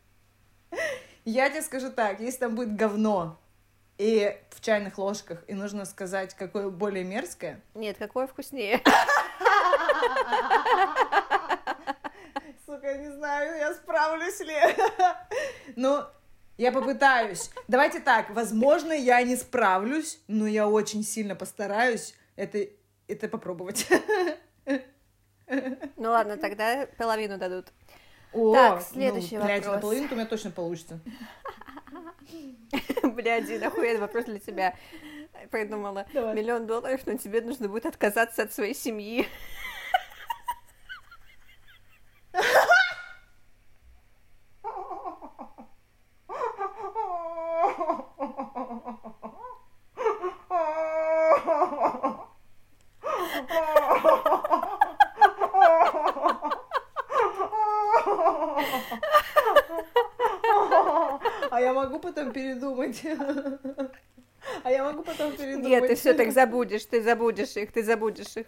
Я 1.26 1.50
тебе 1.50 1.62
скажу 1.62 1.92
так, 1.92 2.20
если 2.20 2.40
там 2.40 2.56
будет 2.56 2.76
говно 2.76 3.40
и 3.98 4.36
в 4.50 4.62
чайных 4.62 4.98
ложках, 4.98 5.44
и 5.48 5.54
нужно 5.54 5.86
сказать, 5.86 6.34
какое 6.34 6.70
более 6.70 7.04
мерзкое, 7.04 7.62
Нет, 7.76 7.98
какое 7.98 8.28
вкуснее. 8.28 8.82
Я 12.94 13.00
не 13.00 13.10
знаю, 13.10 13.58
я 13.58 13.74
справлюсь 13.74 14.40
ли. 14.40 14.56
Ну, 15.76 16.04
я 16.58 16.72
попытаюсь. 16.72 17.50
Давайте 17.68 18.00
так, 18.00 18.30
возможно, 18.30 18.94
я 18.94 19.24
не 19.24 19.36
справлюсь, 19.36 20.20
но 20.28 20.46
я 20.46 20.68
очень 20.68 21.04
сильно 21.04 21.34
постараюсь 21.34 22.14
это, 22.36 22.68
это 23.08 23.28
попробовать. 23.28 23.88
Ну 25.98 26.10
ладно, 26.10 26.38
тогда 26.38 26.88
половину 26.98 27.38
дадут. 27.38 27.68
О, 28.32 28.54
Так, 28.54 28.80
ну, 28.80 28.86
следующий 28.94 29.38
блядь, 29.38 29.66
вопрос. 29.66 29.76
наполовину 29.76 30.08
у 30.10 30.16
меня 30.16 30.26
точно 30.26 30.52
получится. 30.52 31.00
Блядь, 33.04 33.46
Дина, 33.46 33.68
охуенный 33.68 34.00
вопрос 34.00 34.26
для 34.26 34.40
тебя. 34.40 34.74
Придумала. 35.52 36.08
Миллион 36.14 36.66
долларов, 36.66 37.02
но 37.06 37.18
тебе 37.18 37.42
нужно 37.42 37.68
будет 37.68 37.86
отказаться 37.86 38.44
от 38.44 38.54
своей 38.54 38.74
семьи. 38.74 39.28
А 61.52 61.62
я 61.62 61.74
могу 61.74 62.00
потом 62.00 62.32
А 64.64 64.72
я 64.72 64.84
могу 64.84 65.04
потом 65.04 65.32
передумать. 65.36 65.70
Нет, 65.70 65.88
ты 65.88 65.96
все 65.96 66.14
так 66.14 66.32
забудешь, 66.32 66.86
ты 66.86 67.02
забудешь 67.02 67.56
их, 67.56 67.72
ты 67.72 67.84
забудешь 67.84 68.36
их. 68.36 68.48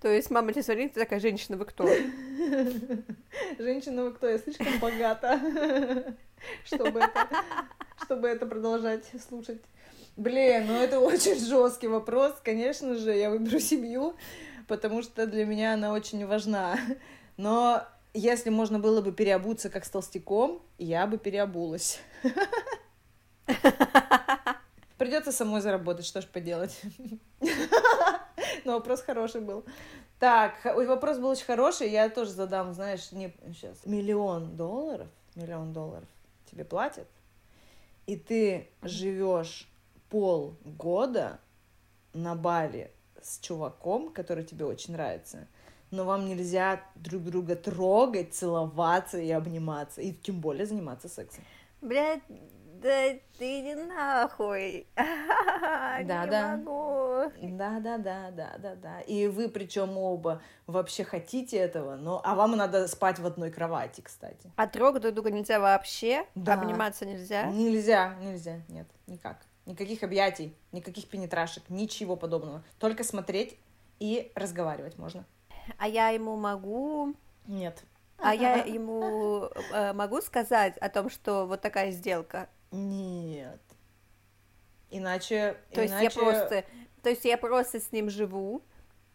То 0.00 0.08
есть 0.08 0.30
мама 0.30 0.52
тебе 0.52 0.62
звонит, 0.62 0.94
ты 0.94 1.00
такая, 1.00 1.20
женщина, 1.20 1.56
вы 1.56 1.66
кто? 1.66 1.86
Женщина, 3.58 4.04
вы 4.04 4.12
кто? 4.12 4.28
Я 4.28 4.38
слишком 4.38 4.78
богата, 4.80 5.38
чтобы 6.64 7.00
это, 7.00 7.28
чтобы 8.04 8.28
это 8.28 8.46
продолжать 8.46 9.04
слушать. 9.28 9.60
Блин, 10.16 10.66
ну 10.68 10.74
это 10.74 11.00
очень 11.00 11.38
жесткий 11.38 11.88
вопрос. 11.88 12.34
Конечно 12.42 12.94
же, 12.94 13.14
я 13.14 13.30
выберу 13.30 13.58
семью, 13.58 14.14
потому 14.68 15.02
что 15.02 15.26
для 15.26 15.44
меня 15.44 15.74
она 15.74 15.92
очень 15.92 16.26
важна. 16.26 16.78
Но 17.36 17.82
если 18.12 18.50
можно 18.50 18.78
было 18.78 19.00
бы 19.00 19.12
переобуться 19.12 19.70
как 19.70 19.84
с 19.84 19.90
толстяком, 19.90 20.62
я 20.78 21.06
бы 21.06 21.18
переобулась. 21.18 22.00
Придется 24.98 25.32
самой 25.32 25.60
заработать, 25.60 26.06
что 26.06 26.20
ж 26.20 26.26
поделать. 26.26 26.80
Но 28.64 28.74
вопрос 28.74 29.02
хороший 29.02 29.40
был. 29.40 29.64
Так, 30.18 30.64
вопрос 30.64 31.18
был 31.18 31.28
очень 31.28 31.44
хороший, 31.44 31.90
я 31.90 32.08
тоже 32.08 32.30
задам, 32.30 32.72
знаешь, 32.72 33.12
не 33.12 33.34
сейчас. 33.52 33.84
Миллион 33.84 34.56
долларов, 34.56 35.08
миллион 35.34 35.72
долларов 35.72 36.08
тебе 36.50 36.64
платят, 36.64 37.08
и 38.06 38.16
ты 38.16 38.68
живешь 38.82 39.68
полгода 40.08 41.40
на 42.14 42.34
Бали 42.36 42.92
с 43.20 43.40
чуваком, 43.40 44.12
который 44.12 44.44
тебе 44.44 44.64
очень 44.64 44.94
нравится, 44.94 45.48
но 45.90 46.04
вам 46.04 46.26
нельзя 46.26 46.80
друг 46.94 47.24
друга 47.24 47.56
трогать, 47.56 48.34
целоваться 48.34 49.18
и 49.18 49.30
обниматься, 49.30 50.00
и 50.00 50.12
тем 50.12 50.40
более 50.40 50.64
заниматься 50.64 51.08
сексом. 51.08 51.42
Блядь, 51.80 52.22
да 52.84 53.18
ты 53.38 53.60
не 53.62 53.74
нахуй. 53.74 54.86
Да, 54.94 55.98
Не 56.00 56.04
да. 56.04 56.56
могу. 56.56 57.32
Да, 57.40 57.80
да, 57.80 57.96
да, 57.96 58.30
да, 58.30 58.56
да, 58.58 58.74
да. 58.74 59.00
И 59.00 59.26
вы 59.26 59.48
причем 59.48 59.96
оба 59.96 60.42
вообще 60.66 61.02
хотите 61.02 61.56
этого, 61.56 61.96
но 61.96 62.20
а 62.22 62.34
вам 62.34 62.52
надо 62.52 62.86
спать 62.86 63.18
в 63.18 63.26
одной 63.26 63.50
кровати, 63.50 64.02
кстати. 64.02 64.52
А 64.56 64.66
трогать 64.66 65.00
друг 65.00 65.14
друга 65.14 65.30
нельзя 65.30 65.60
вообще? 65.60 66.26
Да. 66.34 66.54
Обниматься 66.54 67.06
нельзя? 67.06 67.46
Нельзя, 67.46 68.16
нельзя, 68.20 68.60
нет, 68.68 68.86
никак. 69.06 69.38
Никаких 69.64 70.02
объятий, 70.02 70.54
никаких 70.72 71.08
пенетрашек, 71.08 71.62
ничего 71.70 72.16
подобного. 72.16 72.62
Только 72.78 73.02
смотреть 73.02 73.58
и 73.98 74.30
разговаривать 74.34 74.98
можно. 74.98 75.24
А 75.78 75.88
я 75.88 76.10
ему 76.10 76.36
могу... 76.36 77.14
Нет. 77.46 77.82
А 78.18 78.34
я 78.34 78.56
ему 78.64 79.48
э, 79.72 79.94
могу 79.94 80.20
сказать 80.20 80.76
о 80.78 80.90
том, 80.90 81.08
что 81.08 81.46
вот 81.46 81.62
такая 81.62 81.90
сделка? 81.90 82.50
Нет. 82.74 83.60
Иначе... 84.90 85.56
То 85.72 85.82
есть 85.82 85.94
я 85.94 86.00
иначе- 86.02 86.20
просто... 86.20 86.64
То 87.02 87.10
есть 87.10 87.24
я 87.24 87.36
просто 87.36 87.80
с 87.80 87.92
ним 87.92 88.08
живу, 88.08 88.62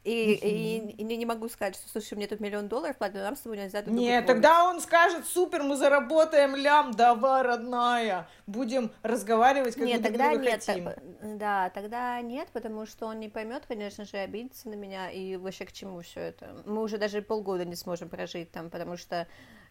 и, 0.04 0.34
и, 0.34 0.92
и 0.92 1.04
не 1.04 1.26
могу 1.26 1.50
сказать, 1.50 1.76
что, 1.76 1.90
слушай, 1.90 2.14
мне 2.14 2.26
тут 2.28 2.40
миллион 2.40 2.68
долларов 2.70 2.98
платят, 2.98 3.18
но 3.18 3.24
нам 3.24 3.36
с 3.36 3.42
тобой 3.42 3.58
нельзя 3.58 3.82
друг 3.82 3.96
Нет, 3.96 4.26
трогать». 4.26 4.28
тогда 4.28 4.70
он 4.70 4.80
скажет, 4.80 5.26
супер, 5.26 5.62
мы 5.64 5.76
заработаем 5.76 6.56
лям, 6.56 6.92
давай, 6.92 7.42
родная, 7.42 8.28
будем 8.48 8.92
разговаривать, 9.04 9.76
как 9.76 9.84
Нет, 9.84 9.98
мы 9.98 10.04
друг 10.08 10.18
тогда 10.18 10.30
друга 10.32 10.46
нет, 10.46 10.66
хотим. 10.66 10.86
так- 10.86 11.38
да, 11.38 11.70
тогда 11.72 12.22
нет, 12.22 12.48
потому 12.54 12.86
что 12.86 13.08
он 13.08 13.20
не 13.20 13.28
поймет, 13.28 13.66
конечно 13.68 14.06
же, 14.06 14.18
обидится 14.18 14.70
на 14.70 14.76
меня 14.76 15.12
и 15.12 15.36
вообще 15.36 15.66
к 15.66 15.74
чему 15.74 16.00
все 16.02 16.22
это. 16.22 16.64
Мы 16.66 16.82
уже 16.82 16.98
даже 16.98 17.22
полгода 17.22 17.66
не 17.66 17.76
сможем 17.76 18.08
прожить 18.08 18.52
там, 18.52 18.70
потому 18.70 18.96
что, 18.96 19.28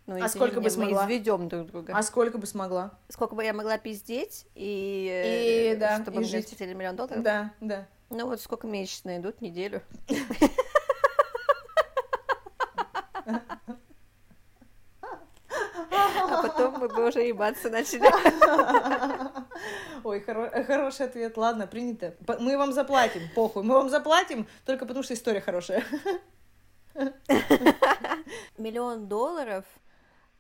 ну, 0.08 0.24
А 0.24 0.28
сколько 0.28 0.60
бы 0.60 0.70
смогла? 0.70 1.02
мы 1.04 1.06
изведем 1.12 1.48
друг 1.48 1.66
друга. 1.66 1.92
А 1.94 2.02
сколько 2.02 2.38
бы 2.38 2.46
смогла? 2.46 2.98
Сколько 3.08 3.34
бы 3.34 3.44
я 3.44 3.52
могла 3.52 3.76
пиздеть 3.78 4.46
и, 4.54 5.72
И, 5.74 5.76
да, 5.78 6.00
чтобы 6.00 6.16
и 6.16 6.20
мне 6.20 6.28
жить. 6.28 6.48
светили 6.48 6.72
миллион 6.72 6.96
долларов? 6.96 7.22
Да, 7.22 7.52
да. 7.60 7.86
Ну 8.10 8.26
вот 8.26 8.40
сколько 8.40 8.66
месячные 8.66 9.18
идут, 9.18 9.40
неделю. 9.42 9.82
А 15.50 16.42
потом 16.42 16.78
мы 16.78 16.88
бы 16.88 17.08
уже 17.08 17.20
ебаться 17.22 17.70
начали. 17.70 18.02
Ой, 20.04 20.20
хоро- 20.20 20.64
хороший 20.64 21.06
ответ. 21.06 21.36
Ладно, 21.36 21.66
принято. 21.66 22.14
П- 22.26 22.38
Мы 22.38 22.56
вам 22.58 22.72
заплатим, 22.72 23.22
похуй. 23.34 23.62
Мы 23.62 23.74
вам 23.74 23.88
заплатим 23.88 24.46
только 24.66 24.84
потому, 24.86 25.02
что 25.02 25.14
история 25.14 25.40
хорошая. 25.40 25.84
Миллион 28.58 29.06
долларов, 29.08 29.64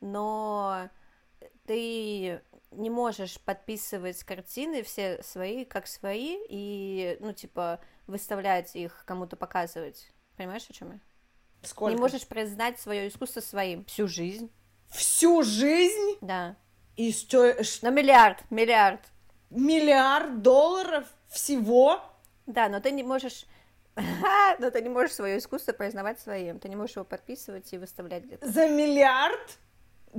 но 0.00 0.90
ты 1.66 2.40
не 2.70 2.90
можешь 2.90 3.40
подписывать 3.40 4.22
картины 4.24 4.82
все 4.82 5.22
свои, 5.22 5.64
как 5.64 5.86
свои, 5.86 6.38
и, 6.48 7.16
ну, 7.20 7.32
типа, 7.32 7.80
выставлять 8.06 8.74
их, 8.76 9.04
кому-то 9.06 9.36
показывать. 9.36 10.10
Понимаешь, 10.36 10.66
о 10.68 10.72
чем 10.72 10.92
я? 10.92 11.00
Сколько? 11.62 11.94
Не 11.94 12.00
можешь 12.00 12.26
признать 12.26 12.78
свое 12.78 13.08
искусство 13.08 13.40
своим 13.40 13.84
всю 13.84 14.06
жизнь. 14.06 14.50
Всю 14.90 15.42
жизнь? 15.42 16.18
Да. 16.20 16.56
И 16.96 17.12
что, 17.12 17.54
Но 17.82 17.90
миллиард, 17.90 18.38
миллиард. 18.50 19.00
миллиард 19.50 20.42
долларов 20.42 21.06
всего? 21.28 22.02
Да, 22.46 22.68
но 22.68 22.80
ты 22.80 22.90
не 22.90 23.02
можешь... 23.02 23.46
Но 24.60 24.70
ты 24.70 24.80
не 24.80 24.88
можешь 24.88 25.14
свое 25.14 25.38
искусство 25.38 25.72
признавать 25.72 26.20
своим. 26.20 26.60
Ты 26.60 26.68
не 26.68 26.76
можешь 26.76 26.94
его 26.94 27.04
подписывать 27.04 27.72
и 27.72 27.78
выставлять 27.78 28.24
где-то. 28.24 28.48
За 28.48 28.68
миллиард 28.68 29.58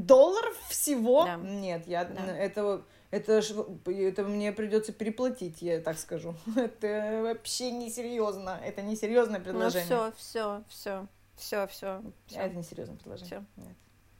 долларов 0.05 0.55
всего? 0.69 1.23
Да. 1.25 1.35
Нет, 1.37 1.87
я 1.87 2.05
Да. 2.05 2.35
это 2.35 2.83
это 3.11 3.41
ж- 3.41 3.53
это 3.85 4.23
мне 4.23 4.51
придется 4.51 4.91
переплатить, 4.93 5.61
я 5.61 5.79
так 5.81 5.97
скажу. 5.97 6.35
Это 6.55 7.21
вообще 7.23 7.71
несерьезно. 7.71 8.59
Это 8.63 8.83
несерьезное 8.83 9.39
Ну 9.39 9.45
предложение. 9.45 9.85
все, 9.85 10.11
все, 10.17 10.63
все, 10.69 11.07
все, 11.35 11.67
все. 11.67 12.01
Это 12.35 12.55
несерьезное 12.55 12.97
предложение. 12.97 13.45
Нет. 13.57 13.75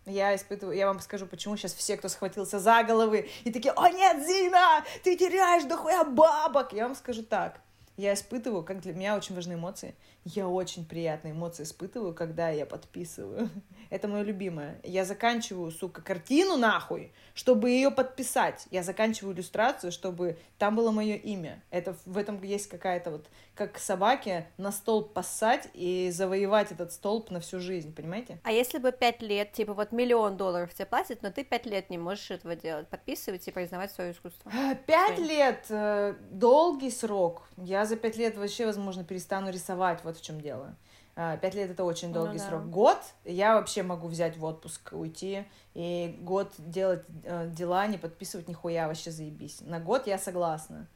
Я 0.06 0.36
испытываю, 0.36 0.76
я 0.76 0.88
вам 0.88 1.00
скажу, 1.02 1.28
почему 1.28 1.56
сейчас 1.56 1.74
все, 1.76 1.98
кто 1.98 2.10
схватился 2.10 2.58
за 2.60 2.82
головы 2.82 3.30
и 3.44 3.52
такие, 3.52 3.74
о 3.74 3.90
нет, 3.90 4.26
Зина, 4.26 4.84
ты 5.04 5.16
теряешь 5.16 5.66
дохуя 5.66 6.04
бабок. 6.04 6.74
Я 6.74 6.88
вам 6.88 6.96
скажу 6.96 7.22
так, 7.22 7.62
я 8.00 8.14
испытываю, 8.14 8.64
как 8.64 8.80
для 8.80 8.94
меня 8.94 9.18
очень 9.18 9.36
важны 9.36 9.54
эмоции. 9.54 9.94
Я 10.24 10.48
очень 10.48 10.86
приятные 10.86 11.34
эмоции 11.34 11.64
испытываю, 11.64 12.14
когда 12.14 12.50
я 12.50 12.66
подписываю. 12.66 13.50
Это 13.90 14.08
мое 14.08 14.24
любимое. 14.24 14.80
Я 14.84 15.04
заканчиваю, 15.04 15.70
сука, 15.70 16.02
картину 16.02 16.56
нахуй, 16.56 17.12
чтобы 17.40 17.70
ее 17.70 17.90
подписать. 17.90 18.68
Я 18.70 18.84
заканчиваю 18.84 19.34
иллюстрацию, 19.34 19.94
чтобы 19.94 20.38
там 20.58 20.76
было 20.76 20.92
мое 20.92 21.16
имя. 21.16 21.64
Это 21.72 21.96
в 22.06 22.18
этом 22.18 22.44
есть 22.44 22.68
какая-то 22.68 23.12
вот, 23.12 23.28
как 23.56 23.80
собаке 23.80 24.50
на 24.58 24.74
столб 24.74 25.14
поссать 25.14 25.70
и 25.74 26.12
завоевать 26.12 26.74
этот 26.74 26.92
столб 26.92 27.32
на 27.32 27.40
всю 27.40 27.62
жизнь, 27.62 27.96
понимаете? 27.96 28.40
А 28.44 28.52
если 28.52 28.78
бы 28.78 28.92
пять 28.92 29.22
лет, 29.22 29.54
типа 29.54 29.74
вот 29.74 29.94
миллион 29.94 30.36
долларов 30.36 30.74
тебе 30.74 30.86
платят, 30.86 31.22
но 31.22 31.32
ты 31.32 31.46
пять 31.46 31.66
лет 31.66 31.90
не 31.90 31.98
можешь 31.98 32.30
этого 32.30 32.58
делать, 32.58 32.90
подписывать 32.90 33.48
и 33.48 33.52
признавать 33.52 33.94
свое 33.94 34.12
искусство. 34.12 34.52
А, 34.54 34.76
Пять 34.76 35.20
лет 35.20 35.66
э, 35.70 36.16
долгий 36.32 36.92
срок. 36.92 37.48
Я 37.56 37.86
за 37.86 37.96
пять 37.96 38.18
лет 38.18 38.36
вообще, 38.36 38.66
возможно, 38.66 39.06
перестану 39.06 39.50
рисовать. 39.50 40.04
Вот 40.04 40.18
в 40.18 40.22
чем 40.22 40.42
дело. 40.42 40.76
А, 41.22 41.36
Пять 41.36 41.54
лет 41.54 41.70
это 41.70 41.84
очень 41.84 42.08
Ну 42.08 42.14
долгий 42.14 42.38
да. 42.38 42.48
срок. 42.48 42.70
Год 42.70 42.98
я 43.26 43.56
вообще 43.56 43.84
могу 43.84 44.08
взять 44.08 44.38
в 44.38 44.46
отпуск, 44.46 44.94
уйти 44.94 45.44
и 45.74 46.18
год 46.22 46.54
делать 46.58 47.04
э, 47.26 47.50
дела, 47.50 47.88
не 47.88 47.98
подписывать 47.98 48.48
нихуя, 48.48 48.88
вообще 48.88 49.12
заебись. 49.12 49.60
На 49.60 49.82
год 49.82 50.08
я 50.08 50.18
согласна. 50.18 50.88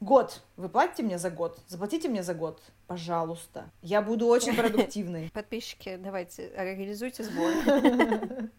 Год. 0.00 0.42
Вы 0.58 0.68
платите 0.68 1.02
мне 1.02 1.16
за 1.16 1.30
год? 1.30 1.58
Заплатите 1.68 2.10
мне 2.10 2.22
за 2.22 2.34
год, 2.34 2.60
пожалуйста. 2.86 3.70
Я 3.80 4.02
буду 4.02 4.26
очень 4.26 4.54
продуктивной. 4.58 5.30
Подписчики, 5.32 5.96
давайте, 5.96 6.48
организуйте 6.54 7.24
сбор. 7.24 7.52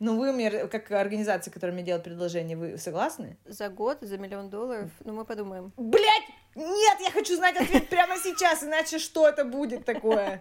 Ну, 0.00 0.18
вы 0.18 0.32
мне, 0.32 0.66
как 0.68 0.90
организация, 0.90 1.50
которая 1.50 1.72
мне 1.74 1.82
делает 1.82 2.04
предложение, 2.04 2.58
вы 2.58 2.76
согласны? 2.76 3.38
За 3.46 3.70
год, 3.70 3.98
за 4.02 4.18
миллион 4.18 4.50
долларов, 4.50 4.90
ну 5.02 5.14
мы 5.14 5.24
подумаем. 5.24 5.72
Блять! 5.78 6.24
Нет, 6.56 7.00
я 7.00 7.10
хочу 7.10 7.36
знать 7.36 7.56
ответ 7.56 7.88
прямо 7.88 8.16
сейчас, 8.16 8.64
иначе 8.64 8.98
что 8.98 9.28
это 9.28 9.44
будет 9.44 9.84
такое? 9.84 10.40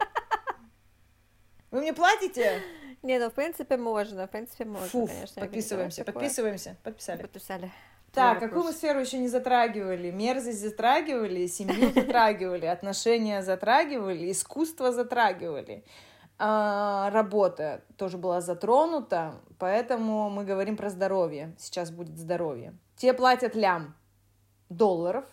Вы 1.72 1.82
мне 1.82 1.94
платите? 1.94 2.64
Не, 3.04 3.20
ну 3.20 3.30
в 3.30 3.34
принципе 3.34 3.76
можно, 3.76 4.26
в 4.26 4.32
принципе 4.32 4.64
можно, 4.64 4.88
Фу, 4.88 5.08
конечно. 5.08 5.42
подписываемся, 5.42 6.06
подписываемся, 6.06 6.78
подписали. 6.84 7.22
Подписали. 7.22 7.72
Так, 8.14 8.38
Твой 8.38 8.50
какую 8.50 8.66
мы 8.66 8.72
сферу 8.72 9.02
еще 9.02 9.18
не 9.18 9.28
затрагивали? 9.28 10.10
Мерзость 10.10 10.62
затрагивали, 10.62 11.48
семью 11.48 11.92
затрагивали, 11.94 12.66
отношения 12.66 13.42
затрагивали, 13.42 14.32
искусство 14.32 14.94
затрагивали. 14.94 15.84
А, 16.38 17.10
работа 17.12 17.84
тоже 17.98 18.18
была 18.18 18.40
затронута, 18.40 19.42
поэтому 19.60 20.30
мы 20.30 20.46
говорим 20.46 20.78
про 20.78 20.90
здоровье. 20.90 21.54
Сейчас 21.58 21.92
будет 21.92 22.18
здоровье. 22.18 22.74
Тебе 22.96 23.14
платят 23.14 23.54
лям 23.54 23.96
долларов, 24.70 25.26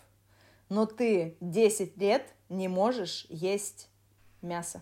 но 0.69 0.85
ты 0.85 1.37
10 1.41 1.97
лет 1.97 2.25
не 2.49 2.67
можешь 2.67 3.25
есть 3.29 3.89
мясо. 4.41 4.81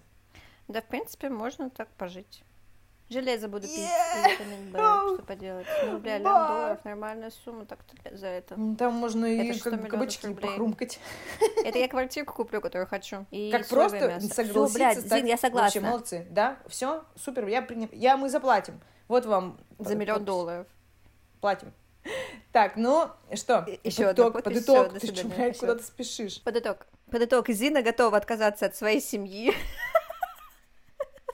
Да, 0.68 0.82
в 0.82 0.86
принципе, 0.86 1.30
можно 1.30 1.70
так 1.70 1.90
пожить. 1.96 2.44
Железо 3.10 3.50
буду 3.50 3.68
пить, 3.68 3.78
Yeah. 3.78 4.72
Б, 4.72 4.80
что 5.16 5.24
поделать. 5.26 5.68
Ну, 5.86 6.00
бля, 6.00 6.20
долларов, 6.20 6.80
нормальная 6.86 7.30
сумма 7.44 7.66
так-то 7.66 8.16
за 8.16 8.28
это. 8.28 8.56
М, 8.56 8.78
Там 8.78 8.94
можно 8.94 9.26
и 9.26 9.50
Это 9.50 9.60
100 9.60 9.70
как 9.72 9.90
кабачки 9.90 10.28
рублей. 10.28 10.48
похрумкать. 10.50 11.00
Это 11.66 11.78
я 11.78 11.90
квартирку 11.90 12.34
куплю, 12.34 12.62
которую 12.62 12.88
хочу. 12.88 13.26
И 13.32 13.52
Как 13.52 13.68
просто 13.68 14.08
мясо. 14.08 14.28
Согласиться 14.34 14.78
блядь, 14.80 15.00
стать- 15.06 15.20
Зин, 15.20 15.26
я 15.26 15.32
Вообще 15.34 15.38
согласна. 15.48 15.82
молодцы. 15.82 16.28
Да, 16.30 16.58
все, 16.68 17.04
супер, 17.18 17.48
я 17.48 17.62
приня... 17.62 17.90
Я, 17.92 18.16
мы 18.16 18.30
заплатим. 18.30 18.80
Вот 19.10 19.26
вам. 19.26 19.60
За 19.78 19.94
миллион 19.96 20.24
долларов. 20.24 20.68
Платим. 21.42 21.74
Так, 22.52 22.76
ну 22.76 23.10
что, 23.34 23.60
одна 23.60 24.30
под 24.32 24.48
итог, 24.48 24.88
всё, 24.88 24.90
до 24.90 25.00
ты 25.00 25.08
что, 25.08 25.28
блядь, 25.28 25.58
куда 25.58 25.76
ты 25.76 25.84
спешишь? 25.84 26.42
Под 26.44 26.58
итог. 26.58 26.86
Под 27.10 27.22
итог, 27.22 27.50
Зина 27.50 27.82
готова 27.82 28.18
отказаться 28.18 28.66
от 28.66 28.76
своей 28.76 29.00
семьи. 29.00 29.54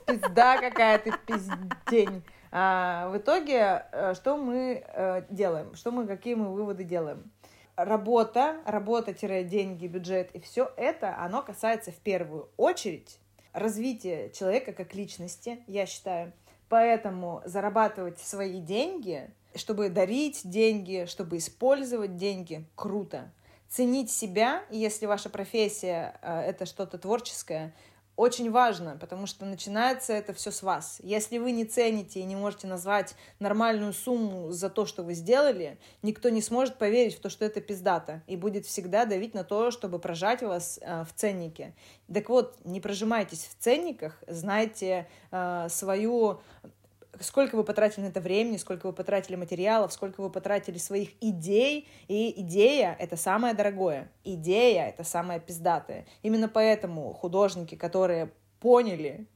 Пизда 0.06 0.58
какая 0.58 0.98
ты, 0.98 1.12
пиздень. 1.26 2.22
А, 2.50 3.08
в 3.10 3.18
итоге, 3.18 3.86
э, 3.92 4.14
что 4.14 4.36
мы 4.36 4.82
э, 4.86 5.22
делаем? 5.28 5.74
Что 5.74 5.90
мы, 5.90 6.06
какие 6.06 6.34
мы 6.34 6.52
выводы 6.52 6.84
делаем? 6.84 7.30
Работа, 7.76 8.56
работа-деньги, 8.64 9.86
бюджет 9.86 10.30
и 10.32 10.40
все 10.40 10.72
это, 10.76 11.16
оно 11.18 11.42
касается 11.42 11.92
в 11.92 11.96
первую 11.96 12.48
очередь 12.56 13.20
развития 13.52 14.30
человека 14.30 14.72
как 14.72 14.94
личности, 14.94 15.62
я 15.66 15.86
считаю. 15.86 16.32
Поэтому 16.68 17.42
зарабатывать 17.44 18.18
свои 18.18 18.60
деньги, 18.60 19.30
чтобы 19.58 19.90
дарить 19.90 20.40
деньги, 20.44 21.06
чтобы 21.06 21.38
использовать 21.38 22.16
деньги, 22.16 22.64
круто. 22.74 23.32
Ценить 23.68 24.10
себя, 24.10 24.64
если 24.70 25.06
ваша 25.06 25.28
профессия 25.28 26.18
э, 26.22 26.40
это 26.40 26.64
что-то 26.64 26.96
творческое, 26.96 27.74
очень 28.18 28.50
важно, 28.50 28.96
потому 29.00 29.26
что 29.26 29.46
начинается 29.46 30.12
это 30.12 30.32
все 30.34 30.50
с 30.50 30.64
вас. 30.64 30.98
Если 31.04 31.38
вы 31.38 31.52
не 31.52 31.64
цените 31.64 32.18
и 32.18 32.24
не 32.24 32.34
можете 32.34 32.66
назвать 32.66 33.14
нормальную 33.38 33.92
сумму 33.92 34.50
за 34.50 34.70
то, 34.70 34.86
что 34.86 35.04
вы 35.04 35.14
сделали, 35.14 35.78
никто 36.02 36.28
не 36.28 36.42
сможет 36.42 36.78
поверить 36.78 37.14
в 37.14 37.20
то, 37.20 37.30
что 37.30 37.44
это 37.44 37.60
пиздато, 37.60 38.24
и 38.26 38.34
будет 38.34 38.66
всегда 38.66 39.04
давить 39.04 39.34
на 39.34 39.44
то, 39.44 39.70
чтобы 39.70 40.00
прожать 40.00 40.42
вас 40.42 40.80
э, 40.82 41.04
в 41.04 41.14
ценнике. 41.14 41.76
Так 42.12 42.28
вот, 42.28 42.58
не 42.64 42.80
прожимайтесь 42.80 43.44
в 43.44 43.62
ценниках, 43.62 44.20
знайте 44.26 45.06
э, 45.30 45.68
свою 45.70 46.40
сколько 47.24 47.56
вы 47.56 47.64
потратили 47.64 48.04
на 48.04 48.08
это 48.08 48.20
времени, 48.20 48.56
сколько 48.56 48.86
вы 48.86 48.92
потратили 48.92 49.36
материалов, 49.36 49.92
сколько 49.92 50.20
вы 50.20 50.30
потратили 50.30 50.78
своих 50.78 51.10
идей. 51.20 51.88
И 52.08 52.40
идея— 52.42 52.96
это 52.98 53.16
самое 53.16 53.54
дорогое. 53.54 54.10
Идея— 54.24 54.88
это 54.88 55.04
самое 55.04 55.40
пиздатое. 55.40 56.06
Именно 56.22 56.48
поэтому 56.48 57.12
художники, 57.12 57.74
которые 57.74 58.30
поняли, 58.60 59.26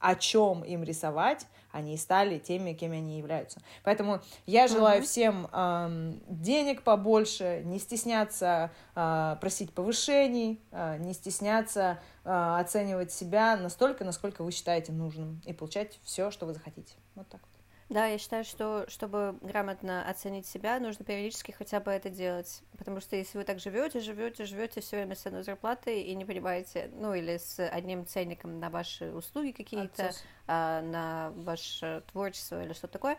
о 0.00 0.14
чем 0.14 0.64
им 0.64 0.82
рисовать, 0.82 1.46
они 1.72 1.96
стали 1.98 2.38
теми, 2.38 2.72
кем 2.72 2.92
они 2.92 3.18
являются. 3.18 3.60
Поэтому 3.84 4.20
я 4.46 4.66
желаю 4.66 4.98
Мгм. 4.98 5.06
всем 5.06 5.46
эм, 5.52 6.20
денег 6.26 6.82
побольше, 6.82 7.62
не 7.64 7.78
стесняться 7.78 8.70
э, 8.96 9.36
просить 9.40 9.72
повышений, 9.72 10.60
э, 10.72 10.96
не 10.98 11.12
стесняться 11.12 12.00
э, 12.24 12.56
оценивать 12.58 13.12
себя 13.12 13.56
настолько, 13.56 14.04
насколько 14.04 14.42
вы 14.42 14.50
считаете 14.52 14.92
нужным, 14.92 15.42
и 15.46 15.52
получать 15.52 16.00
все, 16.02 16.30
что 16.30 16.46
вы 16.46 16.54
захотите. 16.54 16.94
Вот 17.20 17.28
так 17.28 17.40
вот. 17.42 17.50
Да, 17.90 18.06
я 18.06 18.18
считаю, 18.18 18.44
что 18.44 18.86
чтобы 18.88 19.36
грамотно 19.42 20.08
оценить 20.08 20.46
себя, 20.46 20.80
нужно 20.80 21.04
периодически 21.04 21.50
хотя 21.50 21.80
бы 21.80 21.90
это 21.90 22.08
делать. 22.08 22.62
Потому 22.78 23.00
что 23.00 23.14
если 23.14 23.36
вы 23.36 23.44
так 23.44 23.58
живете, 23.58 24.00
живете, 24.00 24.46
живете 24.46 24.80
все 24.80 24.96
время 24.96 25.16
с 25.16 25.26
одной 25.26 25.42
зарплатой 25.42 26.00
и 26.00 26.14
не 26.14 26.24
понимаете, 26.24 26.90
ну 26.94 27.12
или 27.12 27.36
с 27.36 27.58
одним 27.58 28.06
ценником 28.06 28.58
на 28.58 28.70
ваши 28.70 29.12
услуги 29.12 29.50
какие-то, 29.50 30.12
а, 30.46 30.80
на 30.80 31.30
ваше 31.34 32.02
творчество 32.10 32.64
или 32.64 32.72
что-то 32.72 32.94
такое, 32.94 33.18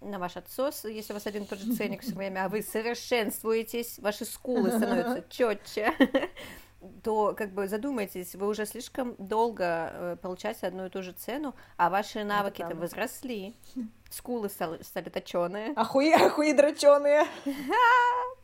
на 0.00 0.18
ваш 0.18 0.36
отсос, 0.36 0.84
если 0.84 1.12
у 1.12 1.16
вас 1.16 1.26
один 1.26 1.42
и 1.42 1.46
тот 1.46 1.58
же 1.58 1.74
ценник 1.74 2.00
все 2.00 2.14
время, 2.14 2.46
а 2.46 2.48
вы 2.48 2.62
совершенствуетесь, 2.62 3.98
ваши 3.98 4.24
скулы 4.24 4.70
становятся 4.70 5.24
четче, 5.28 5.92
то 7.02 7.34
как 7.36 7.52
бы 7.52 7.68
задумайтесь, 7.68 8.34
вы 8.34 8.48
уже 8.48 8.66
слишком 8.66 9.14
долго 9.18 9.90
э, 9.92 10.16
получаете 10.20 10.66
одну 10.66 10.86
и 10.86 10.88
ту 10.88 11.02
же 11.02 11.12
цену, 11.12 11.54
а 11.76 11.90
ваши 11.90 12.24
навыки-то 12.24 12.74
возросли, 12.74 13.54
скулы 14.10 14.48
стали, 14.48 14.82
стали 14.82 15.08
точеные. 15.08 15.72
Охуе, 15.76 16.14
охуе 16.14 16.54
дроченые. 16.54 17.24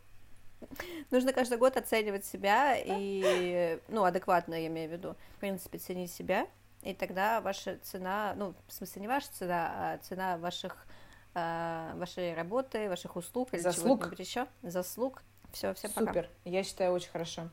Нужно 1.11 1.33
каждый 1.33 1.57
год 1.57 1.77
оценивать 1.77 2.25
себя 2.25 2.75
и, 2.77 3.79
ну, 3.87 4.03
адекватно, 4.03 4.55
я 4.55 4.67
имею 4.67 4.89
в 4.89 4.93
виду, 4.93 5.15
в 5.35 5.39
принципе, 5.39 5.77
ценить 5.77 6.11
себя, 6.11 6.47
и 6.81 6.93
тогда 6.93 7.41
ваша 7.41 7.77
цена, 7.83 8.33
ну, 8.35 8.53
в 8.67 8.73
смысле, 8.73 9.01
не 9.01 9.07
ваша 9.07 9.31
цена, 9.31 9.71
а 9.75 9.97
цена 9.99 10.37
ваших, 10.37 10.85
а, 11.33 11.93
вашей 11.95 12.33
работы, 12.33 12.89
ваших 12.89 13.15
услуг 13.15 13.53
или 13.53 13.61
чего-нибудь 13.61 14.19
еще, 14.19 14.47
заслуг. 14.61 15.21
Все, 15.53 15.73
всем 15.75 15.91
пока. 15.91 16.07
Супер, 16.07 16.29
я 16.45 16.63
считаю, 16.63 16.93
очень 16.93 17.11
хорошо. 17.11 17.43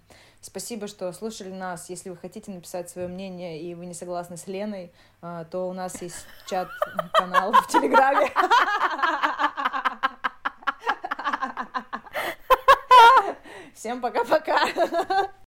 Спасибо, 0.41 0.89
что 0.89 1.13
слушали 1.13 1.51
нас. 1.51 1.91
Если 1.91 2.09
вы 2.09 2.17
хотите 2.17 2.51
написать 2.51 2.89
свое 2.89 3.09
мнение 3.09 3.61
и 3.61 3.75
вы 3.75 3.85
не 3.85 3.93
согласны 3.93 4.39
с 4.39 4.47
Леной, 4.47 4.91
э, 5.21 5.45
то 5.51 5.69
у 5.69 5.75
нас 5.75 6.01
есть 6.01 6.25
чат-канал 6.49 7.53
в 7.63 7.69
Телеграме. 7.69 8.33
Всем 13.75 14.01
пока-пока. 14.01 15.31